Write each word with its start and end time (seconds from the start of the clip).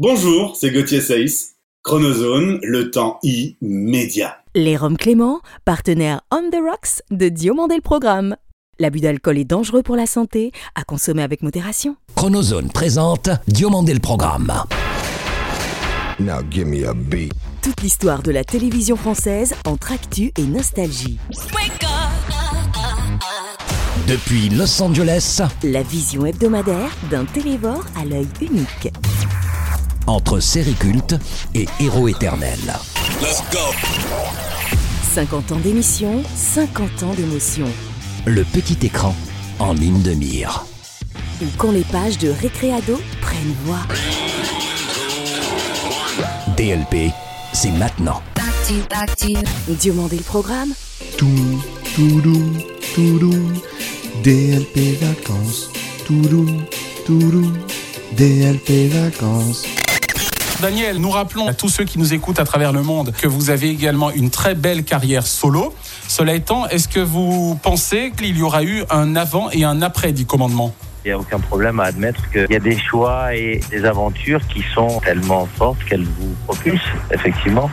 Bonjour, 0.00 0.56
c'est 0.56 0.72
Gauthier 0.72 1.00
Saïs. 1.00 1.54
Chronozone, 1.84 2.58
le 2.64 2.90
temps 2.90 3.20
immédiat. 3.22 4.38
Les 4.56 4.76
Roms 4.76 4.96
Clément, 4.96 5.40
partenaire 5.64 6.20
On 6.32 6.50
the 6.50 6.56
Rocks 6.56 7.00
de 7.12 7.28
Diomandé 7.28 7.76
le 7.76 7.80
Programme. 7.80 8.34
L'abus 8.80 8.98
d'alcool 8.98 9.38
est 9.38 9.44
dangereux 9.44 9.84
pour 9.84 9.94
la 9.94 10.06
santé, 10.06 10.50
à 10.74 10.82
consommer 10.82 11.22
avec 11.22 11.42
modération. 11.42 11.94
Chronozone 12.16 12.72
présente 12.72 13.30
Diomandé 13.46 13.94
le 13.94 14.00
Programme. 14.00 14.52
Now 16.18 16.40
give 16.50 16.66
me 16.66 16.88
a 16.88 16.92
beat. 16.92 17.32
Toute 17.62 17.80
l'histoire 17.80 18.24
de 18.24 18.32
la 18.32 18.42
télévision 18.42 18.96
française 18.96 19.54
entre 19.64 19.92
actu 19.92 20.32
et 20.36 20.42
nostalgie. 20.42 21.20
Depuis 24.08 24.48
Los 24.48 24.82
Angeles, 24.82 25.40
La 25.62 25.84
vision 25.84 26.26
hebdomadaire 26.26 26.90
d'un 27.12 27.26
télévore 27.26 27.84
à 27.96 28.04
l'œil 28.04 28.26
unique. 28.40 28.92
Entre 30.06 30.40
série 30.40 30.74
culte 30.74 31.16
et 31.54 31.66
héros 31.80 32.08
éternel. 32.08 32.58
50 35.14 35.52
ans 35.52 35.58
d'émission, 35.58 36.22
50 36.36 37.02
ans 37.04 37.14
d'émotion. 37.14 37.66
Le 38.26 38.44
petit 38.44 38.86
écran 38.86 39.14
en 39.58 39.72
ligne 39.72 40.02
de 40.02 40.12
mire. 40.12 40.66
Ou 41.42 41.46
quand 41.56 41.70
les 41.72 41.84
pages 41.84 42.18
de 42.18 42.30
Récréado 42.30 43.00
prennent 43.20 43.54
voix. 43.64 43.82
DLP, 46.56 47.12
c'est 47.52 47.72
maintenant. 47.72 48.22
Diomandé 49.68 50.16
le 50.16 50.22
programme, 50.22 50.72
Tout, 51.18 51.62
tout 51.94 52.20
doux, 52.22 52.52
tout 52.94 53.18
doux, 53.18 53.52
DLP 54.22 54.98
vacances, 55.00 55.68
tout 56.06 56.22
doux, 56.22 56.48
tout 57.04 57.18
doux, 57.18 57.52
DLP 58.16 58.88
vacances. 58.88 59.64
Daniel, 60.60 60.98
nous 60.98 61.10
rappelons 61.10 61.48
à 61.48 61.54
tous 61.54 61.68
ceux 61.68 61.84
qui 61.84 61.98
nous 61.98 62.14
écoutent 62.14 62.38
à 62.38 62.44
travers 62.44 62.72
le 62.72 62.82
monde 62.82 63.12
que 63.12 63.26
vous 63.26 63.50
avez 63.50 63.68
également 63.68 64.10
une 64.10 64.30
très 64.30 64.54
belle 64.54 64.84
carrière 64.84 65.26
solo. 65.26 65.74
Cela 66.08 66.34
étant, 66.34 66.66
est-ce 66.68 66.88
que 66.88 67.00
vous 67.00 67.58
pensez 67.62 68.12
qu'il 68.16 68.38
y 68.38 68.42
aura 68.42 68.62
eu 68.62 68.84
un 68.90 69.16
avant 69.16 69.50
et 69.50 69.64
un 69.64 69.82
après 69.82 70.12
du 70.12 70.24
commandement? 70.26 70.74
Il 71.04 71.08
n'y 71.08 71.12
a 71.12 71.18
aucun 71.18 71.38
problème 71.38 71.80
à 71.80 71.84
admettre 71.84 72.30
qu'il 72.30 72.46
y 72.48 72.56
a 72.56 72.60
des 72.60 72.78
choix 72.78 73.34
et 73.34 73.60
des 73.70 73.84
aventures 73.84 74.40
qui 74.48 74.62
sont 74.74 75.00
tellement 75.04 75.46
fortes 75.58 75.84
qu'elles 75.84 76.04
vous 76.04 76.34
propulsent, 76.46 76.80
effectivement. 77.12 77.70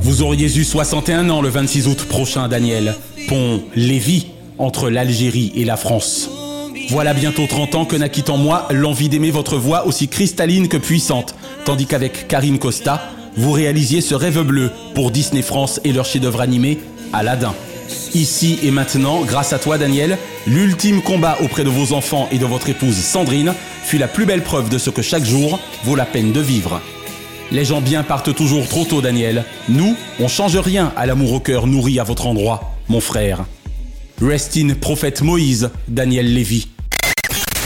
Vous 0.00 0.22
auriez 0.22 0.54
eu 0.58 0.64
61 0.64 1.30
ans 1.30 1.40
le 1.40 1.48
26 1.48 1.88
août 1.88 2.06
prochain, 2.08 2.48
Daniel. 2.48 2.94
Pont 3.28 3.62
Lévis, 3.74 4.26
entre 4.58 4.90
l'Algérie 4.90 5.52
et 5.54 5.64
la 5.64 5.76
France. 5.76 6.28
Voilà 6.90 7.14
bientôt 7.14 7.46
30 7.46 7.74
ans 7.74 7.84
que 7.84 7.96
naquit 7.96 8.24
en 8.28 8.36
moi 8.36 8.68
l'envie 8.70 9.08
d'aimer 9.08 9.32
votre 9.32 9.56
voix 9.56 9.86
aussi 9.86 10.06
cristalline 10.06 10.68
que 10.68 10.76
puissante, 10.76 11.34
tandis 11.64 11.86
qu'avec 11.86 12.28
Karine 12.28 12.58
Costa, 12.58 13.10
vous 13.36 13.50
réalisiez 13.50 14.00
ce 14.00 14.14
rêve 14.14 14.42
bleu 14.42 14.70
pour 14.94 15.10
Disney 15.10 15.42
France 15.42 15.80
et 15.84 15.92
leur 15.92 16.04
chef-d'œuvre 16.04 16.40
animé, 16.40 16.78
Aladdin. 17.12 17.54
Ici 18.14 18.58
et 18.62 18.70
maintenant, 18.70 19.22
grâce 19.22 19.52
à 19.52 19.58
toi 19.58 19.78
Daniel, 19.78 20.16
l'ultime 20.46 21.02
combat 21.02 21.36
auprès 21.42 21.64
de 21.64 21.70
vos 21.70 21.92
enfants 21.92 22.28
et 22.30 22.38
de 22.38 22.46
votre 22.46 22.68
épouse 22.68 22.96
Sandrine 22.96 23.52
fut 23.82 23.98
la 23.98 24.08
plus 24.08 24.24
belle 24.24 24.42
preuve 24.42 24.68
de 24.68 24.78
ce 24.78 24.90
que 24.90 25.02
chaque 25.02 25.24
jour 25.24 25.58
vaut 25.84 25.96
la 25.96 26.06
peine 26.06 26.32
de 26.32 26.40
vivre. 26.40 26.80
Les 27.50 27.64
gens 27.64 27.80
bien 27.80 28.04
partent 28.04 28.34
toujours 28.34 28.66
trop 28.68 28.84
tôt, 28.84 29.00
Daniel. 29.00 29.44
Nous, 29.68 29.96
on 30.20 30.28
change 30.28 30.56
rien 30.56 30.92
à 30.96 31.06
l'amour 31.06 31.32
au 31.32 31.40
cœur 31.40 31.66
nourri 31.66 31.98
à 31.98 32.04
votre 32.04 32.26
endroit, 32.26 32.76
mon 32.88 33.00
frère. 33.00 33.44
Rest 34.20 34.56
in 34.56 34.74
prophète 34.80 35.22
Moïse, 35.22 35.70
Daniel 35.88 36.32
Lévy. 36.32 36.68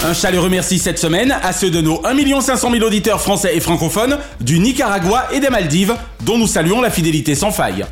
Un 0.03 0.15
chaleureux 0.15 0.49
merci 0.49 0.79
cette 0.79 0.99
semaine 0.99 1.37
à 1.43 1.53
ceux 1.53 1.69
de 1.69 1.83
nos 1.83 2.01
1 2.07 2.41
500 2.41 2.71
000 2.73 2.83
auditeurs 2.83 3.21
français 3.21 3.55
et 3.55 3.61
francophones 3.61 4.17
du 4.41 4.59
Nicaragua 4.59 5.29
et 5.31 5.41
des 5.41 5.51
Maldives, 5.51 5.95
dont 6.25 6.39
nous 6.39 6.47
saluons 6.47 6.81
la 6.81 6.89
fidélité 6.89 7.35
sans 7.35 7.51
faille. 7.51 7.85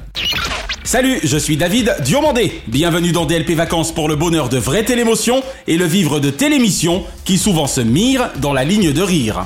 Salut, 0.85 1.21
je 1.23 1.37
suis 1.37 1.59
David 1.59 1.97
Diomandé. 2.01 2.63
Bienvenue 2.67 3.13
dans 3.13 3.27
DLP 3.27 3.51
Vacances 3.51 3.93
pour 3.93 4.09
le 4.09 4.17
bonheur 4.17 4.49
de 4.49 4.57
vraie 4.57 4.85
télémotion 4.85 5.43
et 5.67 5.77
le 5.77 5.85
vivre 5.85 6.19
de 6.19 6.31
télémission 6.31 7.05
qui 7.27 7.37
souvent 7.37 7.67
se 7.67 7.83
mire 7.83 8.31
dans 8.39 8.55
la 8.55 8.65
ligne 8.65 8.93
de 8.93 9.03
rire. 9.03 9.45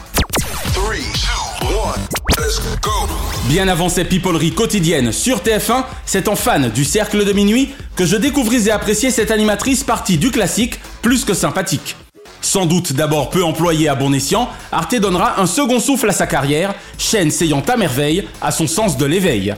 Bien 3.49 3.67
avant 3.67 3.89
ces 3.89 4.05
pipoleries 4.05 4.53
quotidiennes 4.53 5.11
sur 5.11 5.39
TF1, 5.39 5.83
c'est 6.07 6.29
en 6.29 6.37
fan 6.37 6.71
du 6.71 6.85
cercle 6.85 7.25
de 7.25 7.33
minuit 7.33 7.71
que 7.97 8.07
je 8.07 8.17
découvris 8.17 8.69
et 8.69 8.71
appréciais 8.71 9.11
cette 9.11 9.33
animatrice 9.33 9.83
partie 9.83 10.17
du 10.17 10.31
classique 10.31 10.79
plus 11.03 11.25
que 11.25 11.35
sympathique. 11.35 11.97
Sans 12.43 12.67
doute 12.67 12.93
d'abord 12.93 13.31
peu 13.31 13.45
employée 13.45 13.89
à 13.89 13.95
bon 13.95 14.13
escient, 14.13 14.51
Arte 14.73 14.97
donnera 14.97 15.41
un 15.41 15.47
second 15.47 15.79
souffle 15.79 16.11
à 16.11 16.13
sa 16.13 16.27
carrière, 16.27 16.75
chaîne 16.99 17.31
s'ayant 17.31 17.61
à 17.61 17.77
merveille 17.77 18.25
à 18.41 18.51
son 18.51 18.67
sens 18.67 18.99
de 18.99 19.07
l'éveil. 19.07 19.55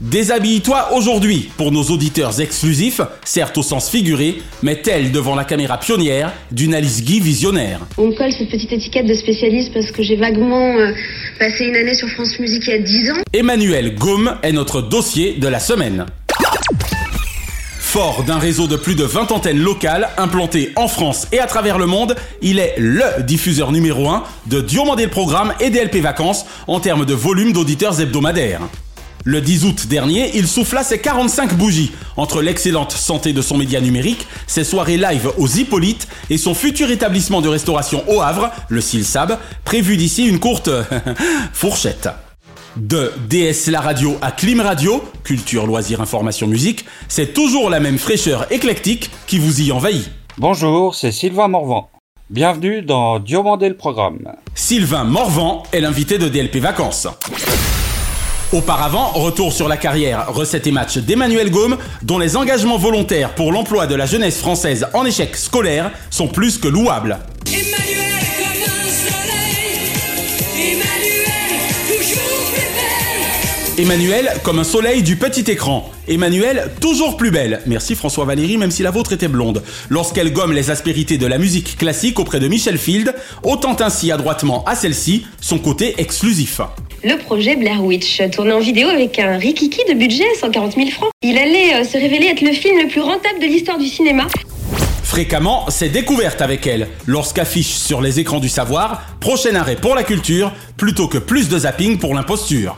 Déshabille-toi 0.00 0.94
aujourd'hui 0.94 1.50
pour 1.56 1.72
nos 1.72 1.82
auditeurs 1.82 2.40
exclusifs, 2.40 3.00
certes 3.24 3.58
au 3.58 3.64
sens 3.64 3.90
figuré, 3.90 4.36
mais 4.62 4.76
tel 4.76 5.10
devant 5.10 5.34
la 5.34 5.42
caméra 5.42 5.78
pionnière 5.78 6.32
d'une 6.52 6.72
Alice 6.72 7.02
Guy 7.02 7.18
visionnaire. 7.18 7.80
On 7.96 8.06
me 8.06 8.12
colle 8.12 8.30
cette 8.30 8.48
petite 8.48 8.72
étiquette 8.72 9.06
de 9.06 9.14
spécialiste 9.14 9.74
parce 9.74 9.90
que 9.90 10.04
j'ai 10.04 10.14
vaguement 10.14 10.76
euh, 10.76 10.92
passé 11.40 11.64
une 11.64 11.74
année 11.74 11.94
sur 11.94 12.08
France 12.10 12.38
Musique 12.38 12.62
il 12.68 12.70
y 12.70 12.74
a 12.74 12.78
10 12.78 13.10
ans. 13.10 13.22
Emmanuel 13.32 13.96
Gaume 13.96 14.36
est 14.44 14.52
notre 14.52 14.82
dossier 14.82 15.34
de 15.34 15.48
la 15.48 15.58
semaine. 15.58 16.06
Fort 17.88 18.22
d'un 18.24 18.38
réseau 18.38 18.66
de 18.66 18.76
plus 18.76 18.96
de 18.96 19.04
20 19.04 19.32
antennes 19.32 19.62
locales 19.62 20.10
implantées 20.18 20.72
en 20.76 20.88
France 20.88 21.26
et 21.32 21.38
à 21.38 21.46
travers 21.46 21.78
le 21.78 21.86
monde, 21.86 22.16
il 22.42 22.58
est 22.58 22.74
LE 22.76 23.22
diffuseur 23.22 23.72
numéro 23.72 24.10
1 24.10 24.24
de 24.44 24.60
Diomandé 24.60 25.04
le 25.04 25.10
Programme 25.10 25.54
et 25.58 25.70
DLP 25.70 26.02
Vacances 26.02 26.44
en 26.66 26.80
termes 26.80 27.06
de 27.06 27.14
volume 27.14 27.54
d'auditeurs 27.54 27.98
hebdomadaires. 27.98 28.60
Le 29.24 29.40
10 29.40 29.64
août 29.64 29.86
dernier, 29.88 30.32
il 30.34 30.46
souffla 30.46 30.84
ses 30.84 30.98
45 30.98 31.54
bougies 31.54 31.92
entre 32.18 32.42
l'excellente 32.42 32.92
santé 32.92 33.32
de 33.32 33.40
son 33.40 33.56
média 33.56 33.80
numérique, 33.80 34.26
ses 34.46 34.64
soirées 34.64 34.98
live 34.98 35.32
aux 35.38 35.48
Hippolytes 35.48 36.08
et 36.28 36.36
son 36.36 36.52
futur 36.52 36.90
établissement 36.90 37.40
de 37.40 37.48
restauration 37.48 38.04
au 38.06 38.20
Havre, 38.20 38.50
le 38.68 38.82
Silsab, 38.82 39.38
prévu 39.64 39.96
d'ici 39.96 40.26
une 40.26 40.40
courte 40.40 40.68
fourchette. 41.54 42.10
De 42.78 43.12
DS 43.28 43.72
La 43.72 43.80
Radio 43.80 44.16
à 44.22 44.30
Clim 44.30 44.60
Radio, 44.60 45.02
culture, 45.24 45.66
loisirs, 45.66 46.00
information, 46.00 46.46
musique, 46.46 46.84
c'est 47.08 47.34
toujours 47.34 47.70
la 47.70 47.80
même 47.80 47.98
fraîcheur 47.98 48.46
éclectique 48.52 49.10
qui 49.26 49.40
vous 49.40 49.62
y 49.62 49.72
envahit. 49.72 50.08
Bonjour, 50.36 50.94
c'est 50.94 51.10
Sylvain 51.10 51.48
Morvan. 51.48 51.90
Bienvenue 52.30 52.82
dans 52.82 53.18
Diomandé 53.18 53.68
le 53.68 53.76
Programme. 53.76 54.32
Sylvain 54.54 55.02
Morvan 55.02 55.64
est 55.72 55.80
l'invité 55.80 56.18
de 56.18 56.28
DLP 56.28 56.58
Vacances. 56.58 57.08
Auparavant, 58.52 59.08
retour 59.08 59.52
sur 59.52 59.66
la 59.66 59.76
carrière, 59.76 60.32
recettes 60.32 60.68
et 60.68 60.72
matchs 60.72 60.98
d'Emmanuel 60.98 61.50
Gaume, 61.50 61.78
dont 62.02 62.18
les 62.18 62.36
engagements 62.36 62.78
volontaires 62.78 63.34
pour 63.34 63.50
l'emploi 63.50 63.88
de 63.88 63.96
la 63.96 64.06
jeunesse 64.06 64.38
française 64.38 64.86
en 64.94 65.04
échec 65.04 65.36
scolaire 65.36 65.90
sont 66.10 66.28
plus 66.28 66.58
que 66.58 66.68
louables. 66.68 67.18
Emmanuel 67.44 68.17
Emmanuel 73.78 74.32
comme 74.42 74.58
un 74.58 74.64
soleil 74.64 75.04
du 75.04 75.14
petit 75.14 75.48
écran. 75.48 75.88
Emmanuel 76.08 76.68
toujours 76.80 77.16
plus 77.16 77.30
belle. 77.30 77.60
Merci 77.66 77.94
François 77.94 78.24
Valéry, 78.24 78.56
même 78.56 78.72
si 78.72 78.82
la 78.82 78.90
vôtre 78.90 79.12
était 79.12 79.28
blonde. 79.28 79.62
Lorsqu'elle 79.88 80.32
gomme 80.32 80.52
les 80.52 80.70
aspérités 80.70 81.16
de 81.16 81.26
la 81.26 81.38
musique 81.38 81.76
classique 81.76 82.18
auprès 82.18 82.40
de 82.40 82.48
Michel 82.48 82.76
Field, 82.76 83.14
autant 83.44 83.76
ainsi 83.78 84.10
adroitement 84.10 84.64
à 84.64 84.74
celle-ci 84.74 85.26
son 85.40 85.60
côté 85.60 85.94
exclusif. 85.98 86.60
Le 87.04 87.16
projet 87.18 87.54
Blair 87.54 87.84
Witch, 87.84 88.20
tourné 88.32 88.50
en 88.50 88.58
vidéo 88.58 88.88
avec 88.88 89.16
un 89.20 89.38
rikiki 89.38 89.82
de 89.88 89.94
budget 89.94 90.26
140 90.40 90.74
000 90.74 90.88
francs. 90.90 91.10
Il 91.22 91.38
allait 91.38 91.76
euh, 91.76 91.84
se 91.84 91.96
révéler 91.96 92.26
être 92.26 92.42
le 92.42 92.52
film 92.52 92.80
le 92.82 92.88
plus 92.88 93.00
rentable 93.00 93.38
de 93.40 93.46
l'histoire 93.46 93.78
du 93.78 93.86
cinéma. 93.86 94.26
Fréquemment, 95.04 95.66
c'est 95.68 95.88
découverte 95.88 96.42
avec 96.42 96.66
elle, 96.66 96.88
lorsqu'affiche 97.06 97.74
sur 97.74 98.00
les 98.00 98.18
écrans 98.18 98.40
du 98.40 98.48
savoir, 98.48 99.02
prochain 99.20 99.54
arrêt 99.54 99.76
pour 99.76 99.94
la 99.94 100.02
culture, 100.02 100.52
plutôt 100.76 101.06
que 101.06 101.18
plus 101.18 101.48
de 101.48 101.60
zapping 101.60 101.98
pour 101.98 102.14
l'imposture. 102.14 102.76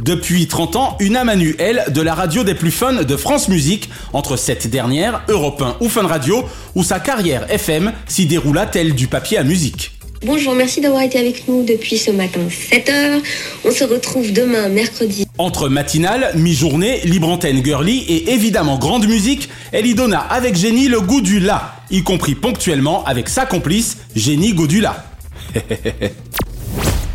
Depuis 0.00 0.46
30 0.46 0.76
ans, 0.76 0.96
une 1.00 1.16
âme 1.16 1.30
à 1.30 1.36
nu, 1.36 1.56
elle, 1.58 1.84
de 1.88 2.02
la 2.02 2.14
radio 2.14 2.44
des 2.44 2.54
plus 2.54 2.70
fun 2.70 3.02
de 3.02 3.16
France 3.16 3.48
Musique, 3.48 3.88
entre 4.12 4.36
cette 4.36 4.66
dernière, 4.66 5.22
Europe 5.28 5.62
1 5.62 5.76
ou 5.80 5.88
Fun 5.88 6.06
Radio, 6.06 6.44
où 6.74 6.84
sa 6.84 7.00
carrière 7.00 7.50
FM 7.50 7.92
s'y 8.06 8.26
déroula 8.26 8.66
telle 8.66 8.94
du 8.94 9.06
papier 9.06 9.38
à 9.38 9.42
musique. 9.42 9.92
Bonjour, 10.24 10.54
merci 10.54 10.82
d'avoir 10.82 11.02
été 11.02 11.18
avec 11.18 11.48
nous 11.48 11.64
depuis 11.64 11.96
ce 11.96 12.10
matin 12.10 12.40
7h. 12.48 13.22
On 13.64 13.70
se 13.70 13.84
retrouve 13.84 14.32
demain, 14.32 14.68
mercredi. 14.68 15.26
Entre 15.38 15.68
matinale, 15.70 16.30
mi-journée, 16.34 17.00
libre 17.04 17.28
antenne 17.28 17.64
girly 17.64 17.98
et 18.08 18.32
évidemment 18.32 18.78
grande 18.78 19.06
musique, 19.06 19.48
elle 19.72 19.86
y 19.86 19.94
donna 19.94 20.20
avec 20.20 20.56
génie 20.56 20.88
le 20.88 21.00
goût 21.00 21.22
du 21.22 21.40
la, 21.40 21.74
y 21.90 22.02
compris 22.02 22.34
ponctuellement 22.34 23.04
avec 23.04 23.28
sa 23.30 23.46
complice, 23.46 23.96
Génie 24.14 24.52
Godula. 24.52 25.06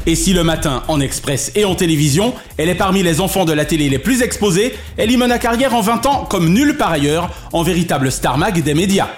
Et 0.07 0.15
si 0.15 0.33
le 0.33 0.44
matin, 0.44 0.81
en 0.88 1.00
express 1.00 1.51
et 1.53 1.63
en 1.63 1.75
télévision, 1.75 2.33
elle 2.57 2.69
est 2.69 2.75
parmi 2.75 3.03
les 3.03 3.21
enfants 3.21 3.45
de 3.45 3.53
la 3.53 3.65
télé 3.65 3.88
les 3.88 4.00
plus 4.00 4.24
exposés, 4.24 4.74
elle 4.98 5.12
y 5.12 5.18
mena 5.18 5.38
carrière 5.38 5.75
en 5.75 5.81
20 5.81 6.06
ans 6.07 6.25
comme 6.30 6.50
nulle 6.50 6.75
par 6.75 6.92
ailleurs, 6.92 7.30
en 7.53 7.62
véritable 7.62 8.12
star 8.12 8.38
mag 8.38 8.59
des 8.62 8.74
médias. 8.74 9.09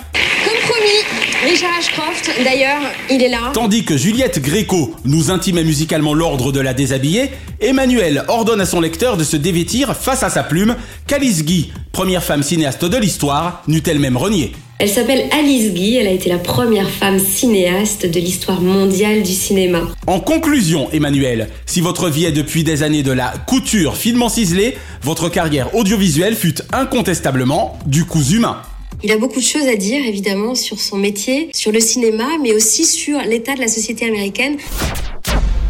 Comme 0.43 0.69
promis, 0.69 1.49
Richard 1.49 1.71
Ashcroft, 1.79 2.31
d'ailleurs, 2.43 2.81
il 3.09 3.23
est 3.23 3.29
là. 3.29 3.51
Tandis 3.53 3.85
que 3.85 3.95
Juliette 3.95 4.41
Gréco 4.41 4.93
nous 5.05 5.31
intimait 5.31 5.63
musicalement 5.63 6.13
l'ordre 6.13 6.51
de 6.51 6.59
la 6.59 6.73
déshabiller, 6.73 7.31
Emmanuel 7.61 8.25
ordonne 8.27 8.59
à 8.59 8.65
son 8.65 8.81
lecteur 8.81 9.15
de 9.15 9.23
se 9.23 9.37
dévêtir 9.37 9.95
face 9.95 10.23
à 10.23 10.29
sa 10.29 10.43
plume 10.43 10.75
qu'Alice 11.07 11.45
Guy, 11.45 11.71
première 11.93 12.23
femme 12.23 12.43
cinéaste 12.43 12.83
de 12.83 12.97
l'histoire, 12.97 13.63
n'eût 13.67 13.83
elle-même 13.85 14.17
renié. 14.17 14.53
Elle 14.79 14.89
s'appelle 14.89 15.25
Alice 15.31 15.71
Guy, 15.73 15.95
elle 15.95 16.07
a 16.07 16.11
été 16.11 16.29
la 16.29 16.39
première 16.39 16.89
femme 16.89 17.19
cinéaste 17.19 18.05
de 18.05 18.19
l'histoire 18.19 18.59
mondiale 18.59 19.21
du 19.21 19.31
cinéma. 19.31 19.81
En 20.07 20.19
conclusion, 20.19 20.89
Emmanuel, 20.91 21.47
si 21.67 21.79
votre 21.79 22.09
vie 22.09 22.25
est 22.25 22.31
depuis 22.31 22.63
des 22.63 22.81
années 22.81 23.03
de 23.03 23.11
la 23.11 23.33
couture 23.47 23.95
finement 23.95 24.29
ciselée, 24.29 24.75
votre 25.03 25.29
carrière 25.29 25.75
audiovisuelle 25.75 26.35
fut 26.35 26.55
incontestablement 26.73 27.77
du 27.85 28.05
cousu 28.05 28.37
humain. 28.37 28.61
Il 29.03 29.11
a 29.11 29.17
beaucoup 29.17 29.39
de 29.39 29.45
choses 29.45 29.67
à 29.67 29.75
dire, 29.75 30.03
évidemment, 30.05 30.55
sur 30.55 30.79
son 30.79 30.97
métier, 30.97 31.49
sur 31.53 31.71
le 31.71 31.79
cinéma, 31.79 32.25
mais 32.41 32.53
aussi 32.53 32.83
sur 32.83 33.19
l'état 33.21 33.53
de 33.53 33.59
la 33.59 33.67
société 33.67 34.07
américaine. 34.07 34.57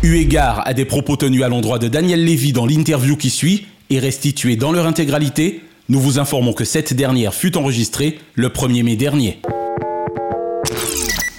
Eu 0.02 0.16
égard 0.16 0.62
à 0.66 0.74
des 0.74 0.86
propos 0.86 1.18
tenus 1.18 1.44
à 1.44 1.50
l'endroit 1.50 1.78
de 1.78 1.88
Daniel 1.88 2.24
Lévy 2.24 2.54
dans 2.54 2.66
l'interview 2.66 3.18
qui 3.18 3.30
suit 3.30 3.66
et 3.90 4.00
restitués 4.00 4.56
dans 4.56 4.72
leur 4.72 4.88
intégralité, 4.88 5.62
nous 5.94 6.00
vous 6.00 6.18
informons 6.18 6.54
que 6.54 6.66
cette 6.66 6.96
dernière 6.96 7.36
fut 7.36 7.56
enregistrée 7.56 8.18
le 8.34 8.50
1er 8.50 8.82
mai 8.82 8.96
dernier. 8.96 9.40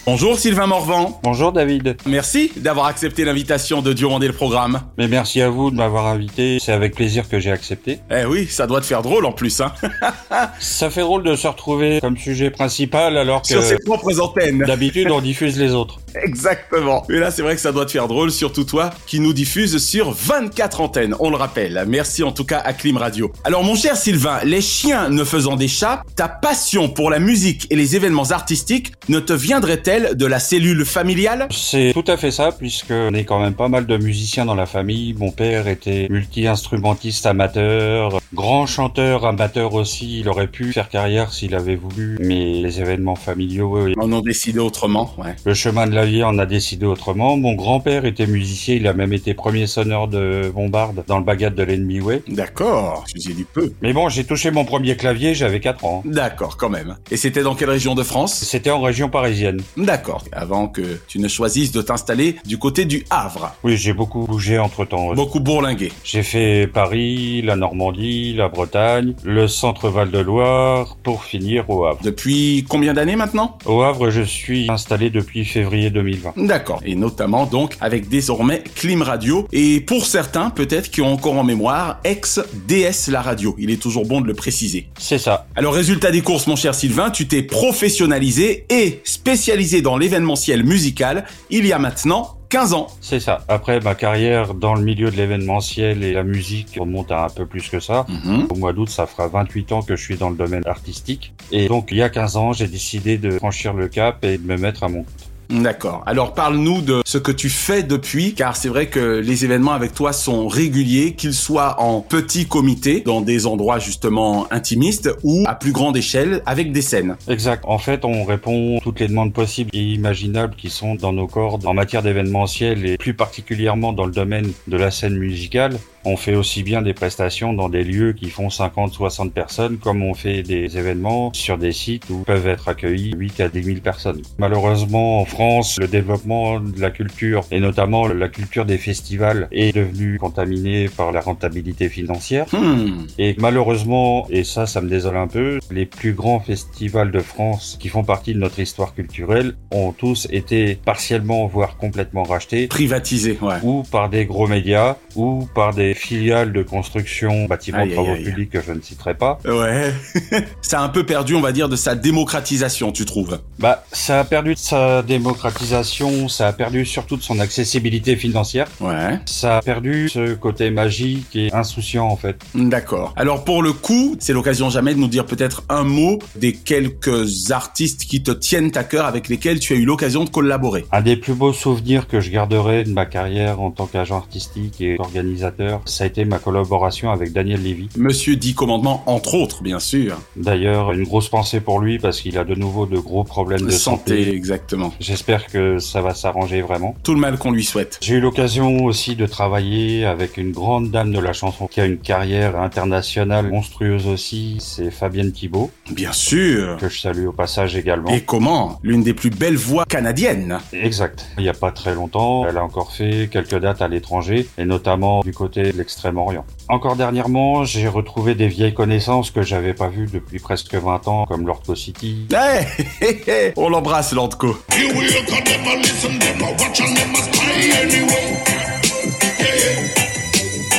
Bonjour 0.06 0.38
Sylvain 0.38 0.68
Morvan. 0.68 1.18
Bonjour 1.24 1.50
David. 1.50 1.96
Merci 2.06 2.52
d'avoir 2.58 2.86
accepté 2.86 3.24
l'invitation 3.24 3.82
de 3.82 3.92
demander 3.92 4.28
le 4.28 4.32
programme. 4.32 4.82
Mais 4.96 5.08
merci 5.08 5.42
à 5.42 5.48
vous 5.50 5.72
de 5.72 5.76
m'avoir 5.76 6.06
invité, 6.06 6.58
c'est 6.60 6.70
avec 6.70 6.94
plaisir 6.94 7.28
que 7.28 7.40
j'ai 7.40 7.50
accepté. 7.50 7.98
Eh 8.12 8.26
oui, 8.26 8.46
ça 8.46 8.68
doit 8.68 8.80
te 8.80 8.86
faire 8.86 9.02
drôle 9.02 9.26
en 9.26 9.32
plus, 9.32 9.60
hein. 9.60 9.72
Ça 10.60 10.88
fait 10.88 11.00
drôle 11.00 11.24
de 11.24 11.34
se 11.34 11.48
retrouver 11.48 11.98
comme 12.00 12.16
sujet 12.16 12.50
principal 12.50 13.16
alors 13.18 13.42
que 13.42 13.48
Sur 13.48 13.62
ses 13.64 13.78
propres 13.78 14.20
antennes. 14.20 14.62
d'habitude 14.64 15.10
on 15.10 15.20
diffuse 15.20 15.58
les 15.58 15.72
autres. 15.72 15.98
Exactement. 16.22 17.04
Mais 17.08 17.18
là, 17.18 17.30
c'est 17.30 17.42
vrai 17.42 17.54
que 17.54 17.60
ça 17.60 17.72
doit 17.72 17.86
te 17.86 17.90
faire 17.92 18.08
drôle, 18.08 18.30
surtout 18.30 18.64
toi, 18.64 18.90
qui 19.06 19.20
nous 19.20 19.32
diffuse 19.32 19.78
sur 19.78 20.12
24 20.12 20.80
antennes, 20.80 21.14
on 21.18 21.30
le 21.30 21.36
rappelle. 21.36 21.84
Merci 21.86 22.22
en 22.22 22.32
tout 22.32 22.44
cas 22.44 22.58
à 22.58 22.72
Clim 22.72 22.96
Radio. 22.96 23.32
Alors, 23.44 23.64
mon 23.64 23.74
cher 23.74 23.96
Sylvain, 23.96 24.38
les 24.44 24.60
chiens 24.60 25.08
ne 25.08 25.24
faisant 25.24 25.56
des 25.56 25.68
chats, 25.68 26.02
ta 26.16 26.28
passion 26.28 26.88
pour 26.88 27.10
la 27.10 27.18
musique 27.18 27.66
et 27.70 27.76
les 27.76 27.96
événements 27.96 28.30
artistiques 28.30 28.92
ne 29.08 29.20
te 29.20 29.32
viendrait-elle 29.32 30.16
de 30.16 30.26
la 30.26 30.38
cellule 30.38 30.84
familiale? 30.84 31.48
C'est 31.50 31.92
tout 31.92 32.04
à 32.06 32.16
fait 32.16 32.30
ça, 32.30 32.52
puisque 32.52 32.90
on 32.90 33.14
est 33.14 33.24
quand 33.24 33.40
même 33.40 33.54
pas 33.54 33.68
mal 33.68 33.86
de 33.86 33.96
musiciens 33.96 34.44
dans 34.44 34.54
la 34.54 34.66
famille. 34.66 35.14
Mon 35.14 35.30
père 35.30 35.68
était 35.68 36.06
multi-instrumentiste 36.10 37.26
amateur, 37.26 38.20
grand 38.32 38.66
chanteur 38.66 39.26
amateur 39.26 39.74
aussi. 39.74 40.20
Il 40.20 40.28
aurait 40.28 40.46
pu 40.46 40.72
faire 40.72 40.88
carrière 40.88 41.32
s'il 41.32 41.54
avait 41.54 41.76
voulu, 41.76 42.18
mais 42.20 42.60
les 42.60 42.80
événements 42.80 43.16
familiaux 43.16 43.88
et 43.88 43.94
On 43.98 44.12
en 44.12 44.20
décidé 44.20 44.58
autrement, 44.58 45.14
ouais. 45.18 45.34
le 45.44 45.54
chemin 45.54 45.86
de 45.86 45.94
la 45.94 46.03
vie 46.04 46.22
en 46.22 46.38
a 46.38 46.46
décidé 46.46 46.86
autrement. 46.86 47.36
Mon 47.36 47.54
grand-père 47.54 48.04
était 48.04 48.26
musicien, 48.26 48.74
il 48.74 48.86
a 48.86 48.92
même 48.92 49.12
été 49.12 49.34
premier 49.34 49.66
sonneur 49.66 50.08
de 50.08 50.50
bombarde 50.54 51.04
dans 51.06 51.18
le 51.18 51.24
bagat 51.24 51.50
de 51.50 51.62
l'ennemi 51.62 52.00
Way. 52.00 52.22
D'accord, 52.28 53.04
je 53.08 53.14
dis 53.20 53.34
du 53.34 53.44
peu. 53.44 53.72
Mais 53.82 53.92
bon, 53.92 54.08
j'ai 54.08 54.24
touché 54.24 54.50
mon 54.50 54.64
premier 54.64 54.96
clavier, 54.96 55.34
j'avais 55.34 55.60
4 55.60 55.84
ans. 55.84 56.02
D'accord, 56.04 56.56
quand 56.56 56.70
même. 56.70 56.96
Et 57.10 57.16
c'était 57.16 57.42
dans 57.42 57.54
quelle 57.54 57.70
région 57.70 57.94
de 57.94 58.02
France? 58.02 58.34
C'était 58.34 58.70
en 58.70 58.80
région 58.80 59.08
parisienne. 59.08 59.60
D'accord. 59.76 60.24
Avant 60.32 60.68
que 60.68 61.00
tu 61.08 61.18
ne 61.18 61.28
choisisses 61.28 61.72
de 61.72 61.82
t'installer 61.82 62.36
du 62.44 62.58
côté 62.58 62.84
du 62.84 63.04
Havre. 63.10 63.54
Oui, 63.64 63.76
j'ai 63.76 63.92
beaucoup 63.92 64.26
bougé 64.26 64.58
entre 64.58 64.84
temps. 64.84 65.14
Beaucoup 65.14 65.40
bourlingué. 65.40 65.92
J'ai 66.04 66.22
fait 66.22 66.66
Paris, 66.66 67.42
la 67.42 67.56
Normandie, 67.56 68.34
la 68.34 68.48
Bretagne, 68.48 69.14
le 69.24 69.48
centre 69.48 69.88
Val-de-Loire, 69.88 70.96
pour 71.02 71.24
finir 71.24 71.68
au 71.70 71.84
Havre. 71.84 72.00
Depuis 72.02 72.64
combien 72.68 72.94
d'années 72.94 73.16
maintenant? 73.16 73.58
Au 73.66 73.82
Havre, 73.82 74.10
je 74.10 74.22
suis 74.22 74.70
installé 74.70 75.10
depuis 75.10 75.44
février 75.44 75.90
2020. 75.94 76.34
D'accord. 76.36 76.80
Et 76.84 76.94
notamment 76.94 77.46
donc 77.46 77.76
avec 77.80 78.08
désormais 78.08 78.62
Clim 78.74 79.00
Radio. 79.00 79.48
Et 79.52 79.80
pour 79.80 80.04
certains, 80.04 80.50
peut-être 80.50 80.90
qui 80.90 81.00
ont 81.00 81.12
encore 81.12 81.38
en 81.38 81.44
mémoire, 81.44 82.00
ex-DS 82.04 83.08
La 83.08 83.22
Radio. 83.22 83.54
Il 83.58 83.70
est 83.70 83.80
toujours 83.80 84.04
bon 84.04 84.20
de 84.20 84.26
le 84.26 84.34
préciser. 84.34 84.88
C'est 84.98 85.18
ça. 85.18 85.46
Alors 85.56 85.72
résultat 85.72 86.10
des 86.10 86.20
courses, 86.20 86.46
mon 86.46 86.56
cher 86.56 86.74
Sylvain, 86.74 87.10
tu 87.10 87.26
t'es 87.26 87.42
professionnalisé 87.42 88.66
et 88.68 89.00
spécialisé 89.04 89.80
dans 89.80 89.96
l'événementiel 89.96 90.64
musical 90.64 91.24
il 91.50 91.66
y 91.66 91.72
a 91.72 91.78
maintenant 91.78 92.36
15 92.54 92.72
ans. 92.74 92.86
C'est 93.00 93.18
ça. 93.18 93.44
Après, 93.48 93.80
ma 93.80 93.96
carrière 93.96 94.54
dans 94.54 94.74
le 94.74 94.82
milieu 94.82 95.10
de 95.10 95.16
l'événementiel 95.16 96.04
et 96.04 96.12
la 96.12 96.22
musique 96.22 96.76
remonte 96.78 97.10
à 97.10 97.24
un 97.24 97.28
peu 97.28 97.46
plus 97.46 97.68
que 97.68 97.80
ça. 97.80 98.06
Mhm. 98.08 98.46
Au 98.48 98.54
mois 98.54 98.72
d'août, 98.72 98.88
ça 98.88 99.06
fera 99.06 99.26
28 99.26 99.72
ans 99.72 99.82
que 99.82 99.96
je 99.96 100.02
suis 100.04 100.16
dans 100.16 100.30
le 100.30 100.36
domaine 100.36 100.62
artistique. 100.64 101.34
Et 101.50 101.66
donc, 101.66 101.88
il 101.90 101.96
y 101.96 102.02
a 102.02 102.08
15 102.08 102.36
ans, 102.36 102.52
j'ai 102.52 102.68
décidé 102.68 103.18
de 103.18 103.32
franchir 103.32 103.72
le 103.72 103.88
cap 103.88 104.24
et 104.24 104.38
de 104.38 104.46
me 104.46 104.56
mettre 104.56 104.84
à 104.84 104.88
mon 104.88 105.02
compte. 105.02 105.23
D'accord. 105.50 106.02
Alors 106.06 106.34
parle-nous 106.34 106.80
de 106.80 107.02
ce 107.04 107.18
que 107.18 107.32
tu 107.32 107.48
fais 107.48 107.82
depuis, 107.82 108.34
car 108.34 108.56
c'est 108.56 108.68
vrai 108.68 108.86
que 108.86 109.18
les 109.18 109.44
événements 109.44 109.72
avec 109.72 109.94
toi 109.94 110.12
sont 110.12 110.48
réguliers, 110.48 111.14
qu'ils 111.14 111.34
soient 111.34 111.80
en 111.80 112.00
petit 112.00 112.46
comité, 112.46 113.00
dans 113.00 113.20
des 113.20 113.46
endroits 113.46 113.78
justement 113.78 114.46
intimistes, 114.52 115.10
ou 115.22 115.44
à 115.46 115.54
plus 115.54 115.72
grande 115.72 115.96
échelle, 115.96 116.42
avec 116.46 116.72
des 116.72 116.82
scènes. 116.82 117.16
Exact. 117.28 117.64
En 117.66 117.78
fait, 117.78 118.04
on 118.04 118.24
répond 118.24 118.80
toutes 118.82 119.00
les 119.00 119.08
demandes 119.08 119.32
possibles 119.32 119.70
et 119.72 119.82
imaginables 119.82 120.54
qui 120.56 120.70
sont 120.70 120.94
dans 120.94 121.12
nos 121.12 121.26
cordes 121.26 121.66
en 121.66 121.74
matière 121.74 122.02
d'événementiel 122.02 122.86
et 122.86 122.96
plus 122.96 123.14
particulièrement 123.14 123.92
dans 123.92 124.06
le 124.06 124.12
domaine 124.12 124.52
de 124.66 124.76
la 124.76 124.90
scène 124.90 125.16
musicale. 125.16 125.78
On 126.06 126.16
fait 126.16 126.34
aussi 126.34 126.62
bien 126.62 126.82
des 126.82 126.92
prestations 126.92 127.54
dans 127.54 127.68
des 127.68 127.82
lieux 127.82 128.12
qui 128.12 128.28
font 128.28 128.50
50, 128.50 128.92
60 128.92 129.32
personnes, 129.32 129.78
comme 129.78 130.02
on 130.02 130.12
fait 130.14 130.42
des 130.42 130.76
événements 130.76 131.32
sur 131.32 131.56
des 131.56 131.72
sites 131.72 132.10
où 132.10 132.18
peuvent 132.18 132.46
être 132.46 132.68
accueillis 132.68 133.14
8 133.16 133.40
à 133.40 133.48
10 133.48 133.62
000 133.62 133.78
personnes. 133.78 134.20
Malheureusement, 134.38 135.20
en 135.20 135.24
France, 135.24 135.78
le 135.80 135.88
développement 135.88 136.60
de 136.60 136.80
la 136.80 136.90
culture, 136.90 137.44
et 137.50 137.60
notamment 137.60 138.06
la 138.06 138.28
culture 138.28 138.66
des 138.66 138.76
festivals, 138.76 139.48
est 139.50 139.74
devenu 139.74 140.18
contaminé 140.18 140.88
par 140.88 141.10
la 141.10 141.20
rentabilité 141.20 141.88
financière. 141.88 142.46
Hmm. 142.52 143.06
Et 143.18 143.34
malheureusement, 143.38 144.26
et 144.28 144.44
ça, 144.44 144.66
ça 144.66 144.80
me 144.82 144.88
désole 144.88 145.16
un 145.16 145.28
peu, 145.28 145.58
les 145.70 145.86
plus 145.86 146.12
grands 146.12 146.40
festivals 146.40 147.12
de 147.12 147.20
France 147.20 147.78
qui 147.80 147.88
font 147.88 148.04
partie 148.04 148.34
de 148.34 148.38
notre 148.38 148.58
histoire 148.58 148.94
culturelle 148.94 149.54
ont 149.70 149.92
tous 149.92 150.28
été 150.30 150.74
partiellement, 150.74 151.46
voire 151.46 151.76
complètement 151.76 152.24
rachetés, 152.24 152.66
Privatisé, 152.66 153.38
ouais. 153.40 153.56
ou 153.62 153.82
par 153.90 154.10
des 154.10 154.26
gros 154.26 154.46
médias, 154.46 154.96
ou 155.14 155.48
par 155.54 155.72
des 155.72 155.93
filiales 155.94 156.52
de 156.52 156.62
construction, 156.62 157.46
bâtiments 157.46 157.78
aïe, 157.78 157.92
travaux 157.92 158.12
aïe. 158.12 158.24
publics 158.24 158.50
que 158.50 158.60
je 158.60 158.72
ne 158.72 158.80
citerai 158.80 159.14
pas. 159.14 159.38
Ouais. 159.44 159.92
Ça 160.62 160.80
a 160.80 160.82
un 160.82 160.88
peu 160.88 161.04
perdu, 161.04 161.34
on 161.34 161.40
va 161.40 161.52
dire, 161.52 161.68
de 161.68 161.76
sa 161.76 161.94
démocratisation, 161.94 162.92
tu 162.92 163.04
trouves? 163.04 163.38
Bah, 163.58 163.84
ça 163.92 164.20
a 164.20 164.24
perdu 164.24 164.54
de 164.54 164.58
sa 164.58 165.02
démocratisation, 165.02 166.28
ça 166.28 166.48
a 166.48 166.52
perdu 166.52 166.84
surtout 166.84 167.16
de 167.16 167.22
son 167.22 167.38
accessibilité 167.38 168.16
financière. 168.16 168.66
Ouais. 168.80 169.18
Ça 169.26 169.58
a 169.58 169.62
perdu 169.62 170.08
ce 170.08 170.34
côté 170.34 170.70
magique 170.70 171.36
et 171.36 171.52
insouciant 171.52 172.06
en 172.08 172.16
fait. 172.16 172.36
D'accord. 172.54 173.12
Alors 173.16 173.44
pour 173.44 173.62
le 173.62 173.72
coup, 173.72 174.16
c'est 174.18 174.32
l'occasion 174.32 174.70
jamais 174.70 174.94
de 174.94 174.98
nous 174.98 175.08
dire 175.08 175.26
peut-être 175.26 175.62
un 175.68 175.84
mot 175.84 176.18
des 176.36 176.52
quelques 176.52 177.50
artistes 177.52 178.04
qui 178.04 178.22
te 178.22 178.30
tiennent 178.30 178.72
à 178.74 178.84
cœur 178.84 179.06
avec 179.06 179.28
lesquels 179.28 179.60
tu 179.60 179.72
as 179.74 179.76
eu 179.76 179.84
l'occasion 179.84 180.24
de 180.24 180.30
collaborer. 180.30 180.84
Un 180.92 181.02
des 181.02 181.16
plus 181.16 181.34
beaux 181.34 181.52
souvenirs 181.52 182.08
que 182.08 182.20
je 182.20 182.30
garderai 182.30 182.84
de 182.84 182.90
ma 182.92 183.06
carrière 183.06 183.60
en 183.60 183.70
tant 183.70 183.86
qu'agent 183.86 184.16
artistique 184.16 184.80
et 184.80 184.96
organisateur, 184.98 185.82
ça 185.84 186.04
a 186.04 186.06
été 186.06 186.24
ma 186.24 186.38
collaboration 186.38 187.10
avec 187.10 187.32
Daniel 187.32 187.62
Lévy. 187.62 187.88
Monsieur 187.96 188.36
dit 188.36 188.54
commandement, 188.54 189.02
entre 189.06 189.34
autres, 189.34 189.62
bien 189.62 189.78
sûr. 189.80 190.18
D'ailleurs, 190.36 190.92
une 190.92 191.04
grosse 191.04 191.28
pensée 191.28 191.60
pour 191.60 191.80
lui 191.80 191.98
parce 191.98 192.20
qu'il 192.20 192.38
a 192.38 192.44
de 192.44 192.54
nouveau 192.54 192.86
de 192.86 192.98
gros 192.98 193.24
problèmes 193.24 193.62
de 193.66 193.70
santé, 193.70 194.24
santé. 194.24 194.34
exactement. 194.34 194.92
J'espère 195.00 195.46
que 195.46 195.78
ça 195.78 196.00
va 196.00 196.14
s'arranger 196.14 196.62
vraiment. 196.62 196.94
Tout 197.02 197.14
le 197.14 197.20
mal 197.20 197.38
qu'on 197.38 197.50
lui 197.50 197.64
souhaite. 197.64 197.98
J'ai 198.00 198.14
eu 198.16 198.20
l'occasion 198.20 198.84
aussi 198.84 199.16
de 199.16 199.26
travailler 199.26 200.04
avec 200.04 200.36
une 200.36 200.52
grande 200.52 200.90
dame 200.90 201.12
de 201.12 201.18
la 201.20 201.32
chanson 201.32 201.66
qui 201.66 201.80
a 201.80 201.84
une 201.86 201.98
carrière 201.98 202.58
internationale 202.58 203.48
monstrueuse 203.48 204.06
aussi, 204.06 204.56
c'est 204.60 204.90
Fabienne 204.90 205.32
Thibault, 205.32 205.70
Bien 205.90 206.12
sûr. 206.12 206.76
que 206.78 206.88
je 206.88 207.00
salue 207.00 207.26
au 207.26 207.32
passage 207.32 207.76
également. 207.76 208.10
Et 208.10 208.20
comment? 208.22 208.78
L'une 208.82 209.02
des 209.02 209.14
plus 209.14 209.30
belles 209.30 209.56
voix 209.56 209.84
canadiennes. 209.84 210.58
Exact. 210.72 211.26
Il 211.38 211.42
n'y 211.42 211.48
a 211.48 211.54
pas 211.54 211.70
très 211.72 211.94
longtemps, 211.94 212.46
elle 212.48 212.56
a 212.58 212.64
encore 212.64 212.92
fait 212.92 213.28
quelques 213.30 213.58
dates 213.58 213.82
à 213.82 213.88
l'étranger, 213.88 214.46
et 214.58 214.64
notamment 214.64 215.20
du 215.20 215.32
côté 215.32 215.72
de 215.74 215.78
l'extrême-orient. 215.78 216.44
Encore 216.68 216.96
dernièrement, 216.96 217.64
j'ai 217.64 217.88
retrouvé 217.88 218.34
des 218.34 218.48
vieilles 218.48 218.74
connaissances 218.74 219.30
que 219.30 219.42
j'avais 219.42 219.74
pas 219.74 219.88
vues 219.88 220.08
depuis 220.12 220.38
presque 220.38 220.74
20 220.74 221.08
ans, 221.08 221.26
comme 221.26 221.46
Lord 221.46 221.62
City, 221.76 222.26
Hey, 222.32 222.66
hey, 223.00 223.20
hey, 223.26 223.52
on 223.56 223.68
l'embrasse, 223.68 224.12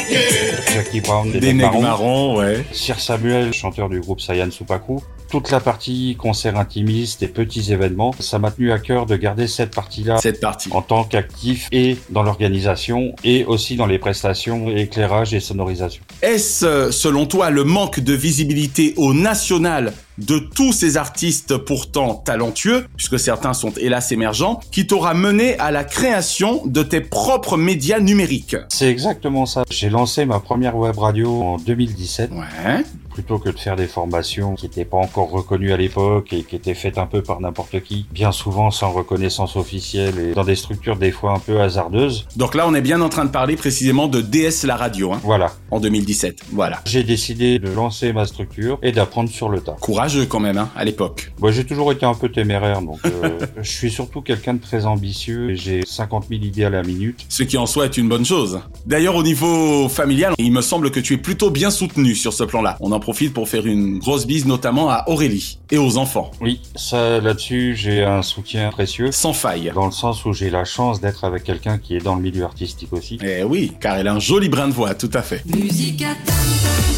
yeah. 0.09 0.73
Jackie 0.73 1.01
Brown, 1.01 1.31
des, 1.31 1.39
Des 1.39 1.53
marrons, 1.53 2.37
ouais. 2.37 2.65
Sir 2.71 2.99
Samuel, 2.99 3.53
chanteur 3.53 3.89
du 3.89 3.99
groupe 3.99 4.21
Sayan 4.21 4.51
Supaku. 4.51 5.01
Toute 5.35 5.51
la 5.51 5.59
partie 5.59 6.15
concert 6.17 6.57
intimiste 6.57 7.21
et 7.21 7.27
petits 7.27 7.73
événements, 7.73 8.15
ça 8.19 8.39
m'a 8.39 8.51
tenu 8.51 8.71
à 8.71 8.79
cœur 8.79 9.05
de 9.05 9.17
garder 9.17 9.47
cette 9.47 9.75
partie-là 9.75 10.15
Cette 10.17 10.39
partie. 10.39 10.69
en 10.71 10.81
tant 10.81 11.03
qu'actif 11.03 11.67
et 11.73 11.97
dans 12.09 12.23
l'organisation 12.23 13.13
et 13.25 13.43
aussi 13.43 13.75
dans 13.75 13.85
les 13.85 13.99
prestations, 13.99 14.69
éclairage 14.69 15.33
et 15.33 15.41
sonorisation. 15.41 16.01
Est-ce, 16.21 16.89
selon 16.91 17.25
toi, 17.25 17.49
le 17.49 17.65
manque 17.65 17.99
de 17.99 18.13
visibilité 18.13 18.93
au 18.95 19.13
national 19.13 19.91
de 20.19 20.39
tous 20.39 20.71
ces 20.71 20.95
artistes 20.95 21.57
pourtant 21.57 22.15
talentueux, 22.15 22.85
puisque 22.95 23.19
certains 23.19 23.53
sont 23.53 23.71
hélas 23.77 24.13
émergents, 24.13 24.61
qui 24.71 24.87
t'aura 24.87 25.13
mené 25.13 25.59
à 25.59 25.71
la 25.71 25.83
création 25.83 26.65
de 26.65 26.81
tes 26.81 27.01
propres 27.01 27.57
médias 27.57 27.99
numériques? 27.99 28.55
C'est 28.69 28.87
exactement 28.89 29.45
ça. 29.45 29.65
J'ai 29.69 29.89
lancé 29.89 30.25
ma 30.25 30.39
première 30.39 30.77
web 30.77 30.97
radio 30.97 31.41
en 31.43 31.57
2017. 31.57 32.31
Ouais. 32.31 32.85
Plutôt 33.15 33.39
que 33.39 33.49
de 33.49 33.57
faire 33.57 33.77
des 33.77 33.87
formations 33.87 34.55
qui 34.55 34.65
n'étaient 34.65 34.83
pas 34.83 34.97
encore 34.97 35.29
reconnues 35.31 35.71
à 35.71 35.77
l'époque 35.77 36.33
et 36.33 36.43
qui 36.43 36.57
étaient 36.57 36.73
faites 36.73 36.97
un 36.97 37.05
peu 37.05 37.21
par 37.23 37.39
n'importe 37.39 37.79
qui, 37.81 38.05
bien 38.11 38.33
souvent 38.33 38.71
sans 38.71 38.91
reconnaissance 38.91 39.55
officielle 39.55 40.19
et 40.19 40.33
dans 40.33 40.43
des 40.43 40.57
structures 40.57 40.97
des 40.97 41.11
fois 41.11 41.31
un 41.31 41.39
peu 41.39 41.61
hasardeuses. 41.61 42.27
Donc 42.35 42.55
là, 42.55 42.65
on 42.67 42.73
est 42.73 42.81
bien 42.81 42.99
en 42.99 43.07
train 43.07 43.23
de 43.23 43.29
parler 43.29 43.55
précisément 43.55 44.09
de 44.09 44.19
DS 44.19 44.65
la 44.65 44.75
radio, 44.75 45.13
hein, 45.13 45.21
Voilà. 45.23 45.53
en 45.71 45.79
2017. 45.79 46.39
Voilà. 46.51 46.81
J'ai 46.85 47.03
décidé 47.05 47.57
de 47.57 47.69
lancer 47.71 48.11
ma 48.11 48.25
structure 48.25 48.79
et 48.83 48.91
d'apprendre 48.91 49.29
sur 49.29 49.47
le 49.47 49.61
tas. 49.61 49.77
Courageux 49.79 50.25
quand 50.25 50.41
même, 50.41 50.57
hein, 50.57 50.69
à 50.75 50.83
l'époque. 50.83 51.31
Moi, 51.39 51.51
j'ai 51.53 51.63
toujours 51.65 51.93
été 51.93 52.05
un 52.05 52.15
peu 52.15 52.27
téméraire, 52.27 52.81
donc 52.81 52.99
euh, 53.05 53.39
je 53.61 53.71
suis 53.71 53.91
surtout 53.91 54.21
quelqu'un 54.23 54.55
de 54.55 54.61
très 54.61 54.85
ambitieux 54.85 55.51
et 55.51 55.55
j'ai 55.55 55.83
50 55.85 56.25
000 56.29 56.41
idées 56.43 56.65
à 56.65 56.69
la 56.69 56.83
minute. 56.83 57.25
Ce 57.29 57.43
qui 57.43 57.57
en 57.57 57.65
soi 57.65 57.85
est 57.85 57.95
une 57.95 58.09
bonne 58.09 58.25
chose. 58.25 58.59
D'ailleurs, 58.85 59.15
au 59.15 59.23
niveau 59.23 59.87
familial, 59.87 60.33
il 60.37 60.51
me 60.51 60.59
semble 60.61 60.91
que 60.91 60.99
tu 60.99 61.13
es 61.13 61.17
plutôt 61.17 61.49
bien 61.49 61.69
soutenu 61.71 62.13
sur 62.13 62.33
ce 62.33 62.43
plan-là. 62.43 62.75
On 62.81 62.91
en 62.91 62.99
profite 63.05 63.35
pour 63.35 63.47
faire 63.47 63.67
une 63.67 63.99
grosse 63.99 64.25
bise 64.25 64.47
notamment 64.47 64.89
à 64.89 65.03
Aurélie 65.07 65.59
et 65.69 65.77
aux 65.77 65.97
enfants. 65.97 66.31
Oui, 66.41 66.59
ça, 66.75 67.19
là-dessus, 67.19 67.75
j'ai 67.75 68.03
un 68.03 68.23
soutien 68.23 68.71
précieux. 68.71 69.11
Sans 69.11 69.31
faille. 69.31 69.71
Dans 69.75 69.85
le 69.85 69.91
sens 69.91 70.25
où 70.25 70.33
j'ai 70.33 70.49
la 70.49 70.65
chance 70.65 71.01
d'être 71.01 71.23
avec 71.23 71.43
quelqu'un 71.43 71.77
qui 71.77 71.95
est 71.95 72.03
dans 72.03 72.15
le 72.15 72.21
milieu 72.23 72.43
artistique 72.45 72.91
aussi. 72.93 73.19
Eh 73.23 73.43
oui, 73.43 73.73
car 73.79 73.95
elle 73.97 74.07
a 74.07 74.13
un 74.13 74.19
joli 74.19 74.49
brin 74.49 74.67
de 74.67 74.73
voix, 74.73 74.95
tout 74.95 75.11
à 75.13 75.21
fait. 75.21 75.43
Tam 75.45 75.61
tam 75.99 76.15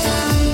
tam. 0.01 0.46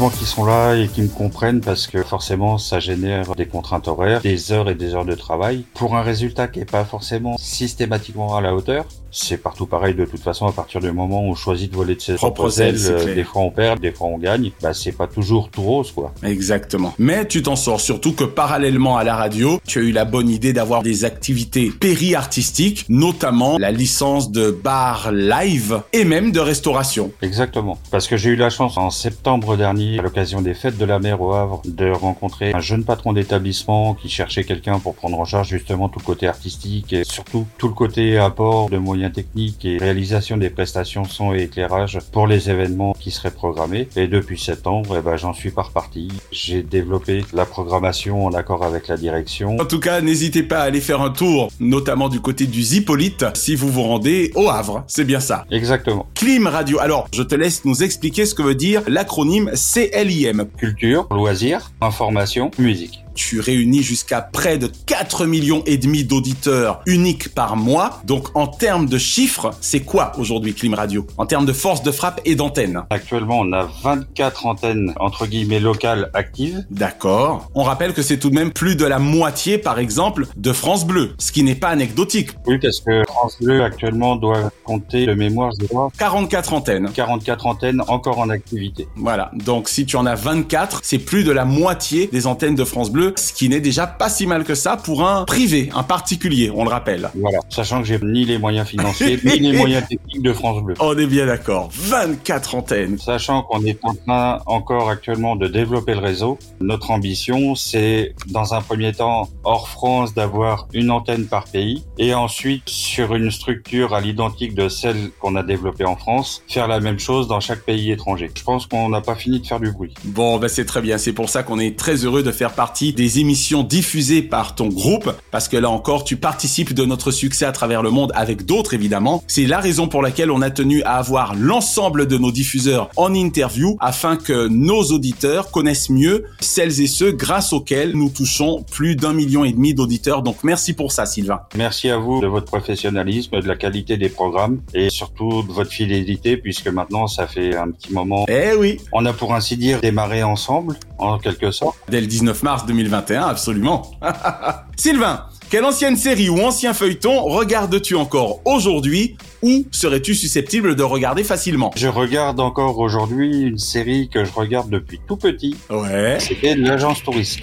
Heureusement 0.00 0.18
qu'ils 0.18 0.28
sont 0.28 0.44
là 0.46 0.76
et 0.76 0.88
qu'ils 0.88 1.04
me 1.04 1.08
comprennent 1.10 1.60
parce 1.60 1.86
que 1.86 2.02
forcément 2.02 2.56
ça 2.56 2.80
génère 2.80 3.34
des 3.34 3.44
contraintes 3.44 3.86
horaires, 3.86 4.22
des 4.22 4.50
heures 4.50 4.70
et 4.70 4.74
des 4.74 4.94
heures 4.94 5.04
de 5.04 5.14
travail 5.14 5.64
pour 5.74 5.94
un 5.94 6.00
résultat 6.00 6.48
qui 6.48 6.60
est 6.60 6.70
pas 6.70 6.86
forcément 6.86 7.36
systématiquement 7.36 8.34
à 8.34 8.40
la 8.40 8.54
hauteur. 8.54 8.86
C'est 9.12 9.38
partout 9.38 9.66
pareil 9.66 9.94
de 9.94 10.04
toute 10.04 10.20
façon 10.20 10.46
à 10.46 10.52
partir 10.52 10.80
du 10.80 10.92
moment 10.92 11.20
où 11.20 11.30
on 11.30 11.34
choisit 11.34 11.70
de 11.70 11.76
voler 11.76 11.96
de 11.96 12.00
ses 12.00 12.14
Propres 12.14 12.60
ailes, 12.60 12.76
euh, 12.86 13.14
des 13.14 13.24
fois 13.24 13.42
on 13.42 13.50
perd, 13.50 13.80
des 13.80 13.90
fois 13.90 14.06
on 14.06 14.18
gagne, 14.18 14.52
bah 14.62 14.72
c'est 14.72 14.92
pas 14.92 15.08
toujours 15.08 15.50
tout 15.50 15.62
rose 15.62 15.90
quoi. 15.90 16.14
Exactement. 16.22 16.94
Mais 16.98 17.26
tu 17.26 17.42
t'en 17.42 17.56
sors 17.56 17.80
surtout 17.80 18.12
que 18.12 18.24
parallèlement 18.24 18.96
à 18.96 19.04
la 19.04 19.16
radio, 19.16 19.60
tu 19.66 19.80
as 19.80 19.82
eu 19.82 19.90
la 19.90 20.04
bonne 20.04 20.28
idée 20.28 20.52
d'avoir 20.52 20.82
des 20.82 21.04
activités 21.04 21.72
péri-artistiques, 21.78 22.86
notamment 22.88 23.58
la 23.58 23.72
licence 23.72 24.30
de 24.30 24.52
bar 24.52 25.10
live 25.10 25.82
et 25.92 26.04
même 26.04 26.30
de 26.30 26.40
restauration. 26.40 27.10
Exactement. 27.20 27.78
Parce 27.90 28.06
que 28.06 28.16
j'ai 28.16 28.30
eu 28.30 28.36
la 28.36 28.48
chance 28.48 28.78
en 28.78 28.90
septembre 28.90 29.56
dernier, 29.56 29.89
à 29.98 30.02
l'occasion 30.02 30.40
des 30.40 30.54
fêtes 30.54 30.78
de 30.78 30.84
la 30.84 30.98
mer 30.98 31.20
au 31.20 31.32
Havre, 31.32 31.62
de 31.64 31.90
rencontrer 31.90 32.52
un 32.52 32.60
jeune 32.60 32.84
patron 32.84 33.12
d'établissement 33.12 33.94
qui 33.94 34.08
cherchait 34.08 34.44
quelqu'un 34.44 34.78
pour 34.78 34.94
prendre 34.94 35.18
en 35.18 35.24
charge 35.24 35.48
justement 35.48 35.88
tout 35.88 35.98
le 35.98 36.04
côté 36.04 36.26
artistique 36.26 36.92
et 36.92 37.04
surtout 37.04 37.46
tout 37.58 37.68
le 37.68 37.74
côté 37.74 38.18
apport 38.18 38.70
de 38.70 38.78
moyens 38.78 39.12
techniques 39.12 39.64
et 39.64 39.78
réalisation 39.78 40.36
des 40.36 40.50
prestations 40.50 41.04
son 41.04 41.34
et 41.34 41.42
éclairage 41.42 41.98
pour 42.12 42.26
les 42.26 42.50
événements 42.50 42.94
qui 42.98 43.10
seraient 43.10 43.30
programmés. 43.30 43.88
Et 43.96 44.06
depuis 44.06 44.38
septembre, 44.38 44.96
eh 44.98 45.02
ben, 45.02 45.16
j'en 45.16 45.32
suis 45.32 45.50
pas 45.50 45.62
reparti. 45.62 46.08
J'ai 46.32 46.62
développé 46.62 47.24
la 47.32 47.44
programmation 47.44 48.26
en 48.26 48.32
accord 48.32 48.64
avec 48.64 48.88
la 48.88 48.96
direction. 48.96 49.56
En 49.60 49.64
tout 49.64 49.80
cas, 49.80 50.00
n'hésitez 50.00 50.42
pas 50.42 50.60
à 50.60 50.62
aller 50.62 50.80
faire 50.80 51.00
un 51.00 51.10
tour, 51.10 51.48
notamment 51.60 52.08
du 52.08 52.20
côté 52.20 52.46
du 52.46 52.62
Zipolite, 52.62 53.24
si 53.34 53.56
vous 53.56 53.68
vous 53.68 53.82
rendez 53.82 54.32
au 54.34 54.48
Havre. 54.48 54.84
C'est 54.86 55.04
bien 55.04 55.20
ça. 55.20 55.44
Exactement. 55.50 56.06
Clim 56.14 56.46
Radio. 56.46 56.78
Alors, 56.80 57.08
je 57.12 57.22
te 57.22 57.34
laisse 57.34 57.64
nous 57.64 57.82
expliquer 57.82 58.26
ce 58.26 58.34
que 58.34 58.42
veut 58.42 58.54
dire 58.54 58.82
l'acronyme 58.86 59.50
CLIM. 59.88 60.48
Culture, 60.58 61.06
loisirs, 61.10 61.72
information, 61.80 62.50
musique. 62.58 63.04
Tu 63.22 63.38
réunis 63.38 63.82
jusqu'à 63.82 64.22
près 64.22 64.56
de 64.56 64.66
4 64.86 65.26
millions 65.26 65.62
et 65.66 65.76
demi 65.76 66.04
d'auditeurs 66.04 66.80
uniques 66.86 67.34
par 67.34 67.54
mois. 67.54 68.00
Donc, 68.04 68.34
en 68.34 68.46
termes 68.46 68.86
de 68.86 68.96
chiffres, 68.96 69.50
c'est 69.60 69.80
quoi 69.80 70.12
aujourd'hui 70.18 70.54
Clim 70.54 70.72
Radio? 70.72 71.06
En 71.18 71.26
termes 71.26 71.44
de 71.44 71.52
force 71.52 71.82
de 71.82 71.90
frappe 71.92 72.22
et 72.24 72.34
d'antenne? 72.34 72.82
Actuellement, 72.88 73.40
on 73.40 73.52
a 73.52 73.68
24 73.82 74.46
antennes 74.46 74.94
entre 74.98 75.26
guillemets 75.26 75.60
locales 75.60 76.10
actives. 76.14 76.64
D'accord. 76.70 77.50
On 77.54 77.62
rappelle 77.62 77.92
que 77.92 78.00
c'est 78.00 78.16
tout 78.16 78.30
de 78.30 78.34
même 78.34 78.52
plus 78.52 78.74
de 78.74 78.86
la 78.86 78.98
moitié, 78.98 79.58
par 79.58 79.78
exemple, 79.78 80.26
de 80.36 80.52
France 80.54 80.86
Bleu, 80.86 81.10
ce 81.18 81.30
qui 81.30 81.42
n'est 81.42 81.54
pas 81.54 81.68
anecdotique. 81.68 82.30
Oui, 82.46 82.58
parce 82.58 82.80
que 82.80 83.04
France 83.04 83.36
Bleu 83.38 83.62
actuellement 83.62 84.16
doit 84.16 84.50
compter 84.64 85.04
de 85.04 85.12
mémoire, 85.12 85.52
je 85.60 85.66
crois, 85.66 85.92
44 85.98 86.54
antennes. 86.54 86.90
44 86.94 87.46
antennes 87.46 87.82
encore 87.86 88.18
en 88.18 88.30
activité. 88.30 88.88
Voilà. 88.96 89.30
Donc, 89.34 89.68
si 89.68 89.84
tu 89.84 89.96
en 89.96 90.06
as 90.06 90.14
24, 90.14 90.80
c'est 90.82 90.98
plus 90.98 91.22
de 91.22 91.32
la 91.32 91.44
moitié 91.44 92.08
des 92.10 92.26
antennes 92.26 92.54
de 92.54 92.64
France 92.64 92.90
Bleu, 92.90 93.09
ce 93.18 93.32
qui 93.32 93.48
n'est 93.48 93.60
déjà 93.60 93.86
pas 93.86 94.08
si 94.08 94.26
mal 94.26 94.44
que 94.44 94.54
ça 94.54 94.76
pour 94.76 95.06
un 95.06 95.24
privé, 95.24 95.70
un 95.74 95.82
particulier, 95.82 96.50
on 96.54 96.64
le 96.64 96.70
rappelle. 96.70 97.10
Voilà. 97.14 97.38
Sachant 97.48 97.80
que 97.80 97.88
j'ai 97.88 97.98
ni 98.02 98.24
les 98.24 98.38
moyens 98.38 98.66
financiers, 98.66 99.18
ni 99.24 99.38
les 99.38 99.52
moyens 99.58 99.86
techniques 99.88 100.22
de 100.22 100.32
France 100.32 100.62
Bleu. 100.62 100.74
On 100.80 100.96
est 100.96 101.06
bien 101.06 101.26
d'accord. 101.26 101.70
24 101.72 102.54
antennes. 102.54 102.98
Sachant 102.98 103.42
qu'on 103.42 103.64
est 103.64 103.78
en 103.82 103.94
train 103.94 104.40
encore 104.46 104.90
actuellement 104.90 105.36
de 105.36 105.46
développer 105.46 105.94
le 105.94 106.00
réseau, 106.00 106.38
notre 106.60 106.90
ambition 106.90 107.54
c'est 107.54 108.14
dans 108.28 108.54
un 108.54 108.60
premier 108.60 108.92
temps 108.92 109.28
hors 109.44 109.68
France 109.68 110.14
d'avoir 110.14 110.68
une 110.72 110.90
antenne 110.90 111.26
par 111.26 111.44
pays 111.44 111.84
et 111.98 112.14
ensuite 112.14 112.68
sur 112.68 113.14
une 113.14 113.30
structure 113.30 113.94
à 113.94 114.00
l'identique 114.00 114.54
de 114.54 114.68
celle 114.68 115.10
qu'on 115.20 115.36
a 115.36 115.42
développée 115.42 115.84
en 115.84 115.96
France, 115.96 116.42
faire 116.48 116.68
la 116.68 116.80
même 116.80 116.98
chose 116.98 117.28
dans 117.28 117.40
chaque 117.40 117.62
pays 117.62 117.90
étranger. 117.90 118.30
Je 118.34 118.42
pense 118.42 118.66
qu'on 118.66 118.88
n'a 118.88 119.00
pas 119.00 119.14
fini 119.14 119.40
de 119.40 119.46
faire 119.46 119.60
du 119.60 119.70
bruit. 119.70 119.94
Bon, 120.04 120.38
ben 120.38 120.48
c'est 120.48 120.64
très 120.64 120.80
bien. 120.80 120.98
C'est 120.98 121.12
pour 121.12 121.28
ça 121.28 121.42
qu'on 121.42 121.58
est 121.58 121.78
très 121.78 121.96
heureux 122.04 122.22
de 122.22 122.32
faire 122.32 122.52
partie 122.52 122.89
des 122.92 123.18
émissions 123.18 123.62
diffusées 123.62 124.22
par 124.22 124.54
ton 124.54 124.68
groupe, 124.68 125.10
parce 125.30 125.48
que 125.48 125.56
là 125.56 125.70
encore, 125.70 126.04
tu 126.04 126.16
participes 126.16 126.74
de 126.74 126.84
notre 126.84 127.10
succès 127.10 127.44
à 127.44 127.52
travers 127.52 127.82
le 127.82 127.90
monde 127.90 128.12
avec 128.14 128.44
d'autres 128.46 128.74
évidemment. 128.74 129.22
C'est 129.26 129.46
la 129.46 129.58
raison 129.60 129.88
pour 129.88 130.02
laquelle 130.02 130.30
on 130.30 130.42
a 130.42 130.50
tenu 130.50 130.82
à 130.82 130.96
avoir 130.96 131.34
l'ensemble 131.34 132.06
de 132.06 132.16
nos 132.18 132.32
diffuseurs 132.32 132.90
en 132.96 133.14
interview, 133.14 133.76
afin 133.80 134.16
que 134.16 134.48
nos 134.48 134.82
auditeurs 134.92 135.50
connaissent 135.50 135.90
mieux 135.90 136.24
celles 136.40 136.80
et 136.80 136.86
ceux 136.86 137.12
grâce 137.12 137.52
auxquels 137.52 137.92
nous 137.94 138.10
touchons 138.10 138.64
plus 138.70 138.96
d'un 138.96 139.12
million 139.12 139.44
et 139.44 139.52
demi 139.52 139.74
d'auditeurs. 139.74 140.22
Donc 140.22 140.44
merci 140.44 140.72
pour 140.72 140.92
ça, 140.92 141.06
Sylvain. 141.06 141.40
Merci 141.56 141.90
à 141.90 141.98
vous 141.98 142.20
de 142.20 142.26
votre 142.26 142.46
professionnalisme, 142.46 143.40
de 143.40 143.46
la 143.48 143.56
qualité 143.56 143.96
des 143.96 144.08
programmes 144.08 144.60
et 144.74 144.90
surtout 144.90 145.42
de 145.42 145.52
votre 145.52 145.70
fidélité 145.70 146.36
puisque 146.36 146.68
maintenant 146.68 147.06
ça 147.06 147.26
fait 147.26 147.56
un 147.56 147.70
petit 147.70 147.92
moment. 147.92 148.24
Eh 148.28 148.54
oui, 148.58 148.78
On 148.92 149.04
a 149.06 149.12
pour 149.12 149.34
ainsi 149.34 149.56
dire 149.56 149.80
démarré 149.80 150.22
ensemble 150.22 150.76
en 150.98 151.18
quelque 151.18 151.50
sorte. 151.50 151.76
dès 151.88 152.00
le 152.00 152.06
19 152.06 152.42
mars 152.42 152.66
2021, 152.82 153.22
absolument. 153.22 153.90
Sylvain, 154.76 155.26
quelle 155.50 155.64
ancienne 155.64 155.96
série 155.96 156.30
ou 156.30 156.40
ancien 156.40 156.72
feuilleton 156.72 157.22
regardes-tu 157.24 157.94
encore 157.94 158.40
aujourd'hui 158.44 159.16
ou 159.42 159.66
serais-tu 159.70 160.14
susceptible 160.14 160.76
de 160.76 160.82
regarder 160.82 161.24
facilement? 161.24 161.72
Je 161.76 161.88
regarde 161.88 162.40
encore 162.40 162.78
aujourd'hui 162.78 163.42
une 163.42 163.58
série 163.58 164.08
que 164.08 164.24
je 164.24 164.32
regarde 164.32 164.70
depuis 164.70 165.00
tout 165.06 165.16
petit. 165.16 165.56
Ouais. 165.68 166.18
C'était 166.20 166.54
l'agence 166.54 167.02
touriste. 167.02 167.40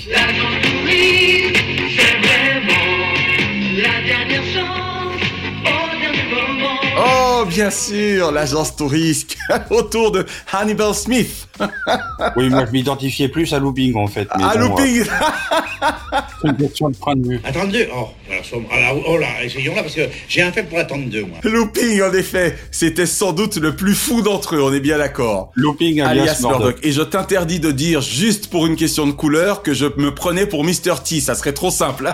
Bien 7.58 7.72
sûr, 7.72 8.32
l'agence 8.32 8.76
Tourisque, 8.76 9.36
autour 9.72 10.12
de 10.12 10.28
Hannibal 10.54 10.94
Smith. 10.94 11.48
Oui, 12.36 12.50
moi 12.50 12.68
je 12.68 12.72
m'identifiais 12.72 13.30
plus 13.30 13.52
à 13.52 13.58
Looping 13.58 13.96
en 13.96 14.06
fait. 14.06 14.28
mais 14.38 14.44
bon, 14.44 14.60
looping 14.60 15.02
euh, 15.02 15.04
C'est 16.40 16.50
une 16.50 16.58
question 16.58 16.90
de 16.92 16.96
point 16.98 17.16
de 17.16 17.28
vue. 17.28 17.42
À 17.44 17.52
32 17.52 17.88
Oh, 17.96 18.10
alors, 18.30 18.62
alors, 18.72 19.04
oh 19.08 19.18
là, 19.18 19.44
essayons 19.44 19.74
là, 19.74 19.82
parce 19.82 19.96
que 19.96 20.02
j'ai 20.28 20.44
un 20.44 20.52
faible 20.52 20.68
pour 20.68 20.78
la 20.78 20.86
32, 20.86 21.22
moi. 21.24 21.40
Looping, 21.44 22.00
en 22.04 22.14
effet, 22.14 22.56
c'était 22.70 23.08
sans 23.08 23.34
doute 23.34 23.56
le 23.58 23.76
plus 23.76 23.96
fou 23.96 24.22
d'entre 24.22 24.56
eux, 24.56 24.62
on 24.62 24.72
est 24.72 24.80
bien 24.80 25.00
d'accord. 25.00 25.52
Looping 25.56 26.02
alias, 26.02 26.40
Murdoch. 26.42 26.78
Et 26.84 26.92
je 26.92 27.02
t'interdis 27.02 27.60
de 27.60 27.72
dire, 27.72 28.02
juste 28.02 28.52
pour 28.52 28.68
une 28.68 28.76
question 28.76 29.08
de 29.08 29.14
couleur, 29.14 29.64
que 29.64 29.74
je 29.74 29.86
me 29.98 30.14
prenais 30.14 30.46
pour 30.46 30.64
Mr. 30.64 31.02
T, 31.04 31.22
ça 31.22 31.34
serait 31.34 31.54
trop 31.54 31.72
simple. 31.72 32.14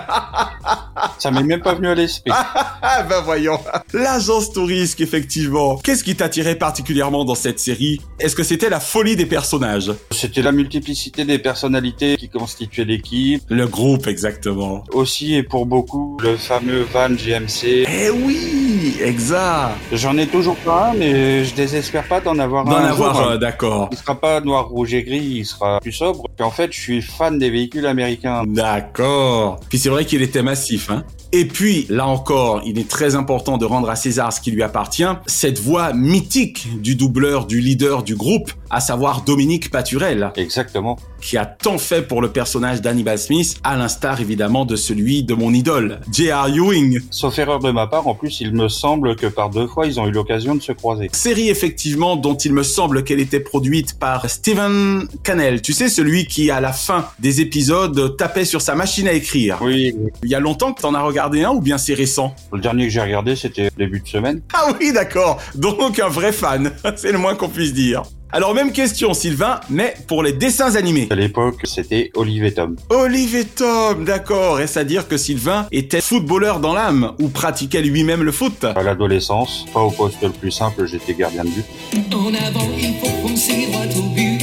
Ça 1.18 1.30
m'est 1.30 1.42
même 1.42 1.60
pas 1.60 1.74
venu 1.74 1.88
à 1.88 1.94
l'esprit. 1.94 2.32
Ah 2.86 3.02
ben 3.02 3.22
voyons. 3.22 3.58
L'agence 3.94 4.52
Tourisque, 4.52 5.00
effectivement. 5.00 5.33
Qu'est-ce 5.82 6.04
qui 6.04 6.14
t'attirait 6.14 6.54
particulièrement 6.56 7.24
dans 7.24 7.34
cette 7.34 7.58
série? 7.58 8.00
Est-ce 8.20 8.36
que 8.36 8.42
c'était 8.42 8.68
la 8.70 8.80
folie 8.80 9.16
des 9.16 9.26
personnages? 9.26 9.92
C'était 10.10 10.42
la 10.42 10.52
multiplicité 10.52 11.24
des 11.24 11.38
personnalités 11.38 12.16
qui 12.16 12.28
constituaient 12.28 12.84
l'équipe. 12.84 13.42
Le 13.48 13.66
groupe, 13.66 14.06
exactement. 14.06 14.84
Aussi, 14.92 15.34
et 15.34 15.42
pour 15.42 15.66
beaucoup, 15.66 16.16
le 16.22 16.36
fameux 16.36 16.82
van 16.92 17.10
GMC. 17.10 17.84
Eh 17.88 18.10
oui, 18.10 18.94
exact. 19.00 19.74
J'en 19.92 20.16
ai 20.18 20.26
toujours 20.26 20.56
pas 20.56 20.90
un, 20.90 20.94
mais 20.94 21.44
je 21.44 21.54
désespère 21.54 22.06
pas 22.06 22.20
d'en 22.20 22.38
avoir 22.38 22.64
D'en 22.64 22.76
un. 22.76 22.84
avoir 22.84 23.14
jour. 23.16 23.30
un, 23.30 23.38
d'accord. 23.38 23.88
Il 23.92 23.98
sera 23.98 24.14
pas 24.20 24.40
noir, 24.40 24.68
rouge 24.68 24.94
et 24.94 25.02
gris, 25.02 25.18
il 25.38 25.44
sera 25.44 25.80
plus 25.80 25.92
sobre. 25.92 26.24
Puis 26.36 26.44
en 26.44 26.50
fait, 26.50 26.72
je 26.72 26.80
suis 26.80 27.02
fan 27.02 27.38
des 27.38 27.50
véhicules 27.50 27.86
américains. 27.86 28.44
D'accord. 28.46 29.60
Puis 29.68 29.78
c'est 29.78 29.88
vrai 29.90 30.04
qu'il 30.04 30.22
était 30.22 30.42
massif, 30.42 30.90
hein. 30.90 31.04
Et 31.36 31.46
puis, 31.46 31.84
là 31.88 32.06
encore, 32.06 32.62
il 32.64 32.78
est 32.78 32.88
très 32.88 33.16
important 33.16 33.58
de 33.58 33.64
rendre 33.64 33.90
à 33.90 33.96
César 33.96 34.32
ce 34.32 34.40
qui 34.40 34.52
lui 34.52 34.62
appartient, 34.62 35.02
cette 35.26 35.58
voix 35.58 35.92
mythique 35.92 36.68
du 36.80 36.94
doubleur, 36.94 37.46
du 37.46 37.58
leader 37.58 38.04
du 38.04 38.14
groupe, 38.14 38.52
à 38.74 38.80
savoir 38.80 39.22
Dominique 39.22 39.70
Paturel. 39.70 40.32
Exactement. 40.34 40.98
Qui 41.20 41.36
a 41.36 41.46
tant 41.46 41.78
fait 41.78 42.02
pour 42.02 42.20
le 42.20 42.32
personnage 42.32 42.82
d'Hannibal 42.82 43.18
Smith, 43.18 43.56
à 43.62 43.76
l'instar 43.76 44.20
évidemment 44.20 44.64
de 44.64 44.74
celui 44.74 45.22
de 45.22 45.32
mon 45.32 45.54
idole, 45.54 46.00
J.R. 46.10 46.48
Ewing. 46.48 47.00
Sauf 47.10 47.38
erreur 47.38 47.60
de 47.60 47.70
ma 47.70 47.86
part, 47.86 48.08
en 48.08 48.16
plus, 48.16 48.40
il 48.40 48.52
me 48.52 48.68
semble 48.68 49.14
que 49.14 49.28
par 49.28 49.50
deux 49.50 49.68
fois, 49.68 49.86
ils 49.86 50.00
ont 50.00 50.08
eu 50.08 50.10
l'occasion 50.10 50.56
de 50.56 50.60
se 50.60 50.72
croiser. 50.72 51.08
Série 51.12 51.50
effectivement 51.50 52.16
dont 52.16 52.34
il 52.34 52.52
me 52.52 52.64
semble 52.64 53.04
qu'elle 53.04 53.20
était 53.20 53.38
produite 53.38 53.96
par 53.96 54.28
Steven 54.28 55.06
Cannell. 55.22 55.62
Tu 55.62 55.72
sais, 55.72 55.88
celui 55.88 56.26
qui 56.26 56.50
à 56.50 56.60
la 56.60 56.72
fin 56.72 57.06
des 57.20 57.40
épisodes 57.40 58.16
tapait 58.16 58.44
sur 58.44 58.60
sa 58.60 58.74
machine 58.74 59.06
à 59.06 59.12
écrire. 59.12 59.58
Oui. 59.62 59.94
Il 60.24 60.28
y 60.28 60.34
a 60.34 60.40
longtemps 60.40 60.72
que 60.72 60.82
t'en 60.82 60.94
as 60.94 61.02
regardé 61.02 61.44
un 61.44 61.52
ou 61.52 61.60
bien 61.60 61.78
c'est 61.78 61.94
récent? 61.94 62.34
Le 62.52 62.60
dernier 62.60 62.86
que 62.86 62.92
j'ai 62.92 63.02
regardé, 63.02 63.36
c'était 63.36 63.70
début 63.78 64.00
de 64.00 64.08
semaine. 64.08 64.42
Ah 64.52 64.72
oui, 64.80 64.92
d'accord. 64.92 65.40
Donc 65.54 66.00
un 66.00 66.08
vrai 66.08 66.32
fan. 66.32 66.72
C'est 66.96 67.12
le 67.12 67.18
moins 67.18 67.34
qu'on 67.34 67.48
puisse 67.48 67.72
dire. 67.72 68.02
Alors 68.34 68.52
même 68.52 68.72
question 68.72 69.14
Sylvain, 69.14 69.60
mais 69.70 69.94
pour 70.08 70.24
les 70.24 70.32
dessins 70.32 70.74
animés. 70.74 71.06
À 71.08 71.14
l'époque, 71.14 71.60
c'était 71.62 72.10
Olive 72.16 72.44
et 72.44 72.52
Tom. 72.52 72.74
Olive 72.90 73.36
et 73.36 73.44
Tom, 73.44 74.04
d'accord. 74.04 74.58
Est-ce 74.58 74.76
à 74.76 74.82
dire 74.82 75.06
que 75.06 75.16
Sylvain 75.16 75.68
était 75.70 76.00
footballeur 76.00 76.58
dans 76.58 76.74
l'âme 76.74 77.12
ou 77.20 77.28
pratiquait 77.28 77.80
lui-même 77.80 78.24
le 78.24 78.32
foot? 78.32 78.64
À 78.64 78.82
l'adolescence, 78.82 79.66
pas 79.72 79.82
au 79.82 79.92
poste 79.92 80.20
le 80.20 80.30
plus 80.30 80.50
simple, 80.50 80.84
j'étais 80.88 81.14
gardien 81.14 81.44
de 81.44 81.50
but. 81.50 81.64
En 82.12 82.34
avant, 82.34 82.68
il 82.76 82.94
faut 82.94 83.28
foncer 83.28 83.68
droit 83.70 83.84
au 83.96 84.08
but. 84.12 84.40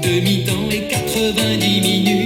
Demi-temps 0.00 0.70
et 0.70 0.86
90 0.86 1.80
minutes. 1.80 2.21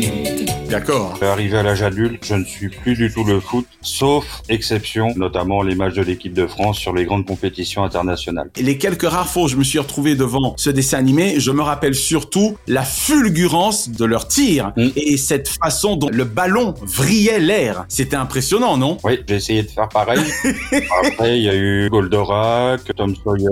D'accord. 0.71 1.19
Arrivé 1.23 1.57
à 1.59 1.63
l'âge 1.63 1.83
adulte, 1.83 2.25
je 2.27 2.35
ne 2.35 2.45
suis 2.45 2.69
plus 2.69 2.95
du 2.95 3.13
tout 3.13 3.23
le 3.25 3.39
foot, 3.41 3.67
sauf 3.83 4.43
exception, 4.49 5.13
notamment 5.17 5.63
les 5.63 5.75
matchs 5.77 5.95
de 5.95 6.03
l'équipe 6.03 6.33
de 6.35 6.47
France 6.47 6.79
sur 6.79 6.93
les 6.93 7.05
grandes 7.05 7.25
compétitions 7.25 7.85
internationales. 7.85 8.51
Et 8.57 8.63
les 8.63 8.77
quelques 8.77 9.09
rares 9.09 9.29
fois 9.29 9.45
où 9.45 9.49
je 9.49 9.57
me 9.57 9.63
suis 9.65 9.79
retrouvé 9.79 10.17
devant 10.17 10.55
ce 10.57 10.71
dessin 10.71 10.99
animé, 10.99 11.39
je 11.39 11.53
me 11.53 11.63
rappelle 11.63 11.95
surtout 11.95 12.57
la 12.67 12.83
fulgurance 12.83 13.91
de 13.91 14.05
leur 14.05 14.27
tir 14.27 14.73
et 14.97 15.17
cette 15.17 15.49
façon 15.49 15.97
dont 15.97 16.09
le 16.11 16.25
ballon 16.25 16.75
vrillait 16.83 17.39
l'air. 17.39 17.85
C'était 17.89 18.17
impressionnant, 18.17 18.77
non? 18.77 18.99
Oui, 19.05 19.21
j'ai 19.29 19.37
essayé 19.37 19.63
de 19.63 19.69
faire 19.71 19.89
pareil. 19.89 20.21
Après, 21.07 21.39
il 21.39 21.45
y 21.45 21.49
a 21.49 21.55
eu 21.55 21.89
Goldorak, 21.91 22.83
Tom 22.97 23.15
Sawyer. 23.23 23.49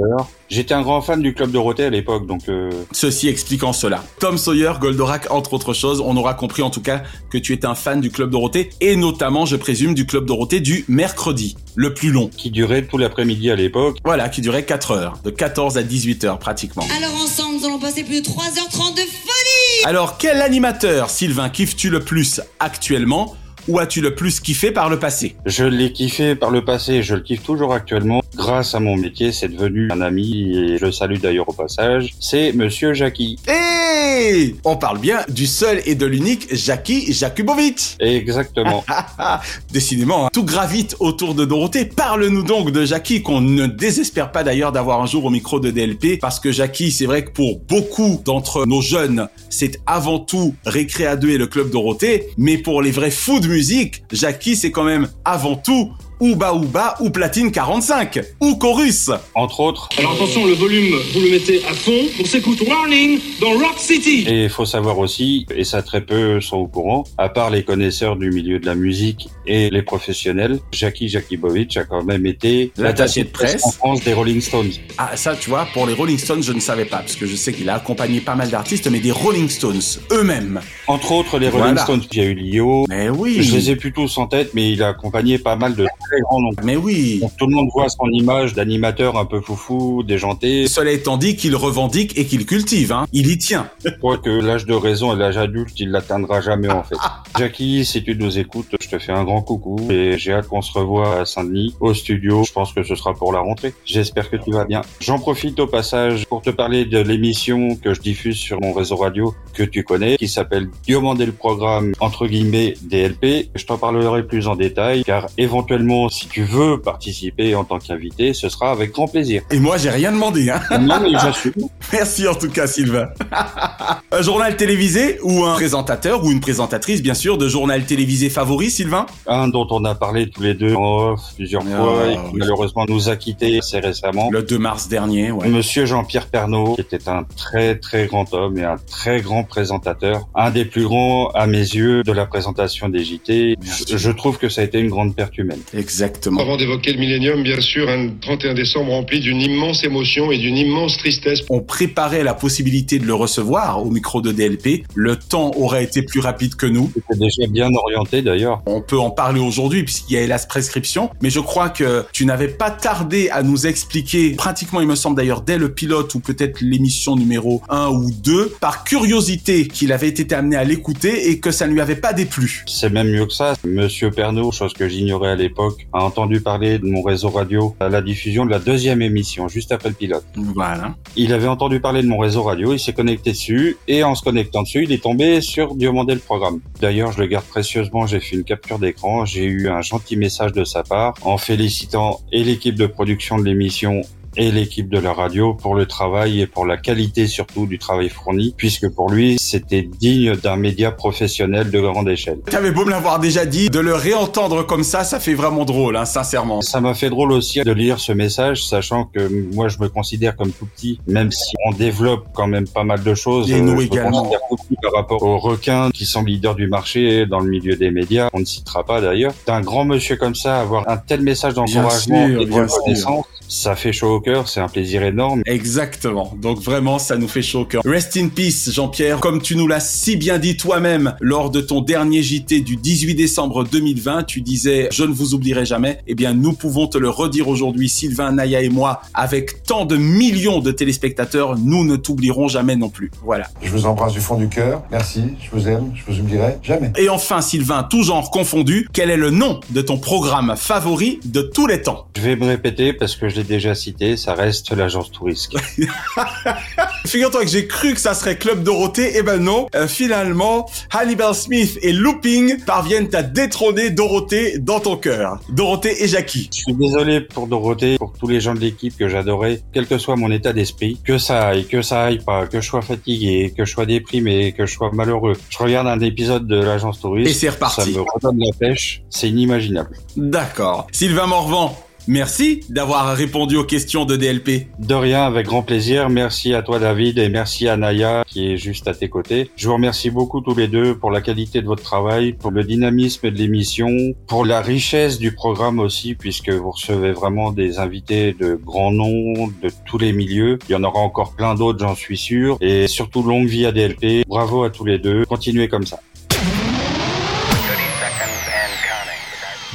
J'étais 0.48 0.74
un 0.74 0.82
grand 0.82 1.00
fan 1.00 1.20
du 1.22 1.32
Club 1.34 1.50
Dorothée 1.52 1.84
à 1.84 1.90
l'époque, 1.90 2.26
donc... 2.26 2.42
euh, 2.48 2.70
Ceci 2.92 3.28
expliquant 3.28 3.72
cela. 3.72 4.04
Tom 4.20 4.36
Sawyer, 4.36 4.72
Goldorak, 4.80 5.30
entre 5.30 5.54
autres 5.54 5.72
choses, 5.74 6.00
on 6.04 6.16
aura 6.16 6.34
compris 6.34 6.62
en 6.62 6.70
tout 6.70 6.82
cas 6.82 7.02
que 7.30 7.38
tu 7.38 7.52
étais 7.52 7.66
un 7.66 7.74
fan 7.74 8.00
du 8.00 8.10
Club 8.10 8.30
Dorothée 8.30 8.70
et 8.80 8.96
notamment, 8.96 9.46
je 9.46 9.56
présume, 9.56 9.94
du 9.94 10.06
Club 10.06 10.26
Dorothée 10.26 10.60
du 10.60 10.84
mercredi, 10.88 11.56
le 11.74 11.94
plus 11.94 12.10
long. 12.10 12.30
Qui 12.36 12.50
durait 12.50 12.82
tout 12.82 12.98
l'après-midi 12.98 13.50
à 13.50 13.56
l'époque. 13.56 13.98
Voilà, 14.04 14.28
qui 14.28 14.40
durait 14.40 14.64
4 14.64 14.90
heures, 14.92 15.18
de 15.24 15.30
14 15.30 15.78
à 15.78 15.82
18 15.82 16.24
heures 16.24 16.38
pratiquement. 16.38 16.86
Alors 16.96 17.14
ensemble, 17.22 17.56
nous 17.58 17.64
allons 17.66 17.78
passer 17.78 18.04
plus 18.04 18.20
de 18.20 18.26
3h30 18.26 18.94
de 18.94 19.00
folie 19.00 19.84
Alors, 19.84 20.18
quel 20.18 20.42
animateur, 20.42 21.10
Sylvain, 21.10 21.48
kiffes-tu 21.48 21.90
le 21.90 22.00
plus 22.00 22.40
actuellement? 22.60 23.36
Ou 23.68 23.78
as-tu 23.78 24.00
le 24.00 24.14
plus 24.14 24.40
kiffé 24.40 24.70
par 24.70 24.90
le 24.90 24.98
passé 24.98 25.36
Je 25.46 25.64
l'ai 25.64 25.92
kiffé 25.92 26.34
par 26.34 26.50
le 26.50 26.64
passé, 26.64 27.02
je 27.02 27.14
le 27.14 27.20
kiffe 27.20 27.42
toujours 27.42 27.72
actuellement. 27.72 28.22
Grâce 28.34 28.74
à 28.74 28.80
mon 28.80 28.96
métier, 28.96 29.32
c'est 29.32 29.48
devenu 29.48 29.90
un 29.90 30.00
ami, 30.00 30.56
et 30.56 30.78
je 30.78 30.84
le 30.84 30.92
salue 30.92 31.18
d'ailleurs 31.18 31.48
au 31.48 31.52
passage. 31.52 32.14
C'est 32.20 32.52
Monsieur 32.52 32.92
Jackie. 32.94 33.38
Hey 33.46 34.56
On 34.64 34.76
parle 34.76 34.98
bien 34.98 35.20
du 35.28 35.46
seul 35.46 35.80
et 35.86 35.94
de 35.94 36.04
l'unique 36.04 36.54
Jackie 36.54 37.12
Jakubowicz 37.12 37.96
Exactement. 38.00 38.84
Décidément, 39.72 40.26
hein, 40.26 40.30
tout 40.32 40.44
gravite 40.44 40.96
autour 41.00 41.34
de 41.34 41.44
Dorothée. 41.44 41.84
Parle-nous 41.84 42.42
donc 42.42 42.70
de 42.70 42.84
Jackie, 42.84 43.22
qu'on 43.22 43.40
ne 43.40 43.66
désespère 43.66 44.32
pas 44.32 44.44
d'ailleurs 44.44 44.72
d'avoir 44.72 45.00
un 45.00 45.06
jour 45.06 45.24
au 45.24 45.30
micro 45.30 45.60
de 45.60 45.70
DLP, 45.70 46.18
parce 46.20 46.40
que 46.40 46.52
Jackie, 46.52 46.90
c'est 46.90 47.06
vrai 47.06 47.24
que 47.24 47.30
pour 47.30 47.60
beaucoup 47.60 48.20
d'entre 48.24 48.66
nos 48.66 48.82
jeunes, 48.82 49.28
c'est 49.48 49.80
avant 49.86 50.18
tout 50.18 50.54
Récré 50.66 51.06
à 51.06 51.16
deux 51.16 51.30
et 51.30 51.38
le 51.38 51.46
Club 51.46 51.70
Dorothée, 51.70 52.28
mais 52.36 52.58
pour 52.58 52.82
les 52.82 52.90
vrais 52.90 53.10
fous 53.10 53.40
de 53.40 53.53
musique, 53.54 54.02
Jackie, 54.10 54.56
c'est 54.56 54.72
quand 54.72 54.82
même 54.82 55.06
avant 55.24 55.54
tout 55.54 55.92
Ouba 56.20 56.54
Ouba 56.54 56.96
ou 57.00 57.10
Platine 57.10 57.50
45 57.50 58.20
ou 58.40 58.56
Chorus. 58.56 59.10
Entre 59.34 59.60
autres. 59.60 59.88
Alors 59.98 60.12
attention, 60.12 60.46
le 60.46 60.52
volume, 60.54 60.94
vous 61.12 61.20
le 61.20 61.30
mettez 61.30 61.64
à 61.66 61.72
fond. 61.74 61.92
On 62.20 62.24
s'écoute 62.24 62.60
Warning 62.66 63.18
dans 63.40 63.50
Rock 63.50 63.78
City. 63.78 64.24
Et 64.28 64.44
il 64.44 64.48
faut 64.50 64.64
savoir 64.64 64.98
aussi, 64.98 65.46
et 65.54 65.64
ça 65.64 65.82
très 65.82 66.00
peu 66.00 66.40
sont 66.40 66.58
au 66.58 66.66
courant, 66.66 67.04
à 67.18 67.28
part 67.28 67.50
les 67.50 67.64
connaisseurs 67.64 68.16
du 68.16 68.30
milieu 68.30 68.58
de 68.58 68.66
la 68.66 68.74
musique 68.74 69.28
et 69.46 69.70
les 69.70 69.82
professionnels, 69.82 70.60
Jackie 70.72 71.08
Jakibowicz 71.08 71.76
a 71.76 71.84
quand 71.84 72.04
même 72.04 72.26
été 72.26 72.72
L'attaché 72.78 73.24
de 73.24 73.28
presse 73.28 73.64
en 73.64 73.70
France 73.72 74.02
des 74.04 74.12
Rolling 74.12 74.40
Stones. 74.40 74.70
Ah 74.98 75.16
ça 75.16 75.34
tu 75.34 75.50
vois, 75.50 75.66
pour 75.74 75.86
les 75.86 75.94
Rolling 75.94 76.18
Stones 76.18 76.42
je 76.42 76.52
ne 76.52 76.60
savais 76.60 76.84
pas, 76.84 76.98
parce 76.98 77.16
que 77.16 77.26
je 77.26 77.34
sais 77.36 77.52
qu'il 77.52 77.68
a 77.68 77.74
accompagné 77.74 78.20
pas 78.20 78.34
mal 78.36 78.48
d'artistes, 78.50 78.88
mais 78.90 79.00
des 79.00 79.10
Rolling 79.10 79.48
Stones 79.48 79.80
eux-mêmes. 80.12 80.60
Entre 80.86 81.12
autres 81.12 81.38
les 81.38 81.48
Rolling 81.48 81.74
Voilà. 81.74 81.82
Stones, 81.82 82.02
il 82.12 82.18
y 82.18 82.20
a 82.20 82.24
eu 82.24 82.34
Lio. 82.34 82.84
Mais 82.88 83.08
oui. 83.08 83.42
Je 83.42 83.54
les 83.54 83.70
ai 83.70 83.76
plus 83.76 83.92
tous 83.92 84.16
en 84.18 84.26
tête, 84.26 84.50
mais 84.54 84.70
il 84.72 84.82
a 84.82 84.88
accompagné 84.88 85.38
pas 85.38 85.56
mal 85.56 85.74
de 85.74 85.86
très 86.14 86.20
grands 86.22 86.40
noms. 86.40 86.50
Mais 86.62 86.76
oui. 86.76 87.18
Donc, 87.20 87.36
tout 87.36 87.46
le 87.46 87.54
monde 87.54 87.68
voit 87.72 87.88
son 87.88 88.08
image 88.10 88.54
d'animateur 88.54 89.16
un 89.16 89.24
peu 89.24 89.40
foufou, 89.40 90.02
déjanté. 90.02 90.66
Cela 90.68 90.92
étant 90.92 91.16
dit 91.16 91.36
qu'il 91.36 91.56
revendique 91.56 92.16
et 92.16 92.26
qu'il 92.26 92.46
cultive, 92.46 92.92
hein. 92.92 93.06
Il 93.12 93.30
y 93.30 93.38
tient. 93.38 93.68
Quoique 94.00 94.30
l'âge 94.30 94.66
de 94.66 94.74
raison 94.74 95.14
et 95.14 95.18
l'âge 95.18 95.36
adulte, 95.36 95.78
il 95.78 95.90
l'atteindra 95.90 96.40
jamais 96.40 96.70
en 96.70 96.82
fait. 96.82 96.96
Jackie, 97.38 97.84
si 97.84 98.02
tu 98.02 98.16
nous 98.16 98.38
écoutes, 98.38 98.76
je 98.80 98.88
te 98.88 98.98
fais 98.98 99.12
un 99.12 99.24
grand 99.24 99.42
coucou 99.42 99.76
et 99.90 100.18
j'ai 100.18 100.32
hâte 100.32 100.46
qu'on 100.46 100.62
se 100.62 100.72
revoie 100.72 101.20
à 101.20 101.24
Saint-Denis, 101.24 101.74
au 101.80 101.94
studio. 101.94 102.44
Je 102.44 102.52
pense 102.52 102.72
que 102.72 102.82
ce 102.82 102.94
sera 102.94 103.14
pour 103.14 103.32
la 103.32 103.40
rentrée. 103.40 103.74
J'espère 103.84 104.30
que 104.30 104.36
tu 104.36 104.52
vas 104.52 104.64
bien. 104.64 104.82
J'en 105.00 105.18
profite 105.18 105.58
au 105.58 105.66
passage 105.66 106.26
pour 106.26 106.42
te 106.42 106.50
parler 106.50 106.84
de 106.84 106.98
l'émission 106.98 107.76
que 107.76 107.94
je 107.94 108.00
diffuse 108.00 108.36
sur 108.36 108.60
mon 108.60 108.72
réseau 108.72 108.96
radio 108.96 109.34
que 109.52 109.62
tu 109.62 109.82
connais, 109.84 110.16
qui 110.16 110.28
s'appelle 110.28 110.68
Diomander 110.84 111.26
le 111.26 111.32
programme, 111.32 111.92
entre 112.00 112.26
guillemets, 112.26 112.74
DLP. 112.82 113.50
Je 113.54 113.64
t'en 113.64 113.78
parlerai 113.78 114.24
plus 114.24 114.46
en 114.46 114.56
détail, 114.56 115.02
car 115.04 115.26
éventuellement, 115.38 115.93
si 116.10 116.28
tu 116.28 116.42
veux 116.44 116.80
participer 116.80 117.54
en 117.54 117.64
tant 117.64 117.78
qu'invité, 117.78 118.32
ce 118.34 118.48
sera 118.48 118.70
avec 118.70 118.92
grand 118.92 119.08
plaisir. 119.08 119.42
Et 119.50 119.58
moi 119.58 119.76
j'ai 119.76 119.90
rien 119.90 120.12
demandé, 120.12 120.50
hein. 120.50 120.60
Non, 120.80 121.00
mais 121.00 121.10
j'assume. 121.12 121.52
Merci 121.92 122.26
en 122.28 122.34
tout 122.34 122.50
cas 122.50 122.66
Sylvain. 122.66 123.08
un 124.12 124.22
journal 124.22 124.56
télévisé 124.56 125.18
ou 125.22 125.44
un 125.44 125.54
présentateur 125.54 126.24
ou 126.24 126.30
une 126.30 126.40
présentatrice 126.40 127.02
bien 127.02 127.14
sûr 127.14 127.38
de 127.38 127.48
journal 127.48 127.84
télévisé 127.84 128.30
favori 128.30 128.70
Sylvain? 128.70 129.06
Un 129.26 129.48
dont 129.48 129.66
on 129.70 129.84
a 129.84 129.94
parlé 129.94 130.28
tous 130.30 130.42
les 130.42 130.54
deux 130.54 130.74
en 130.74 131.12
off 131.12 131.20
plusieurs 131.36 131.62
Ah, 131.72 131.76
fois 131.76 132.06
et 132.06 132.14
qui 132.14 132.18
oui. 132.32 132.38
malheureusement 132.38 132.84
nous 132.88 133.08
a 133.08 133.16
quittés 133.16 133.58
assez 133.58 133.78
récemment. 133.80 134.30
Le 134.30 134.42
2 134.42 134.58
mars 134.58 134.88
dernier, 134.88 135.30
ouais. 135.30 135.48
Monsieur 135.48 135.86
Jean-Pierre 135.86 136.26
Pernaud, 136.26 136.74
qui 136.74 136.80
était 136.82 137.08
un 137.08 137.24
très 137.36 137.76
très 137.76 138.06
grand 138.06 138.32
homme 138.34 138.58
et 138.58 138.64
un 138.64 138.76
très 138.90 139.20
grand 139.20 139.44
présentateur, 139.44 140.26
un 140.34 140.50
des 140.50 140.64
plus 140.64 140.84
grands 140.84 141.28
à 141.30 141.46
mes 141.46 141.58
yeux 141.58 142.02
de 142.02 142.12
la 142.12 142.26
présentation 142.26 142.88
des 142.88 143.04
JT. 143.04 143.56
Je, 143.88 143.96
je 143.96 144.10
trouve 144.10 144.38
que 144.38 144.48
ça 144.48 144.60
a 144.60 144.64
été 144.64 144.78
une 144.78 144.88
grande 144.88 145.14
perte 145.14 145.36
humaine. 145.38 145.60
Exactement. 145.84 146.40
Avant 146.40 146.56
d'évoquer 146.56 146.94
le 146.94 146.98
millénium, 146.98 147.42
bien 147.42 147.60
sûr, 147.60 147.90
un 147.90 148.08
31 148.08 148.54
décembre 148.54 148.92
rempli 148.92 149.20
d'une 149.20 149.42
immense 149.42 149.84
émotion 149.84 150.32
et 150.32 150.38
d'une 150.38 150.56
immense 150.56 150.96
tristesse. 150.96 151.40
On 151.50 151.60
préparait 151.60 152.24
la 152.24 152.32
possibilité 152.32 152.98
de 152.98 153.04
le 153.04 153.12
recevoir 153.12 153.84
au 153.84 153.90
micro 153.90 154.22
de 154.22 154.32
DLP. 154.32 154.84
Le 154.94 155.16
temps 155.16 155.50
aurait 155.56 155.84
été 155.84 156.00
plus 156.00 156.20
rapide 156.20 156.54
que 156.54 156.64
nous. 156.64 156.90
C'était 156.94 157.20
déjà 157.20 157.46
bien 157.50 157.68
orienté 157.74 158.22
d'ailleurs. 158.22 158.62
On 158.64 158.80
peut 158.80 158.98
en 158.98 159.10
parler 159.10 159.40
aujourd'hui 159.40 159.82
puisqu'il 159.82 160.14
y 160.14 160.16
a 160.16 160.22
hélas 160.22 160.46
prescription, 160.46 161.10
mais 161.20 161.28
je 161.28 161.40
crois 161.40 161.68
que 161.68 162.06
tu 162.12 162.24
n'avais 162.24 162.48
pas 162.48 162.70
tardé 162.70 163.28
à 163.28 163.42
nous 163.42 163.66
expliquer, 163.66 164.30
pratiquement 164.30 164.80
il 164.80 164.86
me 164.86 164.94
semble 164.94 165.18
d'ailleurs 165.18 165.42
dès 165.42 165.58
le 165.58 165.74
pilote 165.74 166.14
ou 166.14 166.20
peut-être 166.20 166.62
l'émission 166.62 167.14
numéro 167.14 167.60
1 167.68 167.88
ou 167.88 168.10
2, 168.10 168.54
par 168.58 168.84
curiosité 168.84 169.68
qu'il 169.68 169.92
avait 169.92 170.08
été 170.08 170.34
amené 170.34 170.56
à 170.56 170.64
l'écouter 170.64 171.30
et 171.30 171.40
que 171.40 171.50
ça 171.50 171.66
ne 171.66 171.72
lui 171.72 171.82
avait 171.82 171.96
pas 171.96 172.14
déplu. 172.14 172.64
C'est 172.66 172.90
même 172.90 173.10
mieux 173.10 173.26
que 173.26 173.34
ça. 173.34 173.54
Monsieur 173.64 174.10
Pernaud, 174.10 174.50
chose 174.50 174.72
que 174.72 174.88
j'ignorais 174.88 175.32
à 175.32 175.34
l'époque, 175.34 175.73
a 175.92 176.04
entendu 176.04 176.40
parler 176.40 176.78
de 176.78 176.86
mon 176.86 177.02
réseau 177.02 177.30
radio 177.30 177.74
à 177.80 177.88
la 177.88 178.00
diffusion 178.00 178.46
de 178.46 178.50
la 178.50 178.58
deuxième 178.58 179.02
émission, 179.02 179.48
juste 179.48 179.72
après 179.72 179.88
le 179.88 179.94
pilote. 179.94 180.24
Voilà. 180.36 180.94
Il 181.16 181.32
avait 181.32 181.48
entendu 181.48 181.64
entendu 181.64 181.80
parler 181.80 182.02
de 182.02 182.08
mon 182.08 182.18
réseau 182.18 182.42
radio, 182.42 182.74
il 182.74 182.78
s'est 182.78 182.92
connecté 182.92 183.30
dessus, 183.30 183.78
et 183.88 184.04
en 184.04 184.14
se 184.14 184.22
connectant 184.22 184.64
dessus, 184.64 184.84
il 184.84 184.92
est 184.92 185.02
tombé 185.02 185.40
sur 185.40 185.74
Diomandé 185.74 186.12
le 186.12 186.20
programme. 186.20 186.60
D'ailleurs, 186.78 187.10
je 187.12 187.20
le 187.20 187.26
garde 187.26 187.46
précieusement, 187.46 188.06
j'ai 188.06 188.20
fait 188.20 188.36
une 188.36 188.44
capture 188.44 188.78
d'écran, 188.78 189.24
j'ai 189.24 189.44
eu 189.44 189.70
un 189.70 189.80
gentil 189.80 190.18
message 190.18 190.52
de 190.52 190.62
sa 190.62 190.82
part, 190.82 191.14
en 191.22 191.38
félicitant 191.38 192.20
et 192.32 192.44
l'équipe 192.44 192.74
de 192.74 192.86
production 192.86 193.38
de 193.38 193.44
l'émission 193.44 194.02
et 194.36 194.50
l'équipe 194.50 194.88
de 194.88 194.98
la 194.98 195.12
radio 195.12 195.54
pour 195.54 195.74
le 195.74 195.86
travail 195.86 196.40
et 196.40 196.46
pour 196.46 196.66
la 196.66 196.76
qualité 196.76 197.26
surtout 197.26 197.66
du 197.66 197.78
travail 197.78 198.08
fourni, 198.08 198.54
puisque 198.56 198.88
pour 198.88 199.10
lui, 199.10 199.38
c'était 199.38 199.82
digne 199.82 200.36
d'un 200.36 200.56
média 200.56 200.90
professionnel 200.90 201.70
de 201.70 201.80
grande 201.80 202.08
échelle. 202.08 202.38
T'avais 202.50 202.70
beau 202.70 202.84
me 202.84 202.90
l'avoir 202.90 203.18
déjà 203.18 203.46
dit, 203.46 203.70
de 203.70 203.80
le 203.80 203.94
réentendre 203.94 204.66
comme 204.66 204.84
ça, 204.84 205.04
ça 205.04 205.20
fait 205.20 205.34
vraiment 205.34 205.64
drôle, 205.64 205.96
hein, 205.96 206.04
sincèrement. 206.04 206.60
Ça 206.62 206.80
m'a 206.80 206.94
fait 206.94 207.10
drôle 207.10 207.32
aussi 207.32 207.60
de 207.60 207.72
lire 207.72 207.98
ce 207.98 208.12
message, 208.12 208.66
sachant 208.66 209.04
que 209.04 209.28
moi 209.54 209.68
je 209.68 209.78
me 209.78 209.88
considère 209.88 210.36
comme 210.36 210.52
tout 210.52 210.66
petit, 210.66 211.00
même 211.06 211.30
si 211.30 211.54
on 211.66 211.72
développe 211.72 212.26
quand 212.34 212.46
même 212.46 212.68
pas 212.68 212.84
mal 212.84 213.02
de 213.02 213.14
choses. 213.14 213.50
Et 213.50 213.60
nous 213.60 213.72
euh, 213.72 213.80
je 213.80 213.86
également. 213.86 214.24
me 214.24 214.56
tout 214.56 214.74
par 214.82 214.92
rapport 214.92 215.22
aux 215.22 215.38
requins 215.38 215.90
qui 215.90 216.06
sont 216.06 216.22
leaders 216.22 216.54
du 216.54 216.66
marché 216.66 217.26
dans 217.26 217.40
le 217.40 217.48
milieu 217.48 217.76
des 217.76 217.90
médias. 217.90 218.28
On 218.32 218.40
ne 218.40 218.44
citera 218.44 218.84
pas 218.84 219.00
d'ailleurs. 219.00 219.32
D'un 219.46 219.60
grand 219.60 219.84
monsieur 219.84 220.16
comme 220.16 220.34
ça, 220.34 220.60
avoir 220.60 220.88
un 220.88 220.96
tel 220.96 221.22
message 221.22 221.54
d'encouragement 221.54 222.26
et 222.26 222.46
de 222.46 222.52
reconnaissance, 222.52 223.24
ça 223.48 223.76
fait 223.76 223.92
chaud 223.92 224.16
au 224.16 224.20
cœur, 224.20 224.48
c'est 224.48 224.60
un 224.60 224.68
plaisir 224.68 225.02
énorme. 225.02 225.42
Exactement. 225.46 226.34
Donc 226.40 226.60
vraiment, 226.60 226.98
ça 226.98 227.16
nous 227.16 227.28
fait 227.28 227.42
chaud 227.42 227.60
au 227.60 227.64
cœur. 227.64 227.82
Rest 227.84 228.16
in 228.16 228.28
peace, 228.28 228.70
Jean-Pierre. 228.72 229.20
Comme 229.20 229.40
tu 229.42 229.56
nous 229.56 229.66
l'as 229.66 229.80
si 229.80 230.16
bien 230.16 230.38
dit 230.38 230.56
toi-même 230.56 231.14
lors 231.20 231.50
de 231.50 231.60
ton 231.60 231.80
dernier 231.80 232.22
JT 232.22 232.60
du 232.60 232.76
18 232.76 233.14
décembre 233.14 233.64
2020, 233.64 234.24
tu 234.24 234.40
disais 234.40 234.88
«Je 234.92 235.04
ne 235.04 235.12
vous 235.12 235.34
oublierai 235.34 235.66
jamais». 235.66 236.00
Eh 236.06 236.14
bien, 236.14 236.34
nous 236.34 236.52
pouvons 236.52 236.86
te 236.86 236.98
le 236.98 237.08
redire 237.08 237.48
aujourd'hui, 237.48 237.88
Sylvain, 237.88 238.32
Naya 238.32 238.62
et 238.62 238.68
moi, 238.68 239.02
avec 239.12 239.62
tant 239.64 239.84
de 239.84 239.96
millions 239.96 240.60
de 240.60 240.72
téléspectateurs, 240.72 241.58
nous 241.58 241.84
ne 241.84 241.96
t'oublierons 241.96 242.48
jamais 242.48 242.76
non 242.76 242.88
plus. 242.88 243.10
Voilà. 243.22 243.48
Je 243.62 243.70
vous 243.70 243.86
embrasse 243.86 244.12
du 244.12 244.20
fond 244.20 244.36
du 244.36 244.48
cœur. 244.48 244.82
Merci, 244.90 245.22
je 245.40 245.50
vous 245.56 245.68
aime, 245.68 245.92
je 245.94 246.10
vous 246.10 246.20
oublierai 246.20 246.56
jamais. 246.62 246.92
Et 246.96 247.08
enfin, 247.08 247.40
Sylvain, 247.40 247.82
tout 247.82 248.02
genre 248.02 248.30
confondu, 248.30 248.88
quel 248.92 249.10
est 249.10 249.16
le 249.16 249.30
nom 249.30 249.60
de 249.70 249.80
ton 249.80 249.98
programme 249.98 250.54
favori 250.56 251.20
de 251.24 251.42
tous 251.42 251.66
les 251.66 251.82
temps? 251.82 252.06
Je 252.16 252.22
vais 252.22 252.36
me 252.36 252.46
répéter 252.46 252.92
parce 252.92 253.16
que 253.16 253.28
je 253.34 253.40
l'ai 253.40 253.44
déjà 253.44 253.74
cité, 253.74 254.16
ça 254.16 254.34
reste 254.34 254.70
l'agence 254.70 255.10
Tourisque. 255.10 255.56
Figure-toi 257.06 257.42
que 257.42 257.50
j'ai 257.50 257.66
cru 257.66 257.94
que 257.94 258.00
ça 258.00 258.14
serait 258.14 258.38
Club 258.38 258.62
Dorothée, 258.62 259.16
et 259.16 259.22
ben 259.22 259.38
non. 259.38 259.66
Euh, 259.74 259.88
finalement, 259.88 260.66
Hannibal 260.92 261.34
Smith 261.34 261.78
et 261.82 261.92
Looping 261.92 262.64
parviennent 262.64 263.12
à 263.14 263.22
détrôner 263.22 263.90
Dorothée 263.90 264.58
dans 264.58 264.78
ton 264.78 264.96
cœur. 264.96 265.40
Dorothée 265.48 266.04
et 266.04 266.08
Jackie. 266.08 266.48
Je 266.52 266.60
suis 266.60 266.74
désolé 266.74 267.20
pour 267.20 267.48
Dorothée, 267.48 267.98
pour 267.98 268.12
tous 268.12 268.28
les 268.28 268.40
gens 268.40 268.54
de 268.54 268.60
l'équipe 268.60 268.96
que 268.96 269.08
j'adorais, 269.08 269.62
quel 269.72 269.86
que 269.86 269.98
soit 269.98 270.16
mon 270.16 270.30
état 270.30 270.52
d'esprit, 270.52 270.98
que 271.04 271.18
ça 271.18 271.48
aille, 271.48 271.66
que 271.66 271.82
ça 271.82 272.04
aille 272.04 272.20
pas, 272.24 272.46
que 272.46 272.60
je 272.60 272.66
sois 272.66 272.82
fatigué, 272.82 273.52
que 273.56 273.64
je 273.64 273.72
sois 273.72 273.86
déprimé, 273.86 274.52
que 274.52 274.64
je 274.64 274.74
sois 274.74 274.90
malheureux. 274.92 275.34
Je 275.50 275.58
regarde 275.58 275.88
un 275.88 276.00
épisode 276.00 276.46
de 276.46 276.56
l'agence 276.56 277.00
Tourisque. 277.00 277.30
Et 277.30 277.34
c'est 277.34 277.48
reparti. 277.48 277.92
Ça 277.92 277.98
me 277.98 278.04
redonne 278.04 278.38
la 278.38 278.56
pêche, 278.56 279.02
c'est 279.10 279.28
inimaginable. 279.28 279.96
D'accord. 280.16 280.86
Sylvain 280.92 281.26
Morvan, 281.26 281.76
merci 282.06 282.60
d'avoir 282.68 283.14
répondu 283.16 283.56
aux 283.56 283.64
questions 283.64 284.04
de 284.04 284.16
DLP. 284.16 284.68
De 284.78 284.94
rien, 284.94 285.24
avec 285.24 285.46
grand 285.46 285.62
plaisir. 285.62 286.08
Merci 286.08 286.54
à 286.54 286.62
toi 286.62 286.78
David 286.78 287.18
et 287.18 287.28
merci 287.28 287.68
à 287.68 287.76
Naya 287.76 288.24
qui 288.26 288.52
est 288.52 288.56
juste 288.56 288.88
à 288.88 288.94
tes 288.94 289.08
côtés. 289.08 289.50
Je 289.56 289.68
vous 289.68 289.74
remercie 289.74 290.10
beaucoup 290.10 290.40
tous 290.40 290.54
les 290.54 290.68
deux 290.68 290.96
pour 290.96 291.10
la 291.10 291.20
qualité 291.20 291.62
de 291.62 291.66
votre 291.66 291.82
travail, 291.82 292.32
pour 292.32 292.50
le 292.50 292.64
dynamisme 292.64 293.30
de 293.30 293.36
l'émission, 293.36 293.90
pour 294.26 294.44
la 294.44 294.60
richesse 294.60 295.18
du 295.18 295.32
programme 295.32 295.78
aussi 295.78 296.14
puisque 296.14 296.50
vous 296.50 296.70
recevez 296.70 297.12
vraiment 297.12 297.52
des 297.52 297.78
invités 297.78 298.34
de 298.38 298.54
grands 298.54 298.92
noms 298.92 299.48
de 299.62 299.70
tous 299.86 299.98
les 299.98 300.12
milieux. 300.12 300.58
Il 300.68 300.72
y 300.72 300.76
en 300.76 300.84
aura 300.84 301.00
encore 301.00 301.34
plein 301.34 301.54
d'autres, 301.54 301.78
j'en 301.80 301.94
suis 301.94 302.18
sûr. 302.18 302.56
Et 302.60 302.86
surtout 302.86 303.22
longue 303.22 303.46
vie 303.46 303.66
à 303.66 303.72
DLP. 303.72 304.24
Bravo 304.26 304.64
à 304.64 304.70
tous 304.70 304.84
les 304.84 304.98
deux. 304.98 305.24
Continuez 305.26 305.68
comme 305.68 305.86
ça. 305.86 306.00